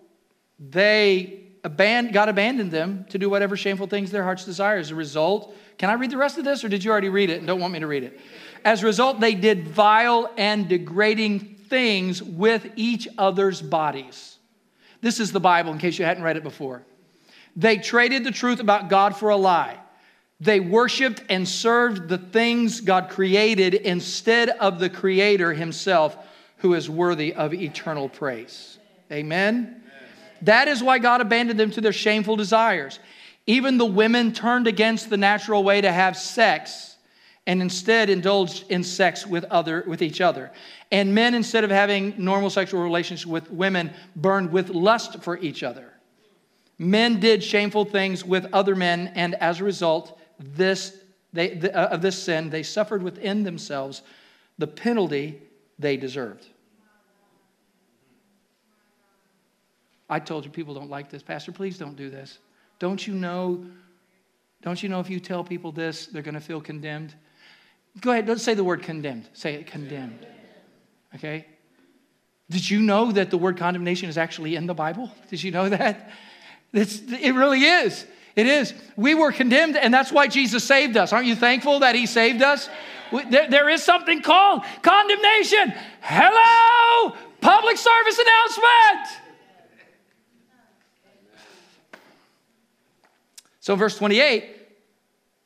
they 0.70 1.42
abandoned, 1.64 2.14
God 2.14 2.30
abandoned 2.30 2.72
them 2.72 3.06
to 3.10 3.18
do 3.18 3.30
whatever 3.30 3.58
shameful 3.58 3.88
things 3.88 4.12
their 4.12 4.24
hearts 4.24 4.46
desire. 4.46 4.78
As 4.78 4.92
a 4.92 4.96
result, 4.96 5.54
can 5.78 5.90
I 5.90 5.94
read 5.94 6.12
the 6.12 6.18
rest 6.18 6.38
of 6.38 6.46
this 6.46 6.64
or 6.64 6.70
did 6.70 6.84
you 6.84 6.92
already 6.92 7.10
read 7.10 7.30
it 7.30 7.40
and 7.40 7.48
don't 7.48 7.60
want 7.60 7.74
me 7.74 7.80
to 7.80 7.88
read 7.88 8.04
it? 8.04 8.20
As 8.64 8.84
a 8.84 8.86
result, 8.86 9.20
they 9.20 9.34
did 9.34 9.68
vile 9.68 10.32
and 10.38 10.68
degrading 10.68 11.40
things 11.68 12.22
with 12.22 12.68
each 12.76 13.08
other's 13.18 13.62
bodies. 13.62 14.38
This 15.02 15.20
is 15.20 15.32
the 15.32 15.40
Bible 15.40 15.72
in 15.72 15.80
case 15.80 15.98
you 15.98 16.06
hadn't 16.06 16.24
read 16.24 16.38
it 16.38 16.44
before. 16.44 16.84
They 17.56 17.78
traded 17.78 18.24
the 18.24 18.32
truth 18.32 18.60
about 18.60 18.90
God 18.90 19.16
for 19.16 19.30
a 19.30 19.36
lie. 19.36 19.80
They 20.40 20.60
worshiped 20.60 21.24
and 21.30 21.48
served 21.48 22.08
the 22.08 22.18
things 22.18 22.82
God 22.82 23.10
created 23.10 23.74
instead 23.74 24.50
of 24.50 24.80
the 24.80 24.90
Creator 24.90 25.54
Himself, 25.54 26.18
who 26.58 26.74
is 26.74 26.90
worthy 26.90 27.34
of 27.34 27.54
eternal 27.54 28.10
praise. 28.10 28.78
Amen? 29.12 29.81
That 30.42 30.68
is 30.68 30.82
why 30.82 31.00
God 31.00 31.22
abandoned 31.22 31.60
them 31.60 31.72
to 31.72 31.82
their 31.82 31.94
shameful 31.94 32.36
desires. 32.36 33.00
Even 33.48 33.78
the 33.78 33.86
women 33.86 34.34
turned 34.34 34.68
against 34.68 35.10
the 35.10 35.18
natural 35.18 35.64
way 35.64 35.82
to 35.82 35.92
have 35.92 36.18
sex 36.18 36.96
and 37.48 37.62
instead 37.62 38.10
indulged 38.10 38.70
in 38.70 38.84
sex 38.84 39.26
with, 39.26 39.44
other, 39.46 39.84
with 39.88 40.02
each 40.02 40.22
other. 40.22 40.52
And 40.92 41.16
men, 41.16 41.34
instead 41.34 41.64
of 41.64 41.72
having 41.72 42.14
normal 42.18 42.50
sexual 42.50 42.82
relations 42.82 43.26
with 43.26 43.50
women, 43.50 43.92
burned 44.16 44.52
with 44.52 44.70
lust 44.70 45.24
for 45.24 45.38
each 45.40 45.64
other. 45.64 45.92
Men 46.78 47.20
did 47.20 47.44
shameful 47.44 47.86
things 47.86 48.24
with 48.24 48.48
other 48.54 48.76
men, 48.76 49.12
and 49.16 49.36
as 49.36 49.60
a 49.60 49.64
result 49.64 50.20
this, 50.40 50.98
they, 51.34 51.56
the, 51.56 51.76
uh, 51.76 51.94
of 51.94 52.02
this 52.02 52.22
sin, 52.22 52.50
they 52.50 52.64
suffered 52.64 53.04
within 53.04 53.44
themselves 53.44 54.02
the 54.58 54.68
penalty 54.68 55.42
they 55.80 55.98
deserved. 55.98 56.48
I 60.12 60.20
told 60.20 60.44
you 60.44 60.52
people 60.52 60.74
don't 60.74 60.90
like 60.90 61.10
this. 61.10 61.24
Pastor, 61.24 61.54
please 61.54 61.78
don't 61.78 61.96
do 61.96 62.10
this. 62.10 62.38
Don't 62.80 63.08
you 63.08 63.14
know? 63.14 63.66
Don't 64.62 64.84
you 64.84 64.90
know 64.90 65.00
if 65.00 65.10
you 65.10 65.22
tell 65.22 65.42
people 65.42 65.72
this, 65.72 66.08
they're 66.08 66.22
going 66.22 66.36
to 66.36 66.42
feel 66.42 66.60
condemned? 66.60 67.16
Go 68.02 68.12
ahead, 68.12 68.28
let's 68.28 68.44
say 68.44 68.54
the 68.54 68.64
word 68.64 68.84
condemned. 68.84 69.30
Say 69.34 69.56
it 69.56 69.68
condemned. 69.68 70.28
Okay? 71.16 71.46
Did 72.50 72.70
you 72.70 72.82
know 72.82 73.14
that 73.14 73.32
the 73.32 73.38
word 73.38 73.58
condemnation 73.58 74.10
is 74.10 74.18
actually 74.18 74.58
in 74.58 74.68
the 74.68 74.74
Bible? 74.74 75.10
Did 75.30 75.42
you 75.42 75.52
know 75.52 75.70
that? 75.70 76.12
It's, 76.74 77.00
it 77.00 77.32
really 77.32 77.64
is. 77.64 78.06
It 78.36 78.48
is. 78.48 78.74
We 78.98 79.16
were 79.16 79.32
condemned, 79.32 79.78
and 79.78 79.94
that's 79.94 80.12
why 80.12 80.28
Jesus 80.28 80.64
saved 80.64 80.98
us. 80.98 81.14
Aren't 81.14 81.28
you 81.28 81.36
thankful 81.36 81.80
that 81.80 81.96
He 81.96 82.06
saved 82.06 82.42
us? 82.42 82.70
There, 83.30 83.50
there 83.50 83.70
is 83.70 83.82
something 83.82 84.22
called 84.22 84.64
condemnation. 84.82 85.74
Hello, 86.02 87.16
public 87.40 87.78
service 87.78 88.20
announcement. 88.20 89.31
So, 93.62 93.76
verse 93.76 93.98
28 93.98 94.58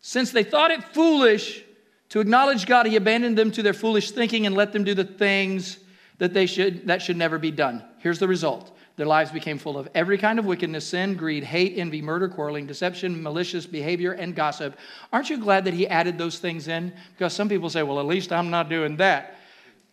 since 0.01 0.31
they 0.31 0.43
thought 0.43 0.69
it 0.69 0.83
foolish 0.83 1.63
to 2.09 2.19
acknowledge 2.19 2.67
God, 2.67 2.85
He 2.85 2.95
abandoned 2.95 3.35
them 3.35 3.49
to 3.51 3.63
their 3.63 3.73
foolish 3.73 4.11
thinking 4.11 4.45
and 4.45 4.55
let 4.55 4.71
them 4.71 4.83
do 4.83 4.93
the 4.93 5.03
things 5.03 5.79
that 6.19 6.31
they 6.31 6.45
should 6.45 6.87
that 6.87 7.01
should 7.01 7.17
never 7.17 7.39
be 7.39 7.49
done. 7.51 7.83
Here's 7.99 8.19
the 8.19 8.27
result. 8.27 8.71
Their 8.97 9.07
lives 9.07 9.31
became 9.31 9.57
full 9.57 9.77
of 9.77 9.89
every 9.93 10.17
kind 10.17 10.39
of 10.39 10.45
wickedness, 10.45 10.85
sin, 10.85 11.15
greed, 11.15 11.43
hate, 11.43 11.73
envy, 11.77 12.01
murder, 12.01 12.29
quarreling, 12.29 12.67
deception, 12.67 13.21
malicious 13.21 13.65
behavior, 13.65 14.13
and 14.13 14.35
gossip. 14.35 14.77
Aren't 15.11 15.29
you 15.29 15.37
glad 15.37 15.65
that 15.65 15.73
he 15.73 15.87
added 15.87 16.17
those 16.17 16.39
things 16.39 16.67
in? 16.67 16.93
Because 17.17 17.33
some 17.33 17.49
people 17.49 17.69
say, 17.69 17.83
well, 17.83 17.99
at 17.99 18.05
least 18.05 18.31
I'm 18.31 18.51
not 18.51 18.69
doing 18.69 18.95
that. 18.97 19.37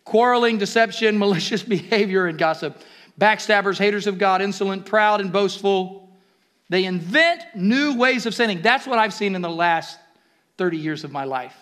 Quarreling, 0.05 0.57
deception, 0.57 1.17
malicious 1.19 1.63
behavior, 1.63 2.27
and 2.27 2.37
gossip. 2.37 2.81
Backstabbers, 3.19 3.77
haters 3.77 4.07
of 4.07 4.19
God, 4.19 4.41
insolent, 4.41 4.85
proud, 4.85 5.19
and 5.19 5.33
boastful. 5.33 6.02
They 6.69 6.85
invent 6.85 7.43
new 7.55 7.97
ways 7.97 8.25
of 8.25 8.33
sinning. 8.33 8.61
That's 8.61 8.87
what 8.87 8.99
I've 8.99 9.13
seen 9.13 9.35
in 9.35 9.41
the 9.41 9.49
last 9.49 9.99
30 10.57 10.77
years 10.77 11.03
of 11.03 11.11
my 11.11 11.23
life. 11.25 11.55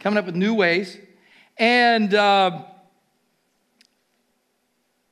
Coming 0.00 0.18
up 0.18 0.26
with 0.26 0.36
new 0.36 0.54
ways. 0.54 0.98
And 1.56 2.12
uh, 2.14 2.62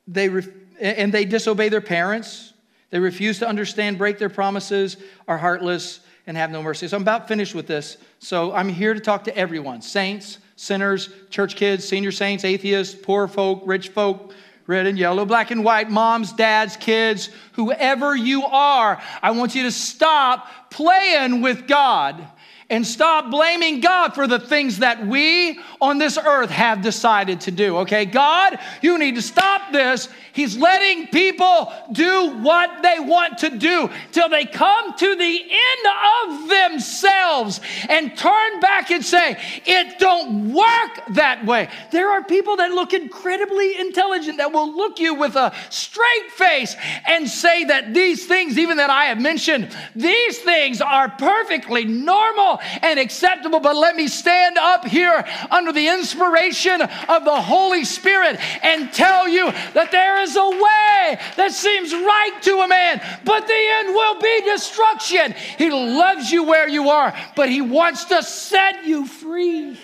they. 0.07 0.29
Ref- 0.29 0.49
and 0.79 1.13
they 1.13 1.25
disobey 1.25 1.69
their 1.69 1.81
parents. 1.81 2.53
They 2.89 2.99
refuse 2.99 3.39
to 3.39 3.47
understand, 3.47 3.97
break 3.97 4.19
their 4.19 4.29
promises, 4.29 4.97
are 5.27 5.37
heartless, 5.37 6.01
and 6.27 6.37
have 6.37 6.51
no 6.51 6.61
mercy. 6.61 6.87
So 6.87 6.97
I'm 6.97 7.03
about 7.03 7.27
finished 7.27 7.55
with 7.55 7.67
this. 7.67 7.97
So 8.19 8.53
I'm 8.53 8.69
here 8.69 8.93
to 8.93 8.99
talk 8.99 9.23
to 9.25 9.37
everyone 9.37 9.81
saints, 9.81 10.39
sinners, 10.55 11.09
church 11.29 11.55
kids, 11.55 11.87
senior 11.87 12.11
saints, 12.11 12.43
atheists, 12.43 12.95
poor 12.95 13.27
folk, 13.27 13.63
rich 13.65 13.89
folk, 13.89 14.33
red 14.67 14.85
and 14.87 14.97
yellow, 14.97 15.25
black 15.25 15.51
and 15.51 15.63
white, 15.63 15.89
moms, 15.89 16.31
dads, 16.33 16.77
kids, 16.77 17.29
whoever 17.53 18.15
you 18.15 18.45
are. 18.45 19.01
I 19.21 19.31
want 19.31 19.55
you 19.55 19.63
to 19.63 19.71
stop 19.71 20.71
playing 20.71 21.41
with 21.41 21.67
God 21.67 22.25
and 22.69 22.85
stop 22.85 23.29
blaming 23.29 23.79
God 23.79 24.13
for 24.13 24.27
the 24.27 24.39
things 24.39 24.79
that 24.79 25.05
we 25.05 25.59
on 25.81 25.97
this 25.97 26.17
earth 26.17 26.49
have 26.49 26.81
decided 26.81 27.41
to 27.41 27.51
do. 27.51 27.77
Okay, 27.79 28.05
God, 28.05 28.57
you 28.81 28.97
need 28.97 29.15
to 29.15 29.21
stop 29.21 29.71
this. 29.71 30.09
He's 30.33 30.57
letting 30.57 31.07
people 31.07 31.71
do 31.91 32.39
what 32.41 32.81
they 32.81 32.97
want 32.99 33.37
to 33.39 33.51
do 33.51 33.89
till 34.11 34.29
they 34.29 34.45
come 34.45 34.95
to 34.97 35.15
the 35.15 35.41
end 35.41 36.39
of 36.41 36.49
themselves 36.49 37.61
and 37.87 38.17
turn 38.17 38.59
back 38.59 38.89
and 38.89 39.05
say, 39.05 39.37
It 39.65 39.99
don't 39.99 40.53
work 40.53 41.15
that 41.15 41.45
way. 41.45 41.69
There 41.91 42.09
are 42.11 42.23
people 42.23 42.57
that 42.57 42.71
look 42.71 42.93
incredibly 42.93 43.79
intelligent 43.79 44.37
that 44.37 44.51
will 44.51 44.75
look 44.75 44.99
you 44.99 45.13
with 45.13 45.35
a 45.35 45.53
straight 45.69 46.31
face 46.31 46.75
and 47.07 47.29
say 47.29 47.65
that 47.65 47.93
these 47.93 48.25
things, 48.25 48.57
even 48.57 48.77
that 48.77 48.89
I 48.89 49.05
have 49.05 49.19
mentioned, 49.19 49.75
these 49.95 50.39
things 50.39 50.81
are 50.81 51.09
perfectly 51.09 51.85
normal 51.85 52.59
and 52.81 52.99
acceptable. 52.99 53.59
But 53.59 53.75
let 53.75 53.95
me 53.95 54.07
stand 54.07 54.57
up 54.57 54.85
here 54.85 55.25
under 55.51 55.71
the 55.71 55.87
inspiration 55.87 56.81
of 56.81 57.25
the 57.25 57.41
Holy 57.41 57.85
Spirit 57.85 58.39
and 58.63 58.91
tell 58.93 59.27
you 59.27 59.51
that 59.73 59.91
there 59.91 60.21
is 60.21 60.35
a 60.35 60.49
way 60.49 61.19
that 61.37 61.51
seems 61.51 61.93
right 61.93 62.39
to 62.41 62.61
a 62.61 62.67
man, 62.67 63.01
but 63.25 63.47
the 63.47 63.67
end 63.79 63.89
will 63.93 64.19
be 64.19 64.41
destruction. 64.45 65.33
He 65.57 65.69
loves 65.69 66.31
you 66.31 66.43
where 66.43 66.67
you 66.67 66.89
are, 66.89 67.13
but 67.35 67.49
He 67.49 67.61
wants 67.61 68.05
to 68.05 68.23
set 68.23 68.85
you 68.85 69.05
free. 69.05 69.77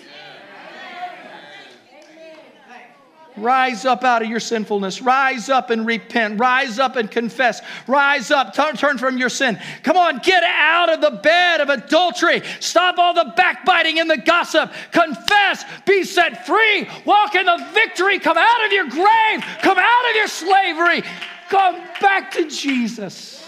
Rise 3.36 3.84
up 3.84 4.04
out 4.04 4.22
of 4.22 4.28
your 4.28 4.40
sinfulness. 4.40 5.00
Rise 5.00 5.48
up 5.48 5.70
and 5.70 5.86
repent. 5.86 6.40
Rise 6.40 6.78
up 6.78 6.96
and 6.96 7.10
confess. 7.10 7.62
Rise 7.86 8.30
up. 8.30 8.54
Turn, 8.54 8.76
turn 8.76 8.98
from 8.98 9.18
your 9.18 9.28
sin. 9.28 9.58
Come 9.82 9.96
on, 9.96 10.18
get 10.18 10.42
out 10.42 10.92
of 10.92 11.00
the 11.00 11.18
bed 11.22 11.60
of 11.60 11.68
adultery. 11.68 12.42
Stop 12.60 12.98
all 12.98 13.14
the 13.14 13.32
backbiting 13.36 14.00
and 14.00 14.10
the 14.10 14.18
gossip. 14.18 14.72
Confess. 14.92 15.64
Be 15.86 16.04
set 16.04 16.46
free. 16.46 16.88
Walk 17.04 17.34
in 17.34 17.46
the 17.46 17.66
victory. 17.72 18.18
Come 18.18 18.36
out 18.36 18.66
of 18.66 18.72
your 18.72 18.88
grave. 18.88 19.44
Come 19.62 19.78
out 19.78 20.10
of 20.10 20.16
your 20.16 20.28
slavery. 20.28 21.02
Come 21.48 21.76
back 22.00 22.32
to 22.32 22.48
Jesus. 22.48 23.46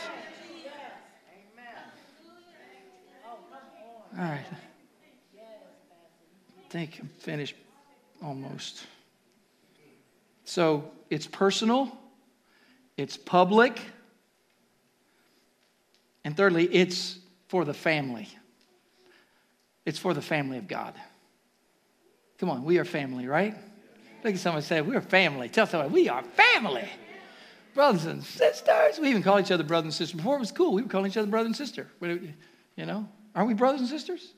All 4.18 4.24
right. 4.24 4.44
I 5.38 6.68
think 6.68 6.98
I'm 7.00 7.08
finished 7.18 7.54
almost. 8.22 8.86
So 10.52 10.84
it's 11.08 11.26
personal, 11.26 11.90
it's 12.98 13.16
public, 13.16 13.80
and 16.24 16.36
thirdly, 16.36 16.68
it's 16.70 17.18
for 17.48 17.64
the 17.64 17.72
family. 17.72 18.28
It's 19.86 19.98
for 19.98 20.12
the 20.12 20.20
family 20.20 20.58
of 20.58 20.68
God. 20.68 20.92
Come 22.36 22.50
on, 22.50 22.64
we 22.64 22.76
are 22.78 22.84
family, 22.84 23.26
right? 23.26 23.54
Look 24.22 24.34
at 24.34 24.40
someone 24.40 24.60
say, 24.60 24.82
We're 24.82 25.00
family. 25.00 25.48
Tell 25.48 25.66
someone, 25.66 25.90
We 25.90 26.10
are 26.10 26.22
family. 26.22 26.86
Brothers 27.72 28.04
and 28.04 28.22
sisters. 28.22 28.98
We 29.00 29.08
even 29.08 29.22
call 29.22 29.40
each 29.40 29.50
other 29.50 29.64
brother 29.64 29.86
and 29.86 29.94
sister. 29.94 30.18
Before 30.18 30.36
it 30.36 30.40
was 30.40 30.52
cool, 30.52 30.74
we 30.74 30.82
were 30.82 30.88
calling 30.90 31.10
each 31.10 31.16
other 31.16 31.30
brother 31.30 31.46
and 31.46 31.56
sister. 31.56 31.88
You 32.02 32.84
know, 32.84 33.08
aren't 33.34 33.48
we 33.48 33.54
brothers 33.54 33.80
and 33.80 33.88
sisters? 33.88 34.34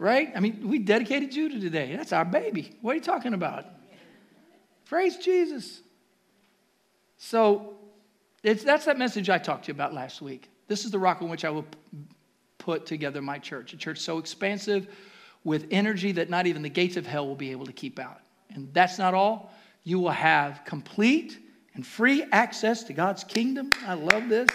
Right? 0.00 0.32
I 0.34 0.40
mean, 0.40 0.68
we 0.68 0.80
dedicated 0.80 1.30
Judah 1.30 1.60
today. 1.60 1.94
That's 1.94 2.12
our 2.12 2.24
baby. 2.24 2.76
What 2.80 2.90
are 2.90 2.96
you 2.96 3.02
talking 3.02 3.34
about? 3.34 3.77
Praise 4.88 5.18
Jesus. 5.18 5.82
So 7.18 7.74
that's 8.42 8.86
that 8.86 8.96
message 8.96 9.28
I 9.28 9.36
talked 9.36 9.66
to 9.66 9.68
you 9.68 9.74
about 9.74 9.92
last 9.92 10.22
week. 10.22 10.48
This 10.66 10.86
is 10.86 10.90
the 10.90 10.98
rock 10.98 11.20
on 11.20 11.28
which 11.28 11.44
I 11.44 11.50
will 11.50 11.66
put 12.56 12.86
together 12.86 13.20
my 13.20 13.38
church, 13.38 13.74
a 13.74 13.76
church 13.76 13.98
so 13.98 14.16
expansive 14.16 14.88
with 15.44 15.66
energy 15.70 16.12
that 16.12 16.30
not 16.30 16.46
even 16.46 16.62
the 16.62 16.70
gates 16.70 16.96
of 16.96 17.06
hell 17.06 17.26
will 17.26 17.34
be 17.34 17.50
able 17.50 17.66
to 17.66 17.72
keep 17.72 17.98
out. 17.98 18.20
And 18.54 18.72
that's 18.72 18.98
not 18.98 19.12
all. 19.12 19.52
You 19.84 19.98
will 19.98 20.10
have 20.10 20.62
complete 20.64 21.38
and 21.74 21.86
free 21.86 22.24
access 22.32 22.82
to 22.84 22.94
God's 22.94 23.24
kingdom. 23.24 23.70
I 23.86 23.94
love 23.94 24.28
this. 24.30 24.48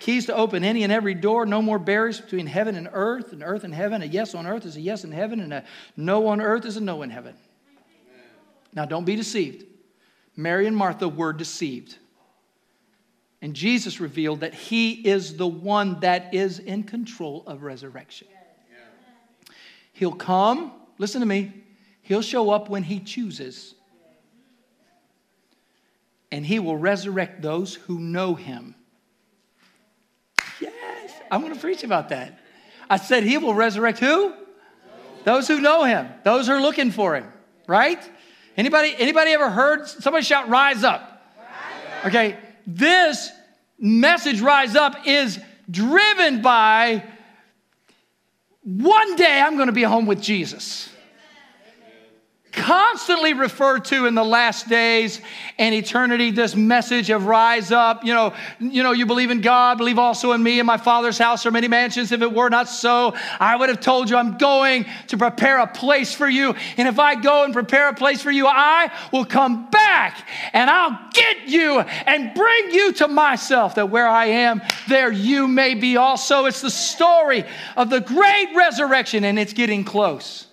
Keys 0.00 0.26
to 0.26 0.34
open 0.34 0.64
any 0.64 0.82
and 0.82 0.92
every 0.92 1.14
door. 1.14 1.46
No 1.46 1.62
more 1.62 1.78
barriers 1.78 2.20
between 2.20 2.46
heaven 2.46 2.74
and 2.74 2.90
earth, 2.92 3.32
and 3.32 3.42
earth 3.42 3.64
and 3.64 3.74
heaven. 3.74 4.02
A 4.02 4.06
yes 4.06 4.34
on 4.34 4.46
earth 4.46 4.66
is 4.66 4.76
a 4.76 4.80
yes 4.80 5.04
in 5.04 5.12
heaven, 5.12 5.40
and 5.40 5.52
a 5.52 5.64
no 5.96 6.26
on 6.26 6.40
earth 6.40 6.66
is 6.66 6.76
a 6.76 6.80
no 6.80 7.02
in 7.02 7.10
heaven. 7.10 7.34
Now, 8.74 8.84
don't 8.84 9.04
be 9.04 9.16
deceived. 9.16 9.66
Mary 10.36 10.66
and 10.66 10.76
Martha 10.76 11.08
were 11.08 11.32
deceived. 11.32 11.98
And 13.42 13.54
Jesus 13.54 14.00
revealed 14.00 14.40
that 14.40 14.54
He 14.54 14.92
is 14.92 15.36
the 15.36 15.46
one 15.46 16.00
that 16.00 16.32
is 16.32 16.58
in 16.58 16.84
control 16.84 17.42
of 17.46 17.62
resurrection. 17.62 18.28
He'll 19.92 20.12
come, 20.12 20.72
listen 20.98 21.20
to 21.20 21.26
me, 21.26 21.52
He'll 22.02 22.22
show 22.22 22.50
up 22.50 22.68
when 22.68 22.82
He 22.82 23.00
chooses. 23.00 23.74
And 26.30 26.46
He 26.46 26.58
will 26.58 26.76
resurrect 26.76 27.42
those 27.42 27.74
who 27.74 27.98
know 27.98 28.34
Him. 28.34 28.74
Yes, 30.60 31.12
I'm 31.30 31.40
going 31.42 31.52
to 31.52 31.60
preach 31.60 31.84
about 31.84 32.08
that. 32.08 32.38
I 32.88 32.96
said 32.96 33.24
He 33.24 33.38
will 33.38 33.54
resurrect 33.54 33.98
who? 33.98 34.34
Those 35.24 35.46
who 35.46 35.60
know 35.60 35.84
Him, 35.84 36.08
those 36.24 36.46
who 36.46 36.54
are 36.54 36.62
looking 36.62 36.90
for 36.90 37.16
Him, 37.16 37.30
right? 37.66 38.02
Anybody, 38.56 38.94
anybody 38.98 39.30
ever 39.32 39.50
heard 39.50 39.88
somebody 39.88 40.24
shout, 40.24 40.48
rise 40.48 40.84
up? 40.84 41.00
rise 41.36 41.46
up? 41.98 42.06
Okay, 42.06 42.36
this 42.66 43.30
message, 43.78 44.40
rise 44.40 44.76
up, 44.76 45.06
is 45.06 45.40
driven 45.70 46.42
by 46.42 47.04
one 48.62 49.16
day 49.16 49.40
I'm 49.40 49.56
going 49.56 49.66
to 49.66 49.72
be 49.72 49.82
home 49.82 50.06
with 50.06 50.20
Jesus 50.20 50.91
constantly 52.52 53.32
referred 53.32 53.84
to 53.86 54.06
in 54.06 54.14
the 54.14 54.24
last 54.24 54.68
days 54.68 55.20
and 55.58 55.74
eternity 55.74 56.30
this 56.30 56.54
message 56.54 57.10
of 57.10 57.26
rise 57.26 57.72
up. 57.72 58.04
You 58.04 58.14
know 58.14 58.34
you 58.60 58.82
know 58.82 58.92
you 58.92 59.06
believe 59.06 59.30
in 59.30 59.40
god 59.40 59.78
believe 59.78 59.98
also 59.98 60.32
in 60.32 60.42
me 60.42 60.60
in 60.60 60.66
my 60.66 60.76
father's 60.76 61.18
house 61.18 61.46
are 61.46 61.50
many 61.50 61.68
mansions. 61.68 62.12
If 62.12 62.22
it 62.22 62.32
were 62.32 62.50
not 62.50 62.68
so 62.68 63.14
i 63.40 63.56
would 63.56 63.68
have 63.68 63.80
told 63.80 64.10
you 64.10 64.16
i'm 64.16 64.36
going 64.38 64.86
to 65.08 65.16
prepare 65.16 65.58
a 65.60 65.66
place 65.66 66.14
for 66.14 66.28
you. 66.28 66.54
And 66.76 66.86
if 66.86 66.98
i 66.98 67.14
go 67.14 67.44
and 67.44 67.52
prepare 67.52 67.88
a 67.88 67.94
place 67.94 68.22
for 68.22 68.30
you 68.30 68.46
i 68.46 68.92
will 69.12 69.24
come 69.24 69.70
back 69.70 70.28
and 70.52 70.68
i'll 70.68 70.98
get 71.12 71.48
you 71.48 71.80
and 71.80 72.34
bring 72.34 72.70
you 72.70 72.92
to 72.92 73.08
myself 73.08 73.76
that 73.76 73.88
where 73.88 74.08
i 74.08 74.26
am 74.26 74.60
there 74.88 75.10
you 75.10 75.48
may 75.48 75.74
be 75.74 75.96
also. 75.96 76.46
It's 76.46 76.60
the 76.60 76.70
story 76.70 77.44
of 77.76 77.90
the 77.90 78.00
great 78.00 78.48
resurrection 78.54 79.24
and 79.24 79.38
it's 79.38 79.52
getting 79.52 79.84
close 79.84 80.46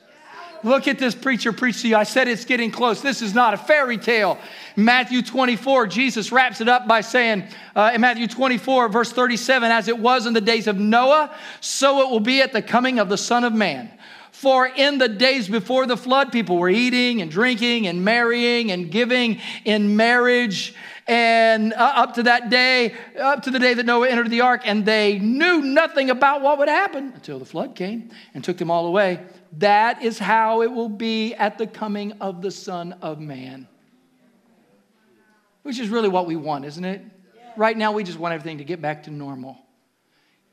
Look 0.63 0.87
at 0.87 0.99
this 0.99 1.15
preacher 1.15 1.53
preach 1.53 1.81
to 1.81 1.87
you. 1.87 1.95
I 1.95 2.03
said 2.03 2.27
it's 2.27 2.45
getting 2.45 2.71
close. 2.71 3.01
This 3.01 3.21
is 3.21 3.33
not 3.33 3.53
a 3.53 3.57
fairy 3.57 3.97
tale. 3.97 4.37
Matthew 4.75 5.21
24, 5.21 5.87
Jesus 5.87 6.31
wraps 6.31 6.61
it 6.61 6.67
up 6.67 6.87
by 6.87 7.01
saying, 7.01 7.45
uh, 7.75 7.91
in 7.93 8.01
Matthew 8.01 8.27
24, 8.27 8.89
verse 8.89 9.11
37, 9.11 9.71
as 9.71 9.87
it 9.87 9.97
was 9.97 10.25
in 10.25 10.33
the 10.33 10.41
days 10.41 10.67
of 10.67 10.77
Noah, 10.77 11.33
so 11.61 12.01
it 12.01 12.11
will 12.11 12.19
be 12.19 12.41
at 12.41 12.53
the 12.53 12.61
coming 12.61 12.99
of 12.99 13.09
the 13.09 13.17
Son 13.17 13.43
of 13.43 13.53
Man. 13.53 13.91
For 14.31 14.67
in 14.67 14.99
the 14.99 15.09
days 15.09 15.49
before 15.49 15.85
the 15.85 15.97
flood, 15.97 16.31
people 16.31 16.57
were 16.57 16.69
eating 16.69 17.21
and 17.21 17.29
drinking 17.29 17.87
and 17.87 18.05
marrying 18.05 18.71
and 18.71 18.89
giving 18.89 19.41
in 19.65 19.97
marriage. 19.97 20.73
And 21.07 21.73
uh, 21.73 21.93
up 21.95 22.13
to 22.13 22.23
that 22.23 22.49
day, 22.49 22.95
up 23.19 23.43
to 23.43 23.51
the 23.51 23.59
day 23.59 23.73
that 23.73 23.85
Noah 23.85 24.07
entered 24.07 24.29
the 24.29 24.41
ark, 24.41 24.61
and 24.63 24.85
they 24.85 25.19
knew 25.19 25.61
nothing 25.61 26.09
about 26.09 26.41
what 26.41 26.57
would 26.59 26.69
happen 26.69 27.11
until 27.15 27.37
the 27.37 27.45
flood 27.45 27.75
came 27.75 28.11
and 28.33 28.41
took 28.43 28.57
them 28.57 28.71
all 28.71 28.85
away. 28.85 29.19
That 29.53 30.03
is 30.03 30.19
how 30.19 30.61
it 30.61 30.71
will 30.71 30.89
be 30.89 31.33
at 31.33 31.57
the 31.57 31.67
coming 31.67 32.13
of 32.21 32.41
the 32.41 32.51
Son 32.51 32.93
of 33.01 33.19
Man. 33.19 33.67
Which 35.63 35.79
is 35.79 35.89
really 35.89 36.09
what 36.09 36.27
we 36.27 36.35
want, 36.35 36.65
isn't 36.65 36.85
it? 36.85 37.01
Right 37.57 37.77
now, 37.77 37.91
we 37.91 38.03
just 38.03 38.19
want 38.19 38.33
everything 38.33 38.59
to 38.59 38.63
get 38.63 38.81
back 38.81 39.03
to 39.03 39.11
normal. 39.11 39.57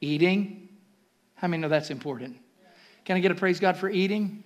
Eating, 0.01 0.69
how 1.35 1.49
many 1.49 1.61
know 1.61 1.69
that's 1.69 1.91
important? 1.91 2.37
Can 3.05 3.17
I 3.17 3.21
get 3.21 3.31
a 3.31 3.35
praise 3.35 3.61
God 3.61 3.77
for 3.77 3.89
eating? 3.89 4.45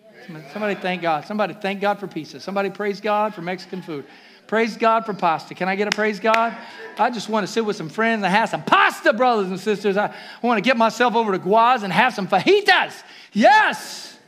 Somebody 0.53 0.74
thank 0.74 1.01
God. 1.01 1.24
Somebody 1.24 1.55
thank 1.55 1.80
God 1.80 1.98
for 1.98 2.07
pizza. 2.07 2.40
Somebody 2.40 2.70
praise 2.70 3.01
God 3.01 3.34
for 3.34 3.40
Mexican 3.40 3.80
food. 3.80 4.05
Praise 4.46 4.76
God 4.76 5.07
for 5.07 5.14
pasta. 5.14 5.55
Can 5.55 5.68
I 5.68 5.76
get 5.76 5.88
a 5.88 5.92
praise 5.92 6.20
God? 6.20 6.57
I 6.98 7.11
just 7.11 7.28
want 7.28 7.46
to 7.46 7.53
sit 7.53 7.64
with 7.64 7.76
some 7.76 7.88
friends 7.88 8.22
and 8.22 8.32
have 8.32 8.48
some 8.48 8.64
pasta, 8.64 9.12
brothers 9.12 9.48
and 9.48 9.59
sisters. 9.59 9.96
I 9.96 10.14
want 10.42 10.59
to 10.59 10.68
get 10.68 10.76
myself 10.76 11.14
over 11.14 11.32
to 11.32 11.38
Guaz 11.38 11.84
and 11.84 11.92
have 11.92 12.14
some 12.14 12.28
fajitas. 12.28 13.03
Yes. 13.32 14.18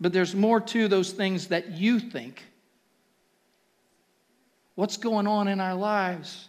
But 0.00 0.12
there's 0.12 0.34
more 0.34 0.60
to 0.60 0.88
those 0.88 1.12
things 1.12 1.48
that 1.48 1.72
you 1.72 1.98
think. 1.98 2.44
What's 4.74 4.98
going 4.98 5.26
on 5.26 5.48
in 5.48 5.60
our 5.60 5.74
lives? 5.74 6.48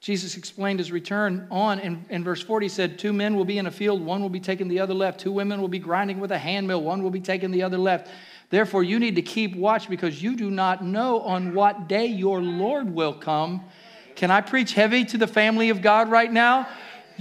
Jesus 0.00 0.36
explained 0.36 0.78
his 0.78 0.90
return 0.90 1.46
on 1.50 1.78
in, 1.80 2.04
in 2.08 2.24
verse 2.24 2.40
40. 2.40 2.64
He 2.64 2.68
said, 2.70 2.98
Two 2.98 3.12
men 3.12 3.36
will 3.36 3.44
be 3.44 3.58
in 3.58 3.66
a 3.66 3.70
field, 3.70 4.00
one 4.00 4.22
will 4.22 4.30
be 4.30 4.40
taking 4.40 4.68
the 4.68 4.80
other 4.80 4.94
left. 4.94 5.20
Two 5.20 5.32
women 5.32 5.60
will 5.60 5.68
be 5.68 5.78
grinding 5.78 6.20
with 6.20 6.32
a 6.32 6.38
handmill, 6.38 6.82
one 6.82 7.02
will 7.02 7.10
be 7.10 7.20
taking 7.20 7.50
the 7.50 7.62
other 7.62 7.76
left. 7.76 8.08
Therefore, 8.48 8.82
you 8.82 8.98
need 8.98 9.16
to 9.16 9.22
keep 9.22 9.54
watch 9.54 9.90
because 9.90 10.22
you 10.22 10.36
do 10.36 10.50
not 10.50 10.82
know 10.82 11.20
on 11.20 11.54
what 11.54 11.86
day 11.86 12.06
your 12.06 12.40
Lord 12.40 12.90
will 12.90 13.12
come. 13.12 13.62
Can 14.16 14.30
I 14.30 14.40
preach 14.40 14.72
heavy 14.72 15.04
to 15.06 15.18
the 15.18 15.26
family 15.26 15.70
of 15.70 15.82
God 15.82 16.10
right 16.10 16.32
now? 16.32 16.66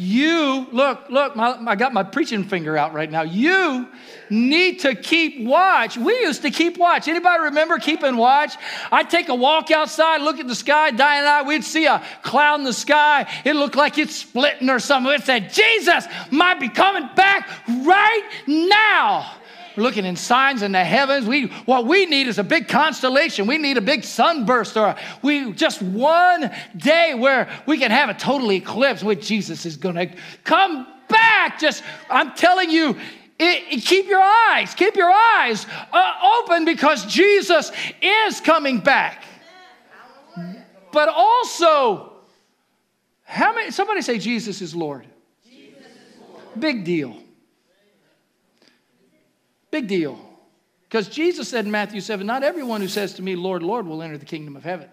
You, 0.02 0.66
look, 0.72 1.10
look, 1.10 1.36
my, 1.36 1.58
I 1.68 1.76
got 1.76 1.92
my 1.92 2.04
preaching 2.04 2.46
finger 2.46 2.78
out 2.78 2.94
right 2.94 3.12
now. 3.12 3.24
You 3.24 3.86
need 4.30 4.80
to 4.80 4.96
keep 4.96 5.46
watch. 5.46 5.98
We 5.98 6.14
used 6.22 6.42
to 6.44 6.52
keep 6.52 6.78
watch. 6.78 7.10
Anybody 7.10 7.44
remember 7.44 7.80
keeping 7.80 8.16
watch? 8.16 8.56
I'd 8.94 9.10
take 9.10 9.28
a 9.28 9.36
walk 9.36 9.72
outside, 9.72 10.22
look 10.22 10.40
at 10.40 10.48
the 10.48 10.56
sky, 10.56 10.92
Diane 10.92 11.20
and 11.20 11.28
I, 11.28 11.42
we'd 11.42 11.66
see 11.66 11.86
a 11.86 12.02
cloud 12.24 12.62
in 12.62 12.64
the 12.64 12.72
sky. 12.72 13.30
It 13.44 13.58
looked 13.58 13.76
like 13.76 13.98
it's 13.98 14.16
splitting 14.16 14.70
or 14.70 14.80
something. 14.80 15.12
We'd 15.12 15.24
Jesus 15.42 16.06
might 16.32 16.62
be 16.62 16.70
coming 16.70 17.10
back 17.18 17.50
right 17.68 18.30
now. 18.48 19.34
Looking 19.80 20.06
in 20.06 20.16
signs 20.16 20.62
in 20.62 20.72
the 20.72 20.84
heavens. 20.84 21.26
We, 21.26 21.48
what 21.66 21.86
we 21.86 22.06
need 22.06 22.28
is 22.28 22.38
a 22.38 22.44
big 22.44 22.68
constellation. 22.68 23.48
We 23.48 23.58
need 23.58 23.78
a 23.78 23.82
big 23.82 24.04
sunburst 24.04 24.78
or 24.78 24.96
we 25.22 25.54
just 25.54 25.82
one 25.82 26.52
day 26.76 27.16
where 27.16 27.50
we 27.66 27.78
can 27.78 27.92
have 27.92 28.10
a 28.10 28.14
total 28.14 28.52
eclipse 28.52 29.04
where 29.04 29.16
Jesus 29.16 29.66
is 29.66 29.78
going 29.78 29.96
to 29.96 30.14
come 30.44 30.88
back. 31.08 31.60
Just, 31.60 31.84
I'm 32.10 32.34
telling 32.34 32.70
you, 32.70 32.98
it, 33.40 33.64
it, 33.74 33.86
keep 33.86 34.08
your 34.08 34.22
eyes, 34.22 34.74
keep 34.74 34.96
your 34.96 35.10
eyes 35.10 35.66
uh, 35.94 36.42
open 36.42 36.66
because 36.66 37.06
Jesus 37.06 37.72
is 38.02 38.42
coming 38.42 38.80
back. 38.80 39.24
But 40.92 41.10
also, 41.10 42.14
how 43.24 43.54
many, 43.54 43.72
somebody 43.72 44.02
say 44.02 44.18
Jesus 44.18 44.62
is 44.62 44.76
Lord. 44.76 45.06
Jesus 45.48 45.78
is 45.80 46.20
Lord. 46.28 46.60
Big 46.60 46.84
deal. 46.84 47.16
Big 49.72 49.88
deal. 49.88 50.20
Because 50.84 51.08
Jesus 51.08 51.48
said 51.48 51.66
in 51.66 51.72
Matthew 51.72 52.02
7 52.02 52.26
Not 52.26 52.44
everyone 52.44 52.82
who 52.82 52.88
says 52.88 53.14
to 53.16 53.22
me, 53.22 53.36
Lord, 53.36 53.62
Lord, 53.62 53.86
will 53.86 54.02
enter 54.02 54.18
the 54.18 54.26
kingdom 54.26 54.56
of 54.56 54.64
heaven, 54.64 54.90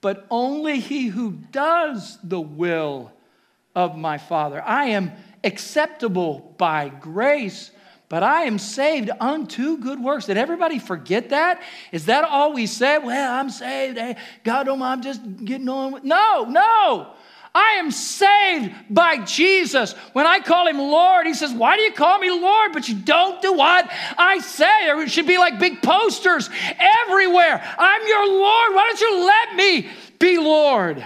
but 0.00 0.26
only 0.30 0.80
he 0.80 1.06
who 1.06 1.32
does 1.32 2.18
the 2.22 2.40
will 2.40 3.12
of 3.74 3.96
my 3.96 4.18
Father. 4.18 4.62
I 4.62 4.86
am 4.86 5.12
acceptable 5.44 6.54
by 6.58 6.88
grace, 6.88 7.70
but 8.08 8.24
I 8.24 8.42
am 8.42 8.58
saved 8.58 9.10
unto 9.20 9.78
good 9.78 10.02
works. 10.02 10.26
Did 10.26 10.36
everybody 10.36 10.80
forget 10.80 11.28
that? 11.28 11.62
Is 11.92 12.06
that 12.06 12.24
all 12.24 12.52
we 12.52 12.66
said? 12.66 12.98
Well, 12.98 13.32
I'm 13.32 13.50
saved. 13.50 13.98
Hey, 13.98 14.16
God, 14.42 14.66
oh, 14.66 14.82
I'm 14.82 15.02
just 15.02 15.20
getting 15.44 15.68
on 15.68 15.92
with. 15.92 16.04
No, 16.04 16.44
no. 16.44 17.12
I 17.58 17.78
am 17.80 17.90
saved 17.90 18.72
by 18.88 19.24
Jesus. 19.24 19.92
When 20.12 20.26
I 20.26 20.38
call 20.38 20.68
him 20.68 20.78
Lord, 20.78 21.26
he 21.26 21.34
says, 21.34 21.52
Why 21.52 21.76
do 21.76 21.82
you 21.82 21.92
call 21.92 22.20
me 22.20 22.30
Lord? 22.30 22.72
But 22.72 22.88
you 22.88 22.94
don't 22.94 23.42
do 23.42 23.52
what 23.52 23.90
I 24.16 24.38
say. 24.38 24.84
There 24.84 25.08
should 25.08 25.26
be 25.26 25.38
like 25.38 25.58
big 25.58 25.82
posters 25.82 26.48
everywhere. 26.78 27.60
I'm 27.76 28.06
your 28.06 28.28
Lord. 28.28 28.74
Why 28.74 28.86
don't 28.86 29.00
you 29.00 29.26
let 29.26 29.56
me 29.56 29.88
be 30.20 30.38
Lord? 30.38 31.04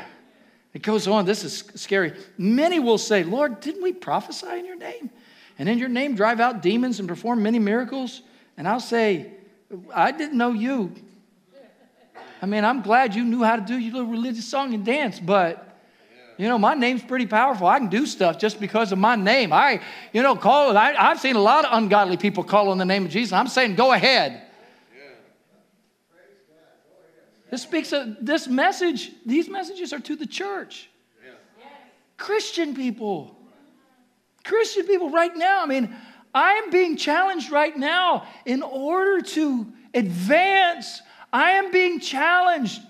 It 0.75 0.83
goes 0.83 1.09
on. 1.09 1.25
This 1.25 1.43
is 1.43 1.65
scary. 1.77 2.13
Many 2.37 2.81
will 2.81 2.99
say, 2.99 3.25
Lord, 3.25 3.61
didn't 3.61 3.83
we 3.83 3.95
prophesy 3.95 4.59
in 4.59 4.67
your 4.67 4.77
name? 4.77 5.09
And 5.59 5.71
in 5.71 5.79
your 5.79 5.89
name 5.89 6.15
drive 6.17 6.39
out 6.39 6.61
demons 6.61 6.99
and 6.99 7.09
perform 7.09 7.43
many 7.43 7.61
miracles? 7.61 8.21
And 8.59 8.69
I'll 8.69 8.81
say, 8.81 9.33
I 9.95 10.13
didn't 10.13 10.37
know 10.37 10.53
you. 10.53 10.93
I 12.43 12.47
mean, 12.47 12.65
I'm 12.65 12.83
glad 12.83 13.15
you 13.15 13.25
knew 13.25 13.43
how 13.43 13.57
to 13.57 13.63
do 13.63 13.79
your 13.79 13.95
little 13.95 14.11
religious 14.11 14.47
song 14.47 14.75
and 14.75 14.85
dance, 14.85 15.19
but 15.19 15.72
you 16.43 16.49
know, 16.49 16.59
my 16.59 16.75
name's 16.75 17.05
pretty 17.05 17.27
powerful. 17.27 17.69
I 17.69 17.79
can 17.79 17.89
do 17.89 18.05
stuff 18.05 18.37
just 18.37 18.59
because 18.59 18.91
of 18.91 18.99
my 18.99 19.15
name. 19.15 19.53
I, 19.53 19.81
you 20.13 20.23
know, 20.25 20.35
call 20.35 20.77
I, 20.77 20.93
I've 20.93 21.21
seen 21.21 21.37
a 21.37 21.41
lot 21.41 21.65
of 21.65 21.71
ungodly 21.73 22.17
people 22.17 22.43
call 22.43 22.71
on 22.71 22.79
the 22.79 22.85
name 22.85 23.05
of 23.05 23.13
Jesus. 23.13 23.33
I'm 23.33 23.47
saying, 23.47 23.77
go 23.77 23.93
ahead. 23.93 24.43
This 27.49 27.63
speaks 27.63 27.93
of 27.93 28.17
this 28.21 28.49
message, 28.49 29.13
these 29.25 29.49
messages 29.49 29.93
are 29.93 30.01
to 30.01 30.17
the 30.17 30.27
church. 30.27 30.89
Christian 32.17 32.75
people. 32.75 33.39
Christian 34.43 34.85
people 34.85 35.11
right 35.11 35.37
now. 35.37 35.63
I 35.63 35.67
mean, 35.67 35.95
I 36.35 36.55
am 36.55 36.71
being 36.71 36.97
challenged 36.97 37.53
right 37.53 37.77
now 37.77 38.27
in 38.45 38.65
order 38.65 39.23
to 39.23 39.73
advance. 39.95 41.03
I 41.33 41.53
am 41.53 41.71
being 41.71 42.01
challenged 42.01 42.81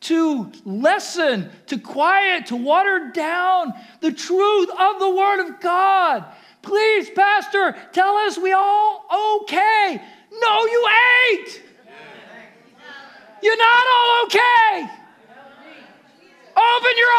to 0.00 0.50
lessen, 0.64 1.50
to 1.66 1.78
quiet, 1.78 2.46
to 2.46 2.56
water 2.56 3.10
down 3.12 3.74
the 4.00 4.12
truth 4.12 4.70
of 4.70 4.98
the 4.98 5.10
Word 5.10 5.46
of 5.46 5.60
God. 5.60 6.24
Please, 6.62 7.10
Pastor, 7.10 7.76
tell 7.92 8.16
us 8.16 8.38
we 8.38 8.52
all 8.52 9.04
okay. 9.42 10.02
No, 10.32 10.66
you 10.66 10.88
ain't. 11.32 11.62
You're 13.42 13.56
not 13.56 13.84
all 13.94 14.24
okay. 14.24 14.90
Open 16.56 16.92
your 16.96 17.14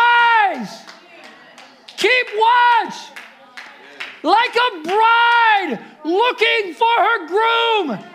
eyes. 0.59 0.83
Keep 1.97 2.27
watch. 2.35 2.95
Like 4.23 4.55
a 4.55 4.83
bride 4.83 5.79
looking 6.03 6.73
for 6.73 6.85
her 6.97 7.27
groom. 7.27 8.10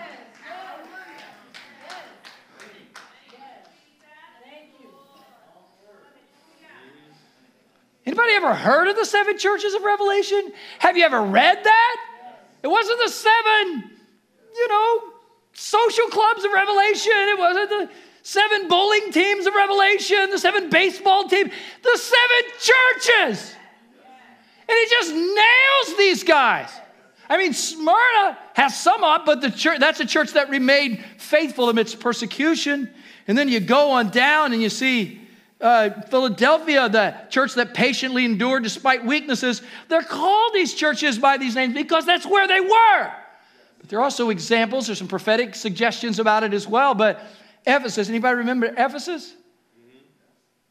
Anybody 8.07 8.33
ever 8.35 8.55
heard 8.55 8.87
of 8.87 8.95
the 8.95 9.05
seven 9.05 9.37
churches 9.37 9.75
of 9.75 9.83
Revelation? 9.83 10.53
Have 10.79 10.97
you 10.97 11.05
ever 11.05 11.21
read 11.21 11.59
that? 11.65 11.97
It 12.63 12.69
wasn't 12.69 13.01
the 13.05 13.11
seven, 13.11 13.91
you 14.55 14.69
know, 14.69 15.03
social 15.53 16.07
clubs 16.07 16.45
of 16.45 16.53
Revelation. 16.53 17.13
It 17.13 17.39
wasn't 17.39 17.69
the 17.69 17.91
seven 18.23 18.69
bowling 18.69 19.11
teams 19.11 19.47
of 19.47 19.55
Revelation, 19.55 20.31
the 20.31 20.39
seven 20.39 20.71
baseball 20.71 21.29
teams, 21.29 21.51
the 21.83 21.99
seven 21.99 22.53
churches. 22.61 23.55
And 24.69 24.77
he 24.77 24.87
just 24.89 25.13
nails 25.13 25.99
these 25.99 26.23
guys. 26.23 26.71
I 27.29 27.39
mean, 27.39 27.55
Smyrna 27.55 28.39
has 28.55 28.79
some 28.79 29.03
up, 29.03 29.27
but 29.27 29.41
the 29.41 29.51
church, 29.51 29.81
that's 29.81 29.99
a 29.99 30.07
church 30.07 30.33
that 30.33 30.49
remained 30.49 31.05
faithful 31.19 31.69
amidst 31.69 31.99
persecution. 31.99 32.89
And 33.27 33.37
then 33.37 33.49
you 33.49 33.59
go 33.59 33.91
on 33.91 34.11
down 34.11 34.53
and 34.53 34.63
you 34.63 34.69
see 34.69 35.26
uh, 35.61 35.91
Philadelphia, 36.03 36.89
the 36.89 37.17
church 37.31 37.55
that 37.55 37.75
patiently 37.75 38.25
endured 38.25 38.63
despite 38.63 39.05
weaknesses, 39.05 39.63
they're 39.89 40.03
called 40.03 40.53
these 40.55 40.75
churches 40.75 41.19
by 41.19 41.39
these 41.39 41.55
names 41.55 41.75
because 41.75 42.05
that's 42.05 42.27
where 42.27 42.47
they 42.47 42.61
were. 42.61 43.13
But 43.79 43.89
there 43.89 43.99
are 43.99 44.03
also 44.03 44.31
examples, 44.31 44.87
there's 44.87 44.99
some 44.99 45.09
prophetic 45.09 45.55
suggestions 45.55 46.19
about 46.19 46.45
it 46.45 46.53
as 46.53 46.67
well. 46.67 46.95
But 46.95 47.23
Ephesus, 47.67 48.09
anybody 48.09 48.37
remember 48.37 48.67
Ephesus? 48.77 49.35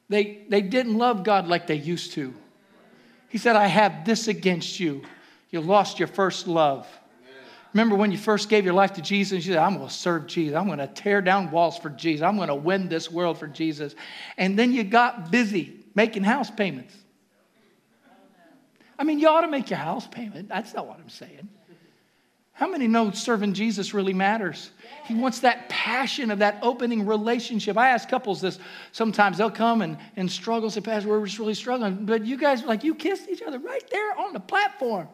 They, 0.07 0.43
they 0.49 0.61
didn't 0.61 0.97
love 0.97 1.23
God 1.23 1.47
like 1.47 1.65
they 1.65 1.75
used 1.75 2.13
to. 2.13 2.33
He 3.27 3.39
said, 3.39 3.55
I 3.55 3.67
have 3.67 4.05
this 4.05 4.27
against 4.27 4.79
you. 4.79 5.01
You 5.49 5.61
lost 5.61 5.99
your 5.99 6.07
first 6.07 6.47
love. 6.47 6.87
Remember 7.75 7.97
when 7.97 8.09
you 8.09 8.17
first 8.17 8.47
gave 8.47 8.63
your 8.63 8.73
life 8.73 8.93
to 8.93 9.01
Jesus? 9.01 9.45
You 9.45 9.51
said, 9.51 9.61
I'm 9.61 9.75
going 9.75 9.89
to 9.89 9.93
serve 9.93 10.27
Jesus. 10.27 10.55
I'm 10.55 10.67
going 10.67 10.79
to 10.79 10.87
tear 10.87 11.21
down 11.21 11.51
walls 11.51 11.77
for 11.77 11.89
Jesus. 11.89 12.23
I'm 12.23 12.37
going 12.37 12.47
to 12.47 12.55
win 12.55 12.87
this 12.87 13.11
world 13.11 13.37
for 13.37 13.47
Jesus. 13.47 13.95
And 14.37 14.57
then 14.57 14.71
you 14.71 14.85
got 14.85 15.29
busy 15.29 15.83
making 15.93 16.23
house 16.23 16.49
payments. 16.49 16.95
I 18.97 19.03
mean, 19.03 19.19
you 19.19 19.27
ought 19.27 19.41
to 19.41 19.49
make 19.49 19.69
your 19.69 19.79
house 19.79 20.07
payment. 20.07 20.47
That's 20.47 20.73
not 20.73 20.87
what 20.87 20.99
I'm 20.99 21.09
saying. 21.09 21.49
How 22.53 22.69
many 22.69 22.87
know 22.87 23.11
serving 23.11 23.51
Jesus 23.51 23.93
really 23.93 24.13
matters? 24.13 24.71
He 25.03 25.13
wants 25.13 25.39
that 25.39 25.67
passion 25.67 26.31
of 26.31 26.39
that 26.39 26.59
opening 26.61 27.05
relationship. 27.05 27.77
I 27.77 27.89
ask 27.89 28.07
couples 28.07 28.39
this 28.39 28.57
sometimes. 28.93 29.37
They'll 29.37 29.51
come 29.51 29.81
and, 29.81 29.97
and 30.15 30.31
struggle, 30.31 30.69
say, 30.69 30.79
Pastor, 30.79 31.09
we're 31.09 31.25
just 31.25 31.39
really 31.39 31.53
struggling. 31.53 32.05
But 32.05 32.25
you 32.25 32.37
guys, 32.37 32.63
like, 32.63 32.85
you 32.85 32.95
kissed 32.95 33.27
each 33.27 33.41
other 33.41 33.59
right 33.59 33.83
there 33.91 34.17
on 34.17 34.31
the 34.31 34.39
platform. 34.39 35.09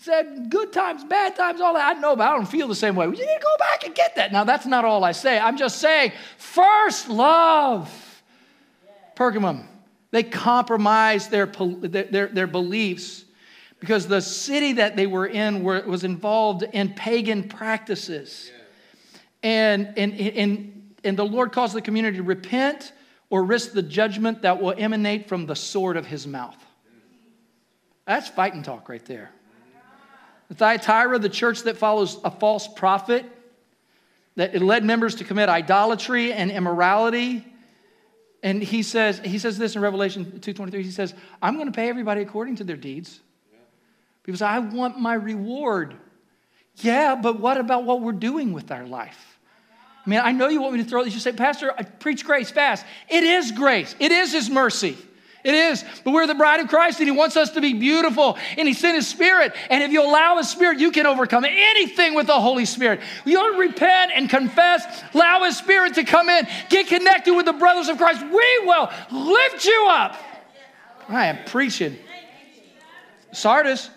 Said 0.00 0.48
good 0.48 0.72
times, 0.72 1.04
bad 1.04 1.36
times, 1.36 1.60
all 1.60 1.74
that. 1.74 1.94
I 1.94 2.00
know, 2.00 2.16
but 2.16 2.26
I 2.26 2.34
don't 2.34 2.48
feel 2.48 2.66
the 2.66 2.74
same 2.74 2.96
way. 2.96 3.04
You 3.04 3.10
need 3.10 3.18
to 3.18 3.40
go 3.42 3.56
back 3.58 3.84
and 3.84 3.94
get 3.94 4.16
that. 4.16 4.32
Now, 4.32 4.44
that's 4.44 4.64
not 4.64 4.86
all 4.86 5.04
I 5.04 5.12
say. 5.12 5.38
I'm 5.38 5.58
just 5.58 5.78
saying, 5.78 6.12
first 6.38 7.10
love. 7.10 8.22
Pergamum. 9.14 9.66
They 10.10 10.22
compromised 10.22 11.30
their, 11.30 11.44
their, 11.44 12.28
their 12.28 12.46
beliefs 12.46 13.26
because 13.78 14.08
the 14.08 14.22
city 14.22 14.72
that 14.74 14.96
they 14.96 15.06
were 15.06 15.26
in 15.26 15.62
were, 15.62 15.82
was 15.82 16.02
involved 16.02 16.62
in 16.62 16.94
pagan 16.94 17.46
practices. 17.46 18.50
And, 19.42 19.92
and, 19.98 20.18
and, 20.18 20.94
and 21.04 21.18
the 21.18 21.26
Lord 21.26 21.52
caused 21.52 21.74
the 21.74 21.82
community 21.82 22.16
to 22.16 22.22
repent 22.22 22.92
or 23.28 23.44
risk 23.44 23.72
the 23.72 23.82
judgment 23.82 24.40
that 24.42 24.62
will 24.62 24.74
emanate 24.78 25.28
from 25.28 25.44
the 25.44 25.56
sword 25.56 25.98
of 25.98 26.06
his 26.06 26.26
mouth. 26.26 26.56
That's 28.06 28.28
fighting 28.28 28.62
talk 28.62 28.88
right 28.88 29.04
there. 29.04 29.30
Thyatira, 30.54 31.18
the 31.18 31.28
church 31.28 31.62
that 31.62 31.76
follows 31.76 32.18
a 32.24 32.30
false 32.30 32.66
prophet, 32.66 33.24
that 34.36 34.54
it 34.54 34.62
led 34.62 34.84
members 34.84 35.16
to 35.16 35.24
commit 35.24 35.48
idolatry 35.48 36.32
and 36.32 36.50
immorality. 36.50 37.44
And 38.42 38.62
he 38.62 38.82
says, 38.82 39.20
he 39.24 39.38
says 39.38 39.58
this 39.58 39.76
in 39.76 39.82
Revelation 39.82 40.40
2.23, 40.40 40.82
he 40.82 40.90
says, 40.90 41.14
I'm 41.42 41.54
going 41.54 41.66
to 41.66 41.72
pay 41.72 41.88
everybody 41.88 42.22
according 42.22 42.56
to 42.56 42.64
their 42.64 42.76
deeds. 42.76 43.20
because 44.22 44.42
I 44.42 44.58
want 44.58 44.98
my 44.98 45.14
reward. 45.14 45.96
Yeah, 46.76 47.14
but 47.14 47.38
what 47.38 47.58
about 47.58 47.84
what 47.84 48.00
we're 48.00 48.12
doing 48.12 48.52
with 48.52 48.70
our 48.70 48.86
life? 48.86 49.38
I 50.04 50.10
mean, 50.10 50.20
I 50.20 50.32
know 50.32 50.48
you 50.48 50.62
want 50.62 50.74
me 50.74 50.82
to 50.82 50.88
throw 50.88 51.04
this. 51.04 51.12
You 51.12 51.20
say, 51.20 51.32
Pastor, 51.32 51.72
I 51.76 51.82
preach 51.82 52.24
grace 52.24 52.50
fast. 52.50 52.86
It 53.08 53.22
is 53.22 53.52
grace, 53.52 53.94
it 53.98 54.12
is 54.12 54.32
His 54.32 54.48
mercy. 54.48 54.96
It 55.42 55.54
is. 55.54 55.84
But 56.04 56.12
we're 56.12 56.26
the 56.26 56.34
bride 56.34 56.60
of 56.60 56.68
Christ 56.68 57.00
and 57.00 57.08
He 57.08 57.16
wants 57.16 57.36
us 57.36 57.50
to 57.52 57.60
be 57.60 57.72
beautiful 57.72 58.36
and 58.58 58.68
He 58.68 58.74
sent 58.74 58.96
His 58.96 59.08
Spirit. 59.08 59.54
And 59.70 59.82
if 59.82 59.90
you 59.90 60.02
allow 60.02 60.36
His 60.36 60.48
Spirit, 60.48 60.78
you 60.78 60.90
can 60.90 61.06
overcome 61.06 61.44
anything 61.44 62.14
with 62.14 62.26
the 62.26 62.40
Holy 62.40 62.64
Spirit. 62.64 63.00
You 63.24 63.58
repent 63.58 64.12
and 64.14 64.28
confess, 64.28 65.02
allow 65.14 65.44
His 65.44 65.56
Spirit 65.56 65.94
to 65.94 66.04
come 66.04 66.28
in, 66.28 66.46
get 66.68 66.88
connected 66.88 67.34
with 67.34 67.46
the 67.46 67.52
brothers 67.52 67.88
of 67.88 67.96
Christ. 67.96 68.22
We 68.22 68.60
will 68.64 68.90
lift 69.10 69.64
you 69.64 69.88
up. 69.90 70.16
I 71.08 71.26
am 71.26 71.38
preaching. 71.46 71.96
Sardis, 73.32 73.90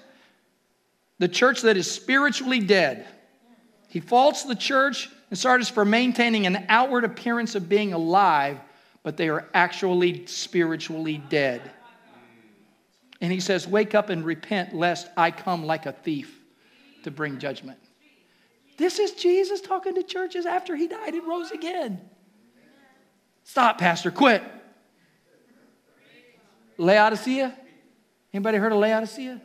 the 1.20 1.28
church 1.28 1.62
that 1.62 1.78
is 1.78 1.90
spiritually 1.90 2.60
dead. 2.60 3.06
He 3.90 4.00
faults 4.00 4.44
the 4.44 4.56
church 4.56 5.10
in 5.30 5.38
Sardis 5.38 5.70
for 5.70 5.86
maintaining 5.86 6.48
an 6.48 6.66
outward 6.70 7.04
appearance 7.04 7.56
of 7.56 7.70
being 7.70 7.94
alive, 7.94 8.60
but 9.04 9.18
they 9.18 9.30
are 9.30 9.48
actually 9.54 10.26
spiritually 10.26 11.18
dead. 11.30 11.62
And 13.22 13.32
he 13.32 13.40
says, 13.40 13.68
Wake 13.68 13.94
up 13.96 14.10
and 14.10 14.26
repent, 14.26 14.74
lest 14.74 15.10
I 15.16 15.32
come 15.32 15.66
like 15.66 15.86
a 15.86 15.92
thief 15.92 16.40
to 17.04 17.12
bring 17.12 17.38
judgment. 17.38 17.80
This 18.78 18.98
is 18.98 19.12
Jesus 19.12 19.62
talking 19.62 19.96
to 19.96 20.04
churches 20.04 20.46
after 20.46 20.76
he 20.76 20.88
died 20.88 21.14
and 21.14 21.28
rose 21.28 21.52
again. 21.52 22.02
Stop, 23.44 23.78
Pastor, 23.78 24.10
quit. 24.10 24.42
Laodicea? 26.78 27.56
Anybody 28.34 28.58
heard 28.58 28.72
of 28.72 28.80
Laodicea? 28.80 29.42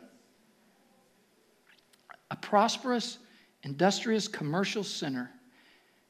a 2.30 2.36
prosperous, 2.36 3.18
industrious 3.62 4.28
commercial 4.28 4.84
center. 4.84 5.30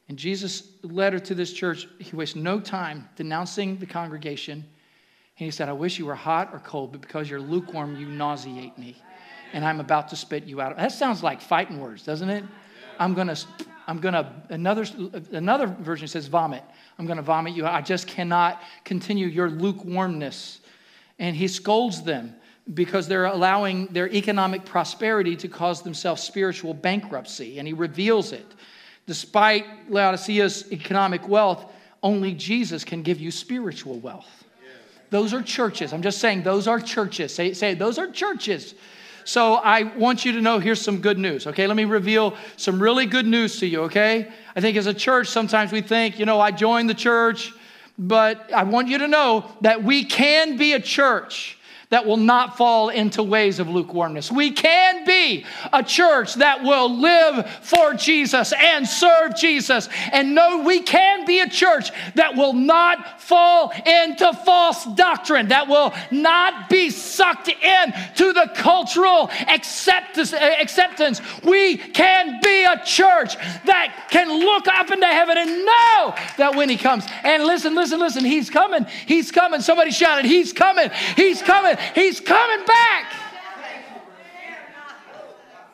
In 0.09 0.17
Jesus' 0.17 0.63
letter 0.81 1.19
to 1.19 1.35
this 1.35 1.53
church, 1.53 1.87
he 1.99 2.15
wastes 2.15 2.35
no 2.35 2.59
time 2.59 3.07
denouncing 3.15 3.77
the 3.77 3.85
congregation. 3.85 4.53
And 4.53 5.45
he 5.45 5.51
said, 5.51 5.69
I 5.69 5.73
wish 5.73 5.99
you 5.99 6.07
were 6.07 6.15
hot 6.15 6.49
or 6.51 6.59
cold, 6.59 6.91
but 6.91 7.01
because 7.01 7.29
you're 7.29 7.39
lukewarm, 7.39 7.95
you 7.95 8.07
nauseate 8.07 8.77
me. 8.77 9.01
And 9.53 9.63
I'm 9.63 9.79
about 9.79 10.09
to 10.09 10.15
spit 10.15 10.45
you 10.45 10.61
out. 10.61 10.75
That 10.77 10.91
sounds 10.91 11.21
like 11.21 11.41
fighting 11.41 11.79
words, 11.79 12.03
doesn't 12.03 12.29
it? 12.29 12.43
I'm 12.99 13.13
going 13.13 13.27
to, 13.27 13.37
I'm 13.87 13.99
going 13.99 14.15
to, 14.15 14.33
another, 14.49 14.85
another 15.31 15.67
version 15.67 16.07
says 16.07 16.27
vomit. 16.27 16.63
I'm 16.97 17.05
going 17.05 17.17
to 17.17 17.23
vomit 17.23 17.53
you. 17.53 17.65
I 17.65 17.81
just 17.81 18.07
cannot 18.07 18.61
continue 18.83 19.27
your 19.27 19.49
lukewarmness. 19.49 20.59
And 21.19 21.35
he 21.35 21.47
scolds 21.47 22.01
them 22.01 22.35
because 22.73 23.07
they're 23.07 23.25
allowing 23.25 23.87
their 23.87 24.09
economic 24.09 24.65
prosperity 24.65 25.35
to 25.37 25.47
cause 25.47 25.81
themselves 25.83 26.23
spiritual 26.23 26.73
bankruptcy. 26.73 27.59
And 27.59 27.67
he 27.67 27.73
reveals 27.73 28.31
it. 28.31 28.45
Despite 29.09 29.89
Laodicea's 29.89 30.71
economic 30.71 31.27
wealth, 31.27 31.65
only 32.03 32.31
Jesus 32.35 32.83
can 32.83 33.01
give 33.01 33.19
you 33.19 33.31
spiritual 33.31 33.97
wealth. 33.97 34.45
Those 35.09 35.33
are 35.33 35.41
churches. 35.41 35.93
I'm 35.93 36.03
just 36.03 36.19
saying, 36.19 36.43
those 36.43 36.67
are 36.67 36.79
churches. 36.79 37.33
Say, 37.33 37.53
say, 37.53 37.73
those 37.73 37.97
are 37.97 38.11
churches. 38.11 38.75
So 39.23 39.55
I 39.55 39.81
want 39.97 40.25
you 40.25 40.33
to 40.33 40.41
know 40.41 40.59
here's 40.59 40.79
some 40.79 41.01
good 41.01 41.17
news, 41.17 41.47
okay? 41.47 41.65
Let 41.65 41.75
me 41.75 41.85
reveal 41.85 42.37
some 42.55 42.79
really 42.79 43.07
good 43.07 43.25
news 43.25 43.59
to 43.61 43.65
you, 43.65 43.81
okay? 43.85 44.31
I 44.55 44.61
think 44.61 44.77
as 44.77 44.85
a 44.85 44.93
church, 44.93 45.27
sometimes 45.27 45.71
we 45.71 45.81
think, 45.81 46.19
you 46.19 46.27
know, 46.27 46.39
I 46.39 46.51
joined 46.51 46.87
the 46.87 46.93
church, 46.93 47.51
but 47.97 48.53
I 48.53 48.61
want 48.61 48.89
you 48.89 48.99
to 48.99 49.07
know 49.07 49.51
that 49.61 49.83
we 49.83 50.05
can 50.05 50.55
be 50.55 50.73
a 50.73 50.79
church 50.79 51.57
that 51.89 52.05
will 52.05 52.17
not 52.17 52.55
fall 52.55 52.89
into 52.89 53.23
ways 53.23 53.59
of 53.59 53.67
lukewarmness. 53.67 54.31
We 54.31 54.51
can 54.51 55.05
be 55.05 55.43
a 55.73 55.81
church 55.81 56.35
that 56.35 56.63
will 56.63 56.99
live 56.99 57.49
for 57.61 57.95
Jesus 57.95 58.53
and 58.53 58.87
serve 58.87 59.35
Jesus. 59.35 59.89
And 60.11 60.35
no, 60.35 60.61
we 60.61 60.81
can 60.83 61.25
be 61.25 61.39
a 61.39 61.49
church 61.49 61.89
that 62.13 62.35
will 62.35 62.53
not 62.53 63.19
fall 63.21 63.71
into 63.85 64.31
false 64.45 64.85
doctrine, 64.93 65.47
that 65.47 65.67
will 65.67 65.93
not 66.11 66.69
be 66.69 66.91
sucked 66.91 67.47
in 67.49 67.93
to 68.17 68.33
the 68.33 68.51
cultural 68.55 69.31
acceptance. 69.47 70.31
We 71.43 71.77
can 71.77 72.39
be 72.41 72.65
a 72.65 72.83
church 72.85 73.35
that 73.65 74.09
can 74.11 74.29
look 74.29 74.67
up 74.67 74.91
into 74.91 75.07
heaven 75.07 75.37
and 75.39 75.65
know 75.65 75.88
that 76.37 76.55
when 76.55 76.69
He 76.69 76.77
comes, 76.77 77.05
and 77.23 77.43
listen, 77.43 77.75
listen, 77.75 77.99
listen, 77.99 78.25
He's 78.25 78.49
coming, 78.49 78.85
He's 79.05 79.31
coming. 79.31 79.61
Somebody 79.61 79.91
shouted, 79.91 80.25
He's 80.25 80.53
coming, 80.53 80.89
He's 81.15 81.41
coming. 81.41 81.75
He's 81.95 82.19
coming 82.19 82.65
back. 82.65 83.13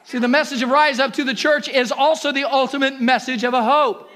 See, 0.05 0.19
the 0.19 0.27
message 0.27 0.61
of 0.61 0.69
rise 0.69 0.99
up 0.99 1.13
to 1.13 1.23
the 1.23 1.33
church 1.33 1.67
is 1.67 1.91
also 1.91 2.31
the 2.31 2.43
ultimate 2.43 3.01
message 3.01 3.43
of 3.43 3.55
a 3.55 3.63
hope. 3.63 4.09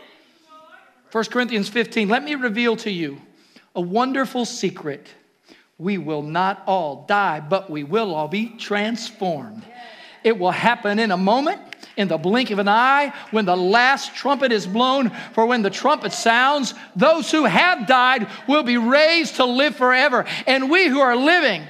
1 1.11 1.23
Corinthians 1.25 1.67
15, 1.67 2.07
let 2.07 2.23
me 2.23 2.35
reveal 2.35 2.75
to 2.77 2.91
you 2.91 3.19
a 3.75 3.81
wonderful 3.81 4.45
secret. 4.45 5.07
We 5.79 5.97
will 5.97 6.21
not 6.21 6.61
all 6.67 7.05
die, 7.07 7.39
but 7.39 7.69
we 7.69 7.83
will 7.83 8.13
all 8.13 8.27
be 8.27 8.49
transformed. 8.57 9.63
It 10.23 10.37
will 10.37 10.51
happen 10.51 10.99
in 10.99 11.09
a 11.09 11.17
moment 11.17 11.61
in 11.99 12.07
the 12.07 12.17
blink 12.17 12.49
of 12.49 12.59
an 12.59 12.69
eye, 12.69 13.13
when 13.31 13.43
the 13.45 13.57
last 13.57 14.15
trumpet 14.15 14.53
is 14.53 14.65
blown. 14.65 15.11
For 15.33 15.45
when 15.45 15.61
the 15.61 15.69
trumpet 15.69 16.13
sounds, 16.13 16.73
those 16.95 17.29
who 17.29 17.43
have 17.43 17.87
died 17.87 18.27
will 18.47 18.63
be 18.63 18.77
raised 18.77 19.35
to 19.35 19.45
live 19.45 19.75
forever. 19.75 20.25
And 20.47 20.71
we 20.71 20.87
who 20.87 21.01
are 21.01 21.15
living 21.15 21.61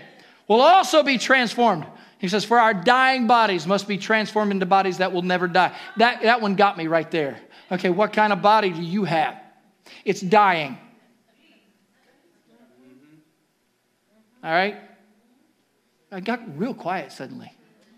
will 0.48 0.62
also 0.62 1.02
be 1.02 1.18
transformed. 1.18 1.86
He 2.20 2.28
says, 2.28 2.46
For 2.46 2.60
our 2.60 2.76
dying 2.76 3.26
bodies 3.26 3.66
must 3.66 3.88
be 3.88 3.98
transformed 3.98 4.52
into 4.52 4.68
bodies 4.68 5.00
that 5.00 5.12
will 5.12 5.24
never 5.24 5.48
die. 5.48 5.76
That, 5.98 6.22
that 6.22 6.42
one 6.42 6.54
got 6.54 6.78
me 6.78 6.86
right 6.86 7.10
there. 7.10 7.40
Okay, 7.72 7.90
what 7.90 8.14
kind 8.14 8.32
of 8.32 8.44
body 8.44 8.70
do 8.70 8.84
you 8.84 9.06
have? 9.06 9.36
It's 10.06 10.22
dying. 10.22 10.78
All 14.44 14.52
right? 14.52 14.78
I 16.12 16.20
got 16.20 16.40
real 16.56 16.76
quiet 16.76 17.12
suddenly. 17.12 17.52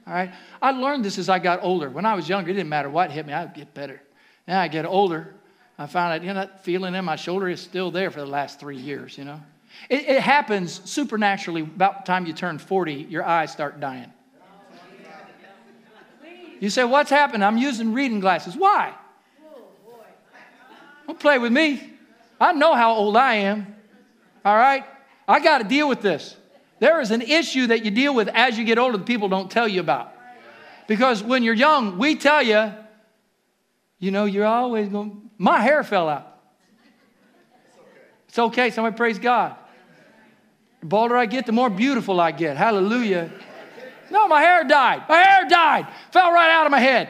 All 0.07 0.13
right? 0.13 0.31
I 0.61 0.71
learned 0.71 1.05
this 1.05 1.17
as 1.17 1.29
I 1.29 1.39
got 1.39 1.63
older. 1.63 1.89
When 1.89 2.05
I 2.05 2.15
was 2.15 2.27
younger, 2.27 2.51
it 2.51 2.53
didn't 2.53 2.69
matter 2.69 2.89
what 2.89 3.11
hit 3.11 3.25
me, 3.25 3.33
I'd 3.33 3.53
get 3.53 3.73
better. 3.73 4.01
Now 4.47 4.61
I 4.61 4.67
get 4.67 4.85
older, 4.85 5.33
I 5.77 5.87
found 5.87 6.13
out, 6.13 6.21
you 6.21 6.27
know, 6.27 6.35
that 6.35 6.63
feeling 6.63 6.95
in 6.95 7.05
my 7.05 7.15
shoulder 7.15 7.47
is 7.47 7.61
still 7.61 7.91
there 7.91 8.11
for 8.11 8.19
the 8.19 8.25
last 8.25 8.59
three 8.59 8.77
years, 8.77 9.17
you 9.17 9.23
know? 9.23 9.41
It, 9.89 10.07
it 10.07 10.21
happens 10.21 10.81
supernaturally 10.89 11.61
about 11.61 12.05
the 12.05 12.11
time 12.11 12.25
you 12.25 12.33
turn 12.33 12.57
40, 12.57 12.93
your 12.93 13.23
eyes 13.23 13.51
start 13.51 13.79
dying. 13.79 14.11
You 16.59 16.69
say, 16.69 16.83
What's 16.83 17.09
happened? 17.09 17.43
I'm 17.43 17.57
using 17.57 17.91
reading 17.93 18.19
glasses. 18.19 18.55
Why? 18.55 18.93
Don't 21.07 21.19
play 21.19 21.39
with 21.39 21.51
me. 21.51 21.91
I 22.39 22.53
know 22.53 22.75
how 22.75 22.93
old 22.93 23.17
I 23.17 23.35
am. 23.35 23.75
All 24.45 24.55
right? 24.55 24.85
I 25.27 25.39
got 25.39 25.57
to 25.57 25.63
deal 25.63 25.89
with 25.89 26.01
this. 26.01 26.37
There 26.81 26.99
is 26.99 27.11
an 27.11 27.21
issue 27.21 27.67
that 27.67 27.85
you 27.85 27.91
deal 27.91 28.15
with 28.15 28.27
as 28.29 28.57
you 28.57 28.65
get 28.65 28.79
older 28.79 28.97
that 28.97 29.05
people 29.05 29.29
don't 29.29 29.51
tell 29.51 29.67
you 29.67 29.81
about. 29.81 30.11
Because 30.87 31.21
when 31.21 31.43
you're 31.43 31.53
young, 31.53 31.99
we 31.99 32.15
tell 32.15 32.41
you 32.41 32.73
You 33.99 34.09
know, 34.09 34.25
you're 34.25 34.47
always 34.47 34.89
going, 34.89 35.29
my 35.37 35.61
hair 35.61 35.83
fell 35.83 36.09
out. 36.09 36.27
It's 38.27 38.39
okay. 38.39 38.71
Somebody 38.71 38.97
praise 38.97 39.19
God. 39.19 39.55
The 40.79 40.87
bolder 40.87 41.15
I 41.15 41.27
get, 41.27 41.45
the 41.45 41.51
more 41.51 41.69
beautiful 41.69 42.19
I 42.19 42.31
get. 42.31 42.57
Hallelujah. 42.57 43.29
No, 44.09 44.27
my 44.27 44.41
hair 44.41 44.63
died. 44.63 45.03
My 45.07 45.17
hair 45.17 45.47
died. 45.47 45.87
Fell 46.11 46.31
right 46.31 46.49
out 46.49 46.65
of 46.65 46.71
my 46.71 46.79
head. 46.79 47.09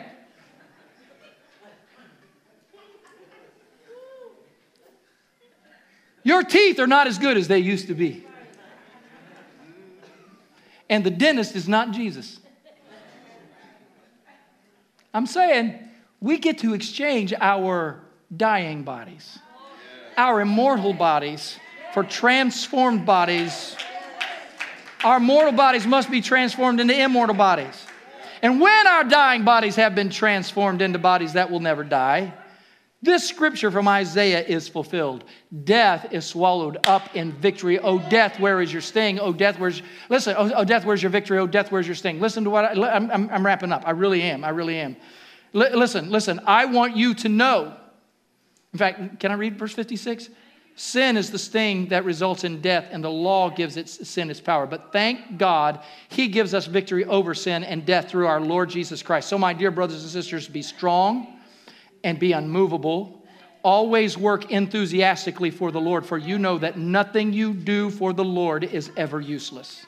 Your 6.24 6.44
teeth 6.44 6.78
are 6.78 6.88
not 6.88 7.08
as 7.08 7.18
good 7.18 7.38
as 7.38 7.48
they 7.48 7.60
used 7.60 7.88
to 7.88 7.96
be. 7.96 8.26
And 10.92 11.06
the 11.06 11.10
dentist 11.10 11.56
is 11.56 11.70
not 11.70 11.92
Jesus. 11.92 12.38
I'm 15.14 15.26
saying 15.26 15.80
we 16.20 16.38
get 16.38 16.60
to 16.60 16.74
exchange 16.74 17.34
our 17.40 18.02
dying 18.36 18.84
bodies, 18.84 19.40
our 20.18 20.42
immortal 20.42 20.94
bodies, 20.94 21.58
for 21.94 22.04
transformed 22.04 23.06
bodies. 23.06 23.78
Our 25.04 25.20
mortal 25.20 25.54
bodies 25.54 25.88
must 25.88 26.12
be 26.12 26.22
transformed 26.22 26.82
into 26.82 26.94
immortal 26.94 27.36
bodies. 27.36 27.88
And 28.42 28.60
when 28.60 28.88
our 28.88 29.06
dying 29.06 29.46
bodies 29.46 29.78
have 29.78 29.96
been 29.96 30.10
transformed 30.10 30.82
into 30.82 31.00
bodies 31.00 31.34
that 31.34 31.50
will 31.50 31.62
never 31.62 31.86
die, 31.86 32.34
this 33.04 33.28
scripture 33.28 33.72
from 33.72 33.88
Isaiah 33.88 34.44
is 34.44 34.68
fulfilled. 34.68 35.24
Death 35.64 36.08
is 36.12 36.24
swallowed 36.24 36.78
up 36.86 37.16
in 37.16 37.32
victory. 37.32 37.80
Oh, 37.80 37.98
death, 37.98 38.40
where 38.40 38.62
is 38.62 38.72
your 38.72 38.82
sting? 38.82 39.20
Oh, 39.20 39.34
death, 39.34 39.58
where's, 39.58 39.82
listen, 40.10 40.36
oh, 40.38 40.52
oh 40.56 40.64
death, 40.64 40.86
where's 40.86 41.02
your 41.02 41.10
victory? 41.10 41.40
Oh, 41.40 41.48
death, 41.48 41.72
where's 41.72 41.88
your 41.88 41.96
sting? 41.96 42.20
Listen 42.20 42.44
to 42.44 42.52
what 42.52 42.66
I, 42.66 42.96
am 42.96 43.10
I'm, 43.10 43.30
I'm 43.32 43.46
wrapping 43.46 43.72
up. 43.72 43.84
I 43.88 43.92
really 43.92 44.22
am. 44.22 44.44
I 44.44 44.50
really 44.50 44.78
am. 44.78 44.96
L- 45.56 45.76
listen, 45.76 46.12
listen, 46.12 46.42
I 46.46 46.66
want 46.66 46.96
you 46.96 47.16
to 47.16 47.30
know. 47.30 47.76
In 48.72 48.78
fact, 48.78 49.20
can 49.20 49.32
I 49.32 49.36
read 49.36 49.58
verse 49.58 49.74
56? 49.74 50.30
Sin 50.76 51.18
is 51.18 51.32
the 51.32 51.40
sting 51.40 51.88
that 51.88 52.06
results 52.06 52.44
in 52.44 52.62
death, 52.62 52.88
and 52.92 53.04
the 53.04 53.10
law 53.10 53.50
gives 53.50 53.78
its 53.78 54.08
sin 54.08 54.30
its 54.30 54.40
power. 54.40 54.68
But 54.68 54.92
thank 54.92 55.40
God, 55.40 55.82
He 56.10 56.28
gives 56.28 56.54
us 56.54 56.68
victory 56.68 57.04
over 57.06 57.34
sin 57.34 57.64
and 57.64 57.84
death 57.84 58.10
through 58.10 58.28
our 58.28 58.40
Lord 58.40 58.70
Jesus 58.70 59.02
Christ. 59.02 59.28
So, 59.28 59.40
my 59.40 59.54
dear 59.54 59.72
brothers 59.72 60.04
and 60.04 60.12
sisters, 60.12 60.48
be 60.48 60.62
strong 60.62 61.40
and 62.04 62.20
be 62.20 62.32
unmovable. 62.32 63.24
Always 63.64 64.18
work 64.18 64.52
enthusiastically 64.52 65.52
for 65.52 65.72
the 65.72 65.82
Lord, 65.82 66.06
for 66.06 66.18
you 66.18 66.40
know 66.40 66.58
that 66.58 66.78
nothing 66.78 67.32
you 67.34 67.54
do 67.54 67.90
for 67.90 68.12
the 68.14 68.26
Lord 68.26 68.64
is 68.64 68.92
ever 68.98 69.22
useless. 69.22 69.86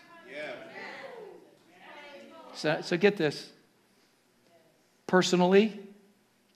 So, 2.56 2.80
so 2.82 2.98
get 2.98 3.18
this 3.18 3.50
personally, 5.08 5.80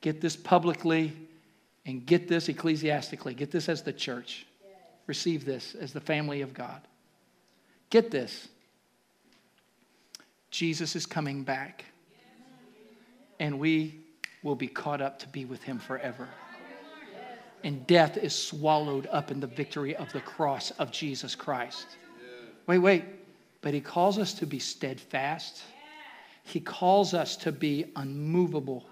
get 0.01 0.21
this 0.21 0.35
publicly, 0.35 1.13
and 1.85 2.05
get 2.05 2.27
this 2.27 2.49
ecclesiastically. 2.49 3.33
Get 3.33 3.51
this 3.51 3.67
as 3.67 3.81
the 3.81 3.93
church. 3.93 4.45
Receive 5.07 5.45
this 5.45 5.73
as 5.73 5.93
the 5.93 6.01
family 6.01 6.41
of 6.41 6.53
God. 6.53 6.81
Get 7.89 8.11
this. 8.11 8.47
Jesus 10.51 10.95
is 10.95 11.05
coming 11.05 11.43
back, 11.43 11.85
and 13.39 13.59
we 13.59 13.99
will 14.43 14.55
be 14.55 14.67
caught 14.67 15.01
up 15.01 15.19
to 15.19 15.27
be 15.27 15.45
with 15.45 15.63
him 15.63 15.79
forever. 15.79 16.27
And 17.63 17.85
death 17.87 18.17
is 18.17 18.35
swallowed 18.35 19.07
up 19.11 19.31
in 19.31 19.39
the 19.39 19.47
victory 19.47 19.95
of 19.95 20.11
the 20.13 20.21
cross 20.21 20.71
of 20.71 20.91
Jesus 20.91 21.35
Christ. 21.35 21.87
Wait, 22.67 22.77
wait. 22.77 23.03
But 23.61 23.73
he 23.73 23.81
calls 23.81 24.19
us 24.19 24.33
to 24.35 24.45
be 24.45 24.59
steadfast. 24.59 25.63
He 26.43 26.59
calls 26.59 27.13
us 27.13 27.35
to 27.37 27.51
be 27.51 27.85
unmovable. 27.95 28.85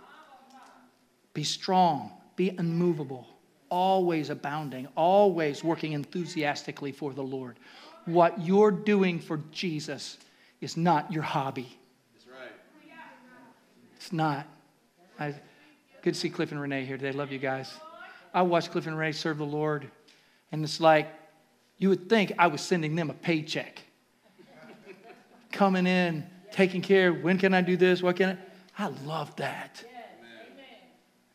Be 1.33 1.43
strong, 1.43 2.11
be 2.35 2.49
unmovable, 2.49 3.27
always 3.69 4.29
abounding, 4.29 4.87
always 4.95 5.63
working 5.63 5.93
enthusiastically 5.93 6.91
for 6.91 7.13
the 7.13 7.21
Lord. 7.21 7.59
What 8.05 8.41
you're 8.41 8.71
doing 8.71 9.19
for 9.19 9.41
Jesus 9.51 10.17
is 10.61 10.77
not 10.77 11.11
your 11.11 11.23
hobby. 11.23 11.77
It's 13.95 14.13
not. 14.13 14.47
I, 15.19 15.33
good 16.01 16.13
to 16.13 16.19
see 16.19 16.29
Cliff 16.29 16.51
and 16.51 16.59
Renee 16.59 16.85
here 16.85 16.97
today. 16.97 17.11
Love 17.11 17.31
you 17.31 17.39
guys. 17.39 17.73
I 18.33 18.41
watched 18.41 18.71
Cliff 18.71 18.85
and 18.87 18.97
Renee 18.97 19.13
serve 19.13 19.37
the 19.37 19.45
Lord, 19.45 19.89
and 20.51 20.63
it's 20.63 20.79
like 20.79 21.07
you 21.77 21.89
would 21.89 22.09
think 22.09 22.33
I 22.37 22.47
was 22.47 22.61
sending 22.61 22.95
them 22.95 23.09
a 23.09 23.13
paycheck. 23.13 23.81
Coming 25.51 25.87
in, 25.87 26.25
taking 26.51 26.81
care. 26.81 27.13
When 27.13 27.37
can 27.37 27.53
I 27.53 27.61
do 27.61 27.77
this? 27.77 28.03
What 28.03 28.17
can 28.17 28.37
I? 28.77 28.83
I 28.83 28.87
love 29.05 29.33
that. 29.37 29.83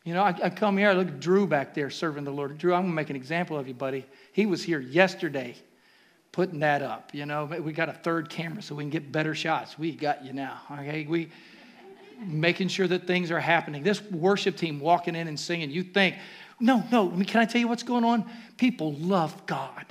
You 0.03 0.15
know, 0.15 0.23
I, 0.23 0.35
I, 0.43 0.49
come 0.49 0.77
here, 0.77 0.89
I 0.89 0.93
look 0.93 1.07
at 1.07 1.19
Drew 1.19 1.45
back 1.45 1.75
there 1.75 1.91
serving 1.91 2.23
the 2.23 2.31
Lord. 2.31 2.57
Drew, 2.57 2.73
I'm 2.73 2.81
going 2.81 2.91
to 2.91 2.95
make 2.95 3.11
an 3.11 3.15
example 3.15 3.57
of 3.57 3.67
you, 3.67 3.75
buddy. 3.75 4.05
He 4.33 4.47
was 4.47 4.63
here 4.63 4.79
yesterday 4.79 5.55
putting 6.31 6.59
that 6.59 6.81
up. 6.81 7.13
You 7.13 7.27
know, 7.27 7.45
we 7.45 7.71
got 7.71 7.89
a 7.89 7.93
third 7.93 8.29
camera 8.29 8.63
so 8.63 8.73
we 8.73 8.83
can 8.83 8.89
get 8.89 9.11
better 9.11 9.35
shots. 9.35 9.77
We 9.77 9.91
got 9.91 10.25
you 10.25 10.33
now. 10.33 10.59
Okay, 10.71 11.05
we 11.07 11.29
making 12.21 12.67
sure 12.67 12.87
that 12.87 13.07
things 13.07 13.31
are 13.31 13.39
happening. 13.39 13.83
This 13.83 14.01
worship 14.03 14.57
team 14.57 14.79
walking 14.79 15.15
in 15.15 15.27
and 15.27 15.39
singing, 15.39 15.71
you 15.71 15.83
think, 15.83 16.15
no, 16.59 16.83
no, 16.91 17.09
can 17.09 17.41
I 17.41 17.45
tell 17.45 17.59
you 17.59 17.67
what's 17.67 17.83
going 17.83 18.03
on? 18.03 18.29
People 18.57 18.93
love 18.93 19.45
God. 19.45 19.85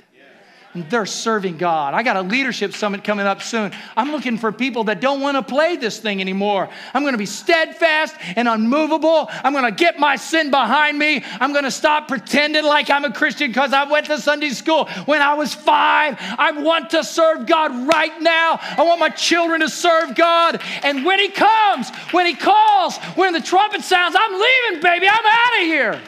They're 0.73 1.05
serving 1.05 1.57
God. 1.57 1.93
I 1.93 2.01
got 2.01 2.15
a 2.15 2.21
leadership 2.21 2.73
summit 2.73 3.03
coming 3.03 3.25
up 3.25 3.41
soon. 3.41 3.73
I'm 3.97 4.11
looking 4.11 4.37
for 4.37 4.53
people 4.53 4.85
that 4.85 5.01
don't 5.01 5.19
want 5.19 5.35
to 5.35 5.43
play 5.43 5.75
this 5.75 5.99
thing 5.99 6.21
anymore. 6.21 6.69
I'm 6.93 7.01
going 7.03 7.13
to 7.13 7.17
be 7.17 7.25
steadfast 7.25 8.15
and 8.37 8.47
unmovable. 8.47 9.29
I'm 9.43 9.51
going 9.51 9.65
to 9.65 9.71
get 9.71 9.99
my 9.99 10.15
sin 10.15 10.49
behind 10.49 10.97
me. 10.97 11.25
I'm 11.41 11.51
going 11.51 11.65
to 11.65 11.71
stop 11.71 12.07
pretending 12.07 12.63
like 12.63 12.89
I'm 12.89 13.03
a 13.03 13.11
Christian 13.11 13.47
because 13.47 13.73
I 13.73 13.83
went 13.83 14.05
to 14.05 14.17
Sunday 14.17 14.51
school 14.51 14.85
when 15.05 15.21
I 15.21 15.33
was 15.33 15.53
five. 15.53 16.15
I 16.19 16.51
want 16.51 16.91
to 16.91 17.03
serve 17.03 17.47
God 17.47 17.93
right 17.93 18.21
now. 18.21 18.57
I 18.61 18.83
want 18.83 19.01
my 19.01 19.09
children 19.09 19.59
to 19.59 19.69
serve 19.69 20.15
God. 20.15 20.61
And 20.83 21.03
when 21.03 21.19
He 21.19 21.27
comes, 21.27 21.89
when 22.11 22.25
He 22.25 22.33
calls, 22.33 22.97
when 23.15 23.33
the 23.33 23.41
trumpet 23.41 23.81
sounds, 23.81 24.15
I'm 24.17 24.33
leaving, 24.33 24.81
baby. 24.81 25.07
I'm 25.09 25.25
out 25.25 25.61
of 25.61 25.65
here. 25.65 26.01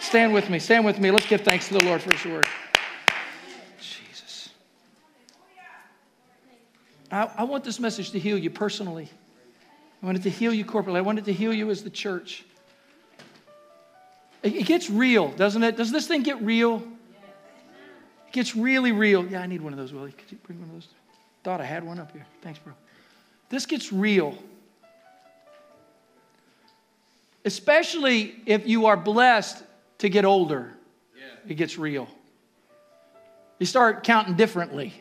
Stand 0.00 0.32
with 0.32 0.48
me. 0.48 0.58
Stand 0.58 0.86
with 0.86 0.98
me. 0.98 1.10
Let's 1.10 1.26
give 1.26 1.42
thanks 1.42 1.68
to 1.68 1.74
the 1.74 1.84
Lord 1.84 2.00
for 2.00 2.14
His 2.14 2.24
word. 2.24 2.46
I, 7.10 7.30
I 7.38 7.44
want 7.44 7.64
this 7.64 7.78
message 7.78 8.10
to 8.12 8.18
heal 8.18 8.38
you 8.38 8.50
personally. 8.50 9.08
I 10.02 10.06
want 10.06 10.18
it 10.18 10.22
to 10.24 10.30
heal 10.30 10.52
you 10.52 10.64
corporately. 10.64 10.96
I 10.96 11.02
want 11.02 11.18
it 11.18 11.24
to 11.26 11.32
heal 11.32 11.52
you 11.52 11.70
as 11.70 11.82
the 11.82 11.90
church. 11.90 12.44
It, 14.42 14.54
it 14.54 14.66
gets 14.66 14.90
real, 14.90 15.28
doesn't 15.28 15.62
it? 15.62 15.76
Does 15.76 15.90
this 15.90 16.06
thing 16.06 16.22
get 16.22 16.42
real? 16.42 16.82
It 18.28 18.32
gets 18.32 18.54
really 18.54 18.92
real. 18.92 19.26
Yeah, 19.26 19.40
I 19.40 19.46
need 19.46 19.62
one 19.62 19.72
of 19.72 19.78
those, 19.78 19.92
Willie. 19.92 20.12
Could 20.12 20.30
you 20.30 20.38
bring 20.46 20.60
one 20.60 20.68
of 20.68 20.74
those? 20.74 20.88
Thought 21.42 21.60
I 21.60 21.64
had 21.64 21.84
one 21.84 21.98
up 21.98 22.12
here. 22.12 22.26
Thanks, 22.42 22.58
bro. 22.58 22.72
This 23.48 23.66
gets 23.66 23.92
real. 23.92 24.36
Especially 27.44 28.36
if 28.46 28.66
you 28.66 28.86
are 28.86 28.96
blessed 28.96 29.62
to 29.98 30.08
get 30.08 30.24
older, 30.24 30.72
yeah. 31.16 31.50
it 31.50 31.54
gets 31.54 31.78
real. 31.78 32.08
You 33.58 33.66
start 33.66 34.04
counting 34.04 34.34
differently. 34.34 34.94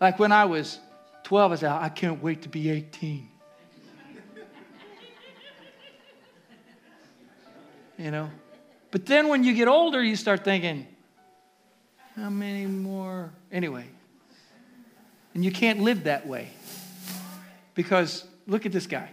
Like 0.00 0.18
when 0.18 0.32
I 0.32 0.44
was 0.44 0.78
12, 1.26 1.50
I 1.50 1.54
said, 1.56 1.72
I 1.72 1.88
can't 1.88 2.22
wait 2.22 2.42
to 2.42 2.48
be 2.48 2.70
18. 2.70 3.28
you 7.98 8.12
know? 8.12 8.30
But 8.92 9.06
then 9.06 9.26
when 9.26 9.42
you 9.42 9.52
get 9.52 9.66
older, 9.66 10.00
you 10.00 10.14
start 10.14 10.44
thinking, 10.44 10.86
how 12.14 12.30
many 12.30 12.66
more? 12.66 13.32
Anyway. 13.50 13.86
And 15.34 15.44
you 15.44 15.50
can't 15.50 15.80
live 15.80 16.04
that 16.04 16.28
way. 16.28 16.50
Because 17.74 18.24
look 18.46 18.64
at 18.64 18.70
this 18.70 18.86
guy. 18.86 19.10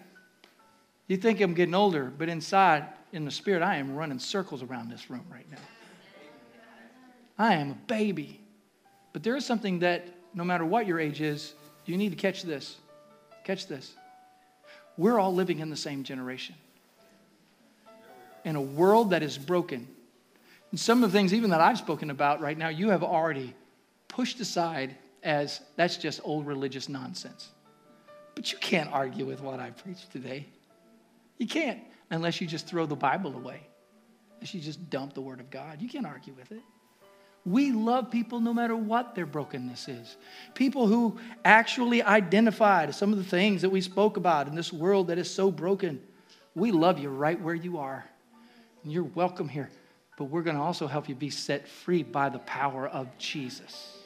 You 1.08 1.18
think 1.18 1.42
I'm 1.42 1.56
getting 1.56 1.74
older, 1.74 2.14
but 2.16 2.30
inside, 2.30 2.90
in 3.12 3.26
the 3.26 3.32
spirit, 3.32 3.64
I 3.64 3.78
am 3.78 3.96
running 3.96 4.20
circles 4.20 4.62
around 4.62 4.92
this 4.92 5.10
room 5.10 5.26
right 5.32 5.50
now. 5.50 5.58
I 7.40 7.56
am 7.56 7.72
a 7.72 7.78
baby. 7.88 8.40
But 9.14 9.24
there 9.24 9.36
is 9.36 9.48
something 9.48 9.80
that, 9.80 10.10
no 10.36 10.44
matter 10.44 10.64
what 10.64 10.86
your 10.86 11.00
age 11.00 11.20
is, 11.20 11.56
you 11.86 11.98
need 11.98 12.10
to 12.10 12.16
catch 12.16 12.44
this. 12.44 12.78
Catch 13.44 13.68
this. 13.68 13.94
We're 14.98 15.20
all 15.20 15.34
living 15.34 15.60
in 15.60 15.70
the 15.70 15.76
same 15.76 16.04
generation. 16.04 16.56
In 18.46 18.56
a 18.56 18.62
world 18.62 19.12
that 19.12 19.24
is 19.24 19.38
broken. 19.38 19.88
And 20.72 20.80
some 20.80 21.04
of 21.04 21.12
the 21.12 21.18
things, 21.18 21.34
even 21.34 21.50
that 21.52 21.62
I've 21.62 21.78
spoken 21.78 22.10
about 22.10 22.42
right 22.42 22.58
now, 22.58 22.70
you 22.70 22.90
have 22.90 23.04
already 23.04 23.54
pushed 24.08 24.40
aside 24.40 24.96
as 25.24 25.62
that's 25.76 25.98
just 25.98 26.20
old 26.24 26.46
religious 26.46 26.90
nonsense. 26.90 27.50
But 28.36 28.52
you 28.52 28.58
can't 28.58 28.92
argue 28.92 29.26
with 29.26 29.42
what 29.42 29.60
I 29.60 29.72
preached 29.72 30.12
today. 30.12 30.48
You 31.38 31.48
can't 31.48 31.80
unless 32.12 32.42
you 32.42 32.48
just 32.48 32.68
throw 32.68 32.86
the 32.86 32.96
Bible 32.96 33.36
away, 33.36 33.62
unless 34.36 34.54
you 34.54 34.62
just 34.62 34.90
dump 34.90 35.14
the 35.14 35.22
Word 35.22 35.40
of 35.40 35.50
God. 35.50 35.82
You 35.82 35.90
can't 35.90 36.06
argue 36.06 36.34
with 36.34 36.52
it. 36.52 36.62
We 37.46 37.74
love 37.74 38.10
people 38.10 38.40
no 38.40 38.54
matter 38.54 38.76
what 38.76 39.16
their 39.16 39.26
brokenness 39.26 39.90
is. 39.90 40.16
People 40.54 40.88
who 40.88 41.20
actually 41.44 42.02
identified 42.02 42.96
some 42.96 43.12
of 43.12 43.18
the 43.18 43.24
things 43.24 43.64
that 43.64 43.70
we 43.70 43.82
spoke 43.82 44.16
about 44.16 44.48
in 44.48 44.56
this 44.56 44.72
world 44.72 45.08
that 45.08 45.18
is 45.18 45.30
so 45.30 45.52
broken. 45.52 46.02
We 46.56 46.72
love 46.72 47.00
you 47.00 47.10
right 47.10 47.40
where 47.40 47.56
you 47.56 47.80
are. 47.80 48.06
And 48.84 48.94
you're 48.94 49.04
welcome 49.04 49.50
here. 49.50 49.70
But 50.18 50.26
we're 50.26 50.44
going 50.44 50.56
to 50.56 50.62
also 50.62 50.88
help 50.88 51.10
you 51.10 51.16
be 51.16 51.30
set 51.30 51.68
free 51.68 52.04
by 52.04 52.30
the 52.30 52.40
power 52.40 52.88
of 52.88 53.18
Jesus. 53.18 53.98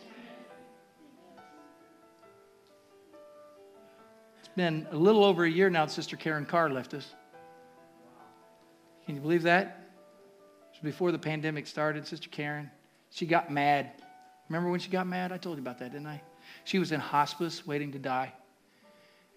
It's 4.40 4.50
been 4.56 4.88
a 4.90 4.96
little 4.96 5.24
over 5.24 5.44
a 5.44 5.50
year 5.50 5.70
now 5.70 5.86
that 5.86 5.92
Sister 5.92 6.16
Karen 6.16 6.46
Carr 6.46 6.72
left 6.72 6.96
us. 6.96 7.14
Can 9.06 9.14
you 9.14 9.22
believe 9.22 9.44
that? 9.44 9.92
It 10.74 10.84
was 10.84 10.92
before 10.92 11.12
the 11.12 11.20
pandemic 11.20 11.68
started, 11.68 12.08
Sister 12.08 12.30
Karen. 12.30 12.72
She 13.18 13.26
got 13.26 13.52
mad. 13.52 13.90
Remember 14.48 14.70
when 14.70 14.80
she 14.80 14.92
got 14.92 15.08
mad? 15.08 15.32
I 15.32 15.38
told 15.38 15.58
you 15.58 15.64
about 15.64 15.80
that, 15.80 15.92
didn't 15.92 16.06
I? 16.06 16.22
She 16.66 16.78
was 16.78 16.92
in 16.92 17.00
hospice 17.00 17.66
waiting 17.66 17.92
to 17.94 17.98
die. 17.98 18.32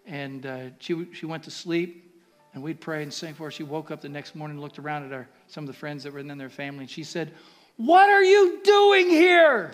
And 0.05 0.45
uh, 0.45 0.61
she, 0.81 1.07
she 1.15 1.25
went 1.25 1.45
to 1.45 1.51
sleep 1.51 2.15
and 2.53 2.63
we'd 2.63 2.79
pray 2.79 3.03
and 3.03 3.11
sing 3.11 3.33
for 3.33 3.45
her. 3.45 3.51
She 3.51 3.63
woke 3.63 3.91
up 3.91 4.03
the 4.03 4.09
next 4.11 4.35
morning 4.35 4.57
and 4.57 4.63
looked 4.63 4.79
around 4.79 5.07
at 5.07 5.15
our, 5.15 5.27
some 5.47 5.65
of 5.65 5.69
the 5.69 5.73
friends 5.73 6.05
that 6.05 6.13
were 6.13 6.19
in 6.19 6.37
their 6.37 6.51
family, 6.51 6.81
and 6.81 6.91
she 6.91 7.03
said, 7.03 7.33
What 7.79 8.11
are 8.11 8.23
you 8.23 8.61
doing 8.63 9.09
here? 9.09 9.73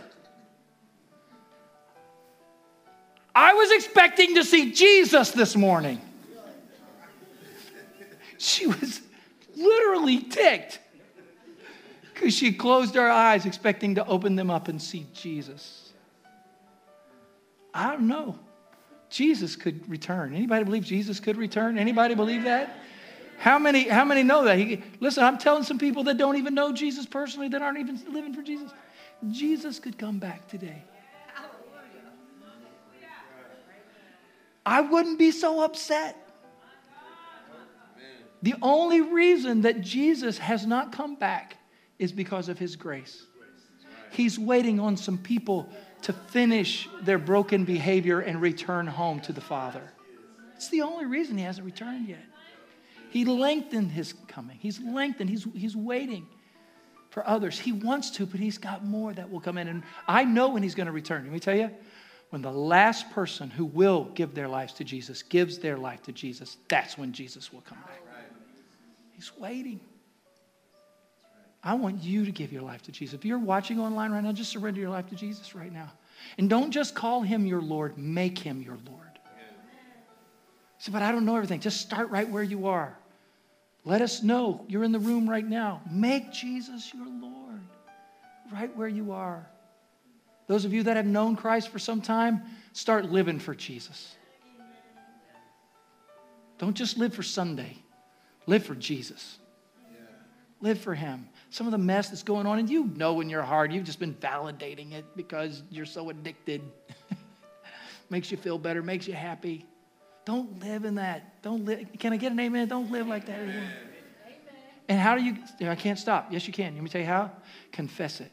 I 3.35 3.55
was 3.55 3.73
expecting 3.73 4.37
to 4.37 4.45
see 4.45 4.71
Jesus 4.71 5.33
this 5.33 5.57
morning. 5.57 6.01
She 8.39 8.69
was 8.69 9.01
literally 9.57 10.21
ticked 10.21 10.79
she 12.29 12.53
closed 12.53 12.95
her 12.95 13.09
eyes 13.09 13.47
expecting 13.47 13.97
to 13.97 14.07
open 14.07 14.37
them 14.37 14.51
up 14.51 14.69
and 14.69 14.81
see 14.81 15.07
Jesus. 15.12 15.93
I 17.73 17.91
don't 17.93 18.09
know. 18.09 18.39
Jesus 19.11 19.55
could 19.57 19.89
return. 19.89 20.35
Anybody 20.35 20.64
believe 20.64 20.85
Jesus 20.85 21.21
could 21.21 21.37
return? 21.37 21.79
Anybody 21.79 22.14
believe 22.14 22.45
that? 22.45 22.79
How 23.39 23.59
many, 23.59 23.87
how 23.87 24.05
many 24.05 24.23
know 24.23 24.45
that? 24.45 24.59
He, 24.59 24.83
listen, 24.99 25.23
I'm 25.23 25.39
telling 25.39 25.62
some 25.62 25.79
people 25.79 26.05
that 26.05 26.17
don't 26.17 26.37
even 26.37 26.55
know 26.55 26.73
Jesus 26.73 27.07
personally, 27.07 27.49
that 27.49 27.62
aren't 27.62 27.79
even 27.79 28.01
living 28.12 28.33
for 28.33 28.43
Jesus. 28.43 28.73
Jesus 29.31 29.79
could 29.79 29.99
come 29.99 30.19
back 30.19 30.49
today. 30.49 30.83
I 34.64 34.81
wouldn't 34.81 35.19
be 35.19 35.31
so 35.31 35.62
upset. 35.62 36.17
The 38.43 38.55
only 38.61 39.01
reason 39.01 39.62
that 39.62 39.81
Jesus 39.81 40.39
has 40.39 40.67
not 40.67 40.93
come 40.93 41.14
back 41.14 41.57
is 41.99 42.12
because 42.12 42.49
of 42.49 42.59
his 42.59 42.76
grace. 42.76 43.24
He's 44.11 44.38
waiting 44.38 44.80
on 44.80 44.97
some 44.97 45.18
people 45.18 45.68
to 46.03 46.12
finish 46.12 46.88
their 47.03 47.18
broken 47.18 47.64
behavior 47.64 48.20
and 48.20 48.40
return 48.40 48.86
home 48.86 49.20
to 49.20 49.32
the 49.32 49.40
Father. 49.40 49.82
It's 50.55 50.68
the 50.68 50.82
only 50.82 51.07
reason 51.07 51.36
he 51.36 51.44
hasn't 51.44 51.66
returned 51.66 52.09
yet. 52.09 52.24
He 53.11 53.24
lengthened 53.24 53.92
his 53.92 54.14
coming. 54.28 54.59
He's 54.61 54.80
lengthened. 54.80 55.30
He's, 55.30 55.47
he's 55.55 55.76
waiting 55.76 56.26
for 57.11 57.26
others. 57.26 57.59
He 57.59 57.72
wants 57.72 58.11
to, 58.12 58.26
but 58.26 58.40
he's 58.40 58.59
got 58.59 58.84
more 58.84 59.12
that 59.12 59.30
will 59.30 59.40
come 59.40 59.59
in. 59.59 59.68
And 59.68 59.82
I 60.07 60.24
know 60.24 60.51
when 60.51 60.62
he's 60.62 60.74
going 60.74 60.86
to 60.86 60.92
return. 60.92 61.24
Let 61.24 61.32
me 61.32 61.40
tell 61.40 61.57
you, 61.57 61.70
when 62.30 62.42
the 62.42 62.53
last 62.53 63.11
person 63.12 63.51
who 63.51 63.64
will 63.64 64.05
give 64.14 64.34
their 64.34 64.49
lives 64.49 64.74
to 64.74 64.84
Jesus 64.84 65.22
gives 65.22 65.59
their 65.59 65.76
life 65.76 66.03
to 66.03 66.12
Jesus, 66.12 66.57
that's 66.68 66.99
when 66.99 67.12
Jesus 67.12 67.53
will 67.53 67.62
come 67.62 67.78
back. 67.78 68.01
He's 69.12 69.32
waiting. 69.38 69.80
I 71.67 71.75
want 71.75 72.05
you 72.05 72.25
to 72.25 72.31
give 72.31 72.53
your 72.53 72.62
life 72.62 72.83
to 72.83 72.93
Jesus. 72.93 73.14
If 73.14 73.25
you're 73.25 73.41
watching 73.41 73.81
online 73.81 74.12
right 74.12 74.23
now, 74.23 74.31
just 74.31 74.53
surrender 74.53 74.79
your 74.79 74.91
life 74.91 75.09
to 75.09 75.17
Jesus 75.17 75.53
right 75.53 75.73
now. 75.73 75.91
And 76.39 76.49
don't 76.49 76.71
just 76.71 76.95
call 76.95 77.23
him 77.23 77.45
your 77.45 77.61
Lord, 77.61 77.99
make 77.99 78.39
him 78.39 78.62
your 78.62 78.79
Lord. 78.89 79.01
So, 80.79 80.93
but 80.93 81.03
I 81.03 81.11
don't 81.11 81.25
know 81.25 81.35
everything. 81.35 81.59
Just 81.59 81.81
start 81.81 82.09
right 82.11 82.29
where 82.29 82.45
you 82.45 82.69
are. 82.69 82.97
Let 83.85 84.01
us 84.01 84.23
know 84.23 84.64
you're 84.69 84.85
in 84.85 84.93
the 84.93 85.01
room 85.01 85.29
right 85.29 85.45
now. 85.45 85.81
Make 85.91 86.33
Jesus 86.33 86.95
your 86.95 87.07
Lord 87.07 87.61
right 88.53 88.75
where 88.77 88.87
you 88.87 89.11
are. 89.11 89.45
Those 90.47 90.64
of 90.64 90.73
you 90.73 90.85
that 90.85 90.97
have 90.97 91.07
known 91.07 91.35
Christ 91.35 91.71
for 91.71 91.81
some 91.81 92.01
time, 92.01 92.43
start 92.75 93.07
living 93.11 93.41
for 93.41 93.57
Jesus. 93.57 94.14
Don't 96.59 96.77
just 96.77 96.97
live 96.97 97.12
for 97.12 97.25
Sunday, 97.25 97.77
live 98.47 98.64
for 98.64 98.77
Jesus. 98.77 99.39
Live 100.61 100.81
for 100.81 100.95
Him 100.95 101.29
some 101.57 101.67
of 101.67 101.71
the 101.71 101.79
mess 101.79 102.11
that's 102.11 102.23
going 102.23 102.47
on, 102.47 102.59
and 102.59 102.69
you 102.69 102.85
know 102.97 103.23
in 103.23 103.31
your 103.31 103.41
heart, 103.41 103.71
you've 103.71 103.87
just 103.87 103.99
been 103.99 104.13
validating 104.17 104.93
it 104.93 105.07
because 105.17 105.63
you're 105.71 105.87
so 105.87 106.11
addicted. 106.11 106.61
makes 108.11 108.31
you 108.31 108.37
feel 108.37 108.59
better, 108.59 108.83
makes 108.83 109.09
you 109.09 109.15
happy. 109.15 109.65
Don't 110.27 110.63
live 110.63 110.85
in 110.85 110.97
that. 110.97 111.41
Don't 111.41 111.65
live. 111.65 111.87
Can 111.99 112.13
I 112.13 112.19
get 112.19 112.31
an 112.31 112.39
amen? 112.41 112.69
Don't 112.69 112.91
live 112.91 113.07
like 113.07 113.25
that 113.25 113.39
anymore. 113.39 113.63
Amen. 113.63 114.37
And 114.91 115.01
how 115.01 115.17
do 115.17 115.25
you? 115.25 115.37
I 115.63 115.75
can't 115.77 115.99
stop. 115.99 116.31
Yes, 116.31 116.47
you 116.47 116.53
can. 116.53 116.75
Let 116.75 116.83
me 116.83 116.91
tell 116.91 117.01
you 117.01 117.07
how. 117.07 117.31
Confess 117.73 118.21
it. 118.21 118.31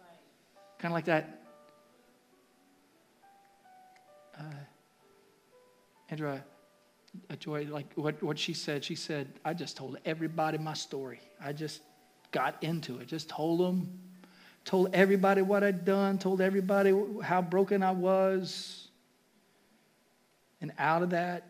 Right. 0.00 0.18
Kind 0.80 0.90
of 0.90 0.96
like 0.96 1.04
that. 1.04 1.40
Uh, 4.36 4.42
Andrea, 6.10 6.42
a 7.30 7.36
joy, 7.36 7.68
like 7.70 7.92
what, 7.94 8.20
what 8.24 8.40
she 8.40 8.54
said. 8.54 8.82
She 8.82 8.96
said, 8.96 9.28
I 9.44 9.54
just 9.54 9.76
told 9.76 9.98
everybody 10.04 10.58
my 10.58 10.74
story. 10.74 11.20
I 11.40 11.52
just 11.52 11.80
got 12.34 12.56
into 12.62 12.98
it. 12.98 13.06
Just 13.06 13.28
told 13.28 13.60
them, 13.60 13.88
told 14.64 14.92
everybody 14.92 15.40
what 15.40 15.62
I'd 15.62 15.84
done, 15.84 16.18
told 16.18 16.40
everybody 16.40 16.92
how 17.22 17.40
broken 17.40 17.82
I 17.82 17.92
was. 17.92 18.88
And 20.60 20.72
out 20.76 21.02
of 21.02 21.10
that, 21.10 21.44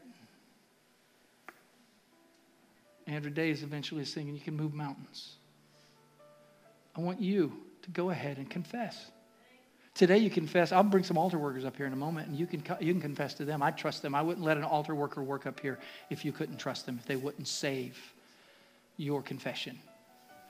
Andra 3.07 3.31
Day 3.31 3.51
is 3.51 3.63
eventually 3.63 4.05
singing, 4.05 4.35
You 4.35 4.41
Can 4.41 4.57
Move 4.57 4.75
Mountains. 4.75 5.37
I 6.95 7.01
want 7.01 7.21
you 7.21 7.53
to 7.83 7.91
go 7.91 8.11
ahead 8.11 8.37
and 8.37 8.49
confess. 8.49 9.11
Today 9.95 10.19
you 10.19 10.29
confess. 10.29 10.71
I'll 10.71 10.83
bring 10.83 11.05
some 11.05 11.17
altar 11.17 11.39
workers 11.39 11.65
up 11.65 11.77
here 11.77 11.87
in 11.87 11.93
a 11.93 11.97
moment, 11.97 12.29
and 12.29 12.37
you 12.37 12.47
can, 12.47 12.63
you 12.81 12.93
can 12.93 13.01
confess 13.01 13.35
to 13.35 13.45
them. 13.45 13.63
I 13.63 13.71
trust 13.71 14.03
them. 14.03 14.15
I 14.15 14.23
wouldn't 14.23 14.45
let 14.45 14.59
an 14.59 14.65
altar 14.65 14.95
worker 14.95 15.23
work 15.23 15.47
up 15.47 15.61
here 15.61 15.79
if 16.11 16.25
you 16.25 16.33
couldn't 16.33 16.59
trust 16.59 16.85
them, 16.85 16.99
if 17.01 17.07
they 17.07 17.17
wouldn't 17.17 17.49
save 17.49 17.97
your 18.97 19.23
confession. 19.23 19.79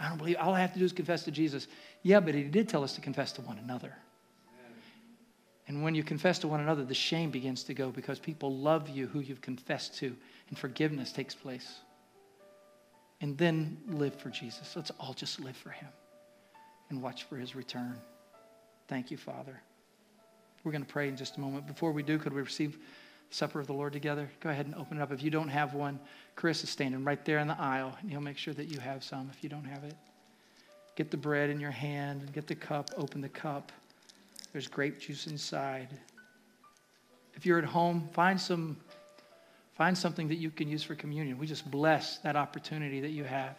I 0.01 0.09
don't 0.09 0.19
believe 0.19 0.37
all 0.39 0.55
I 0.55 0.61
have 0.61 0.73
to 0.73 0.79
do 0.79 0.85
is 0.85 0.93
confess 0.93 1.25
to 1.25 1.31
Jesus. 1.31 1.69
Yeah, 2.03 2.21
but 2.21 2.35
he 2.35 2.43
did 2.43 2.69
tell 2.69 2.85
us 2.85 2.95
to 2.95 3.01
confess 3.01 3.33
to 3.33 3.43
one 3.43 3.59
another. 3.59 3.95
And 5.67 5.83
when 5.83 5.95
you 5.95 6.03
confess 6.03 6.39
to 6.41 6.49
one 6.49 6.61
another, 6.61 6.85
the 6.85 6.95
shame 6.95 7.31
begins 7.31 7.65
to 7.65 7.75
go 7.75 7.91
because 7.91 8.19
people 8.19 8.55
love 8.55 8.89
you 8.89 9.07
who 9.07 9.21
you've 9.21 9.41
confessed 9.41 9.97
to, 9.99 10.15
and 10.49 10.59
forgiveness 10.59 11.11
takes 11.11 11.35
place. 11.35 11.81
And 13.21 13.39
then 13.39 13.79
live 13.89 14.15
for 14.15 14.29
Jesus. 14.29 14.77
Let's 14.77 14.91
all 15.01 15.15
just 15.15 15.41
live 15.41 15.57
for 15.57 15.71
him 15.71 15.89
and 16.91 17.01
watch 17.01 17.25
for 17.25 17.37
his 17.37 17.57
return. 17.57 17.97
Thank 18.89 19.11
you, 19.11 19.17
Father. 19.17 19.59
We're 20.65 20.73
going 20.73 20.85
to 20.85 20.93
pray 20.93 21.09
in 21.09 21.17
just 21.17 21.39
a 21.39 21.41
moment. 21.41 21.67
Before 21.67 21.93
we 21.93 22.03
do, 22.03 22.19
could 22.19 22.35
we 22.35 22.43
receive 22.43 22.79
supper 23.35 23.61
of 23.61 23.67
the 23.67 23.73
Lord 23.73 23.93
together? 23.93 24.31
Go 24.41 24.51
ahead 24.51 24.67
and 24.67 24.75
open 24.77 24.99
it 24.99 25.03
up. 25.03 25.13
If 25.13 25.23
you 25.23 25.31
don't 25.31 25.49
have 25.49 25.75
one, 25.75 25.99
Chris 26.37 26.63
is 26.63 26.71
standing 26.71 27.05
right 27.05 27.23
there 27.25 27.39
in 27.39 27.49
the 27.49 27.61
aisle, 27.61 27.97
and 28.01 28.11
he'll 28.11 28.21
make 28.21 28.39
sure 28.39 28.55
that 28.55 28.67
you 28.67 28.79
have 28.79 29.03
some 29.03 29.31
if 29.33 29.43
you 29.43 29.49
don't 29.49 29.65
have 29.65 29.85
it. 29.85 29.95
Get 30.95 31.11
the 31.11 31.17
bread 31.17 31.51
in 31.51 31.59
your 31.59 31.73
hand 31.73 32.23
and 32.23 32.33
get 32.33 32.47
the 32.47 32.55
cup, 32.55 32.91
open 32.97 33.21
the 33.21 33.29
cup. 33.29 33.73
There's 34.53 34.69
grape 34.69 35.01
juice 35.01 35.27
inside. 35.27 35.89
If 37.35 37.45
you're 37.45 37.59
at 37.59 37.65
home, 37.65 38.09
find 38.13 38.41
some 38.41 38.77
find 39.75 39.99
something 39.99 40.29
that 40.29 40.37
you 40.37 40.51
can 40.51 40.69
use 40.69 40.85
for 40.85 40.95
communion. 40.95 41.37
We 41.37 41.49
just 41.49 41.69
bless 41.69 42.19
that 42.19 42.37
opportunity 42.37 43.01
that 43.01 43.11
you 43.11 43.25
have. 43.25 43.57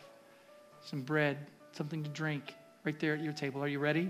Some 0.81 1.01
bread, 1.01 1.37
something 1.73 2.01
to 2.03 2.09
drink 2.09 2.53
right 2.85 2.97
there 3.01 3.13
at 3.15 3.19
your 3.19 3.33
table. 3.33 3.61
Are 3.61 3.67
you 3.67 3.79
ready? 3.79 4.09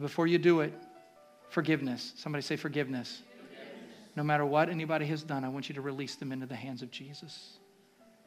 before 0.00 0.26
you 0.26 0.38
do 0.38 0.60
it, 0.60 0.74
forgiveness. 1.54 2.12
Somebody 2.16 2.42
say 2.42 2.56
forgiveness. 2.56 3.22
No 4.16 4.24
matter 4.24 4.44
what 4.44 4.68
anybody 4.68 5.06
has 5.06 5.22
done, 5.22 5.44
I 5.44 5.48
want 5.48 5.68
you 5.68 5.74
to 5.76 5.80
release 5.80 6.16
them 6.16 6.32
into 6.32 6.46
the 6.46 6.56
hands 6.56 6.82
of 6.82 6.90
Jesus. 6.90 7.58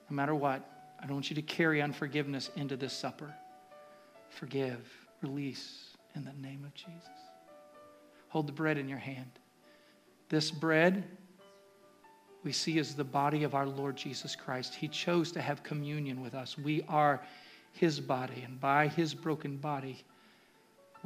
No 0.10 0.16
matter 0.16 0.34
what, 0.34 0.68
I 1.02 1.06
don't 1.06 1.16
want 1.16 1.30
you 1.30 1.36
to 1.36 1.42
carry 1.42 1.82
unforgiveness 1.82 2.50
into 2.56 2.78
this 2.78 2.94
supper. 2.94 3.34
Forgive, 4.30 4.80
release 5.22 5.90
in 6.16 6.24
the 6.24 6.32
name 6.42 6.64
of 6.64 6.74
Jesus. 6.74 7.04
Hold 8.30 8.48
the 8.48 8.54
bread 8.54 8.78
in 8.78 8.88
your 8.88 8.98
hand. 8.98 9.32
This 10.30 10.50
bread 10.50 11.04
we 12.46 12.54
see 12.54 12.80
as 12.80 12.96
the 12.96 13.04
body 13.04 13.44
of 13.44 13.56
our 13.56 13.66
Lord 13.66 13.98
Jesus 13.98 14.38
Christ. 14.38 14.74
He 14.74 14.88
chose 14.88 15.34
to 15.34 15.42
have 15.42 15.64
communion 15.64 16.22
with 16.22 16.34
us. 16.34 16.58
We 16.58 16.84
are 16.88 17.22
his 17.74 18.00
body, 18.00 18.44
and 18.46 18.60
by 18.60 18.88
his 18.88 19.14
broken 19.14 19.58
body, 19.58 20.06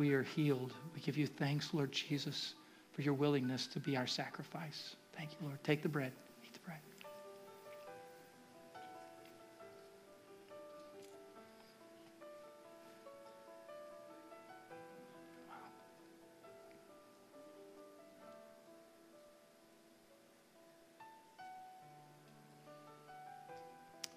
we 0.01 0.13
are 0.13 0.23
healed. 0.23 0.73
We 0.95 0.99
give 1.01 1.15
you 1.15 1.27
thanks, 1.27 1.75
Lord 1.75 1.91
Jesus 1.91 2.55
for 2.91 3.03
your 3.03 3.13
willingness 3.13 3.67
to 3.67 3.79
be 3.79 3.95
our 3.95 4.07
sacrifice. 4.07 4.95
Thank 5.15 5.33
you, 5.33 5.45
Lord. 5.45 5.63
Take 5.63 5.83
the 5.83 5.89
bread. 5.89 6.11
Eat 6.43 6.53
the 6.53 6.59
bread. 6.59 6.79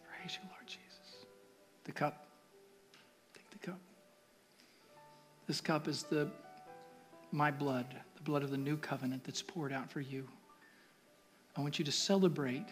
Praise 0.09 0.39
you, 0.43 0.49
Lord 0.49 0.67
Jesus. 0.67 1.27
The 1.85 1.93
cup. 1.93 2.34
This 5.47 5.61
cup 5.61 5.89
is 5.89 6.05
the 6.05 6.31
my 7.31 7.51
blood, 7.51 7.87
the 8.17 8.23
blood 8.23 8.43
of 8.43 8.51
the 8.51 8.57
new 8.57 8.77
covenant 8.77 9.25
that's 9.25 9.43
poured 9.43 9.73
out 9.73 9.91
for 9.91 10.01
you. 10.01 10.27
I 11.57 11.61
want 11.61 11.79
you 11.79 11.85
to 11.85 11.93
celebrate 11.93 12.67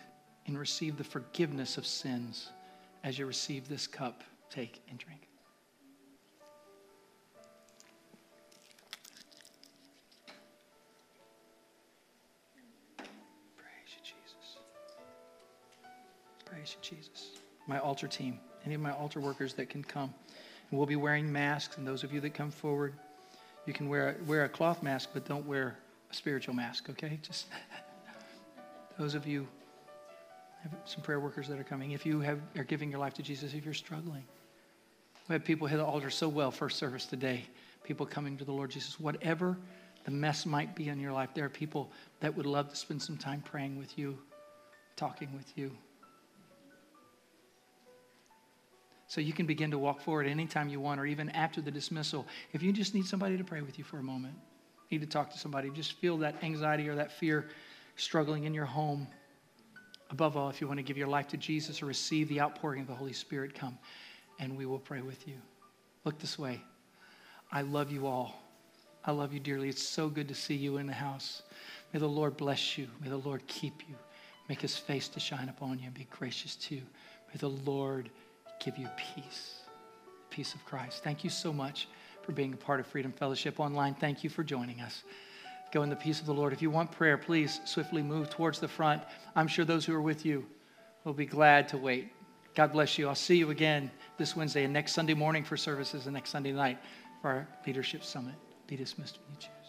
and 0.46 0.58
receive 0.58 0.96
the 0.96 1.04
forgiveness 1.04 1.76
of 1.76 1.86
sins 1.86 2.50
as 3.04 3.18
you 3.18 3.26
receive 3.26 3.68
this 3.68 3.86
cup. 3.86 4.22
Take 4.50 4.82
and 4.88 4.98
drink. 4.98 5.28
Praise 12.96 13.96
you, 13.96 14.02
Jesus. 14.02 14.58
Praise 16.44 16.76
you, 16.76 16.96
Jesus. 16.96 17.30
My 17.66 17.78
altar 17.78 18.06
team, 18.08 18.38
any 18.64 18.74
of 18.74 18.80
my 18.80 18.92
altar 18.92 19.20
workers 19.20 19.54
that 19.54 19.68
can 19.68 19.82
come. 19.82 20.14
And 20.72 20.78
we'll 20.78 20.86
be 20.86 20.96
wearing 20.96 21.30
masks, 21.30 21.76
and 21.76 21.86
those 21.86 22.02
of 22.02 22.14
you 22.14 22.20
that 22.22 22.32
come 22.32 22.50
forward, 22.50 22.94
you 23.66 23.74
can 23.74 23.90
wear 23.90 24.16
a, 24.18 24.24
wear 24.24 24.44
a 24.44 24.48
cloth 24.48 24.82
mask, 24.82 25.10
but 25.12 25.26
don't 25.26 25.46
wear 25.46 25.76
a 26.10 26.14
spiritual 26.14 26.54
mask, 26.54 26.88
okay? 26.88 27.18
Just 27.22 27.48
those 28.98 29.14
of 29.14 29.26
you 29.26 29.46
have 30.62 30.72
some 30.86 31.02
prayer 31.02 31.20
workers 31.20 31.46
that 31.48 31.58
are 31.58 31.64
coming. 31.64 31.90
If 31.90 32.06
you 32.06 32.20
have, 32.20 32.40
are 32.56 32.64
giving 32.64 32.90
your 32.90 33.00
life 33.00 33.12
to 33.14 33.22
Jesus, 33.22 33.52
if 33.52 33.66
you're 33.66 33.74
struggling, 33.74 34.24
we 35.28 35.34
had 35.34 35.44
people 35.44 35.66
hit 35.66 35.76
the 35.76 35.84
altar 35.84 36.08
so 36.08 36.26
well 36.26 36.50
first 36.50 36.78
service 36.78 37.04
today. 37.04 37.44
People 37.84 38.06
coming 38.06 38.38
to 38.38 38.44
the 38.46 38.52
Lord 38.52 38.70
Jesus. 38.70 38.98
Whatever 38.98 39.58
the 40.04 40.10
mess 40.10 40.46
might 40.46 40.74
be 40.74 40.88
in 40.88 40.98
your 40.98 41.12
life, 41.12 41.34
there 41.34 41.44
are 41.44 41.50
people 41.50 41.90
that 42.20 42.34
would 42.34 42.46
love 42.46 42.70
to 42.70 42.76
spend 42.76 43.02
some 43.02 43.18
time 43.18 43.42
praying 43.42 43.76
with 43.76 43.98
you, 43.98 44.16
talking 44.96 45.28
with 45.36 45.52
you. 45.54 45.70
So 49.12 49.20
you 49.20 49.34
can 49.34 49.44
begin 49.44 49.70
to 49.72 49.78
walk 49.78 50.00
forward 50.00 50.26
anytime 50.26 50.70
you 50.70 50.80
want, 50.80 50.98
or 50.98 51.04
even 51.04 51.28
after 51.28 51.60
the 51.60 51.70
dismissal. 51.70 52.26
If 52.54 52.62
you 52.62 52.72
just 52.72 52.94
need 52.94 53.04
somebody 53.04 53.36
to 53.36 53.44
pray 53.44 53.60
with 53.60 53.76
you 53.76 53.84
for 53.84 53.98
a 53.98 54.02
moment, 54.02 54.34
need 54.90 55.02
to 55.02 55.06
talk 55.06 55.30
to 55.32 55.38
somebody, 55.38 55.68
just 55.68 55.92
feel 56.00 56.16
that 56.16 56.42
anxiety 56.42 56.88
or 56.88 56.94
that 56.94 57.12
fear 57.12 57.50
struggling 57.96 58.44
in 58.44 58.54
your 58.54 58.64
home. 58.64 59.06
Above 60.08 60.38
all, 60.38 60.48
if 60.48 60.62
you 60.62 60.66
want 60.66 60.78
to 60.78 60.82
give 60.82 60.96
your 60.96 61.08
life 61.08 61.28
to 61.28 61.36
Jesus 61.36 61.82
or 61.82 61.86
receive 61.86 62.26
the 62.30 62.40
outpouring 62.40 62.80
of 62.80 62.86
the 62.86 62.94
Holy 62.94 63.12
Spirit, 63.12 63.52
come 63.52 63.76
and 64.38 64.56
we 64.56 64.64
will 64.64 64.78
pray 64.78 65.02
with 65.02 65.28
you. 65.28 65.34
Look 66.06 66.18
this 66.18 66.38
way. 66.38 66.62
I 67.52 67.60
love 67.60 67.92
you 67.92 68.06
all. 68.06 68.40
I 69.04 69.10
love 69.10 69.34
you 69.34 69.40
dearly. 69.40 69.68
It's 69.68 69.86
so 69.86 70.08
good 70.08 70.28
to 70.28 70.34
see 70.34 70.54
you 70.54 70.78
in 70.78 70.86
the 70.86 70.94
house. 70.94 71.42
May 71.92 72.00
the 72.00 72.08
Lord 72.08 72.38
bless 72.38 72.78
you. 72.78 72.88
May 73.02 73.10
the 73.10 73.18
Lord 73.18 73.46
keep 73.46 73.82
you. 73.90 73.94
Make 74.48 74.62
his 74.62 74.78
face 74.78 75.08
to 75.08 75.20
shine 75.20 75.50
upon 75.50 75.80
you 75.80 75.84
and 75.84 75.94
be 75.94 76.06
gracious 76.10 76.56
to 76.56 76.76
you. 76.76 76.82
May 77.28 77.36
the 77.36 77.50
Lord 77.50 78.08
give 78.60 78.76
you 78.78 78.88
peace. 78.96 79.60
Peace 80.30 80.54
of 80.54 80.64
Christ. 80.64 81.02
Thank 81.04 81.24
you 81.24 81.30
so 81.30 81.52
much 81.52 81.88
for 82.22 82.32
being 82.32 82.52
a 82.52 82.56
part 82.56 82.80
of 82.80 82.86
Freedom 82.86 83.12
Fellowship 83.12 83.60
Online. 83.60 83.94
Thank 83.94 84.24
you 84.24 84.30
for 84.30 84.44
joining 84.44 84.80
us. 84.80 85.02
Go 85.72 85.82
in 85.82 85.90
the 85.90 85.96
peace 85.96 86.20
of 86.20 86.26
the 86.26 86.34
Lord. 86.34 86.52
If 86.52 86.62
you 86.62 86.70
want 86.70 86.92
prayer, 86.92 87.16
please 87.16 87.60
swiftly 87.64 88.02
move 88.02 88.30
towards 88.30 88.60
the 88.60 88.68
front. 88.68 89.02
I'm 89.34 89.48
sure 89.48 89.64
those 89.64 89.84
who 89.84 89.94
are 89.94 90.02
with 90.02 90.24
you 90.24 90.46
will 91.04 91.14
be 91.14 91.26
glad 91.26 91.68
to 91.68 91.78
wait. 91.78 92.12
God 92.54 92.72
bless 92.72 92.98
you. 92.98 93.08
I'll 93.08 93.14
see 93.14 93.36
you 93.36 93.50
again 93.50 93.90
this 94.18 94.36
Wednesday 94.36 94.64
and 94.64 94.72
next 94.72 94.92
Sunday 94.92 95.14
morning 95.14 95.44
for 95.44 95.56
services 95.56 96.06
and 96.06 96.14
next 96.14 96.30
Sunday 96.30 96.52
night 96.52 96.78
for 97.22 97.30
our 97.30 97.48
leadership 97.66 98.04
summit. 98.04 98.34
Be 98.66 98.76
dismissed 98.76 99.18
when 99.24 99.34
you 99.34 99.40
choose. 99.40 99.61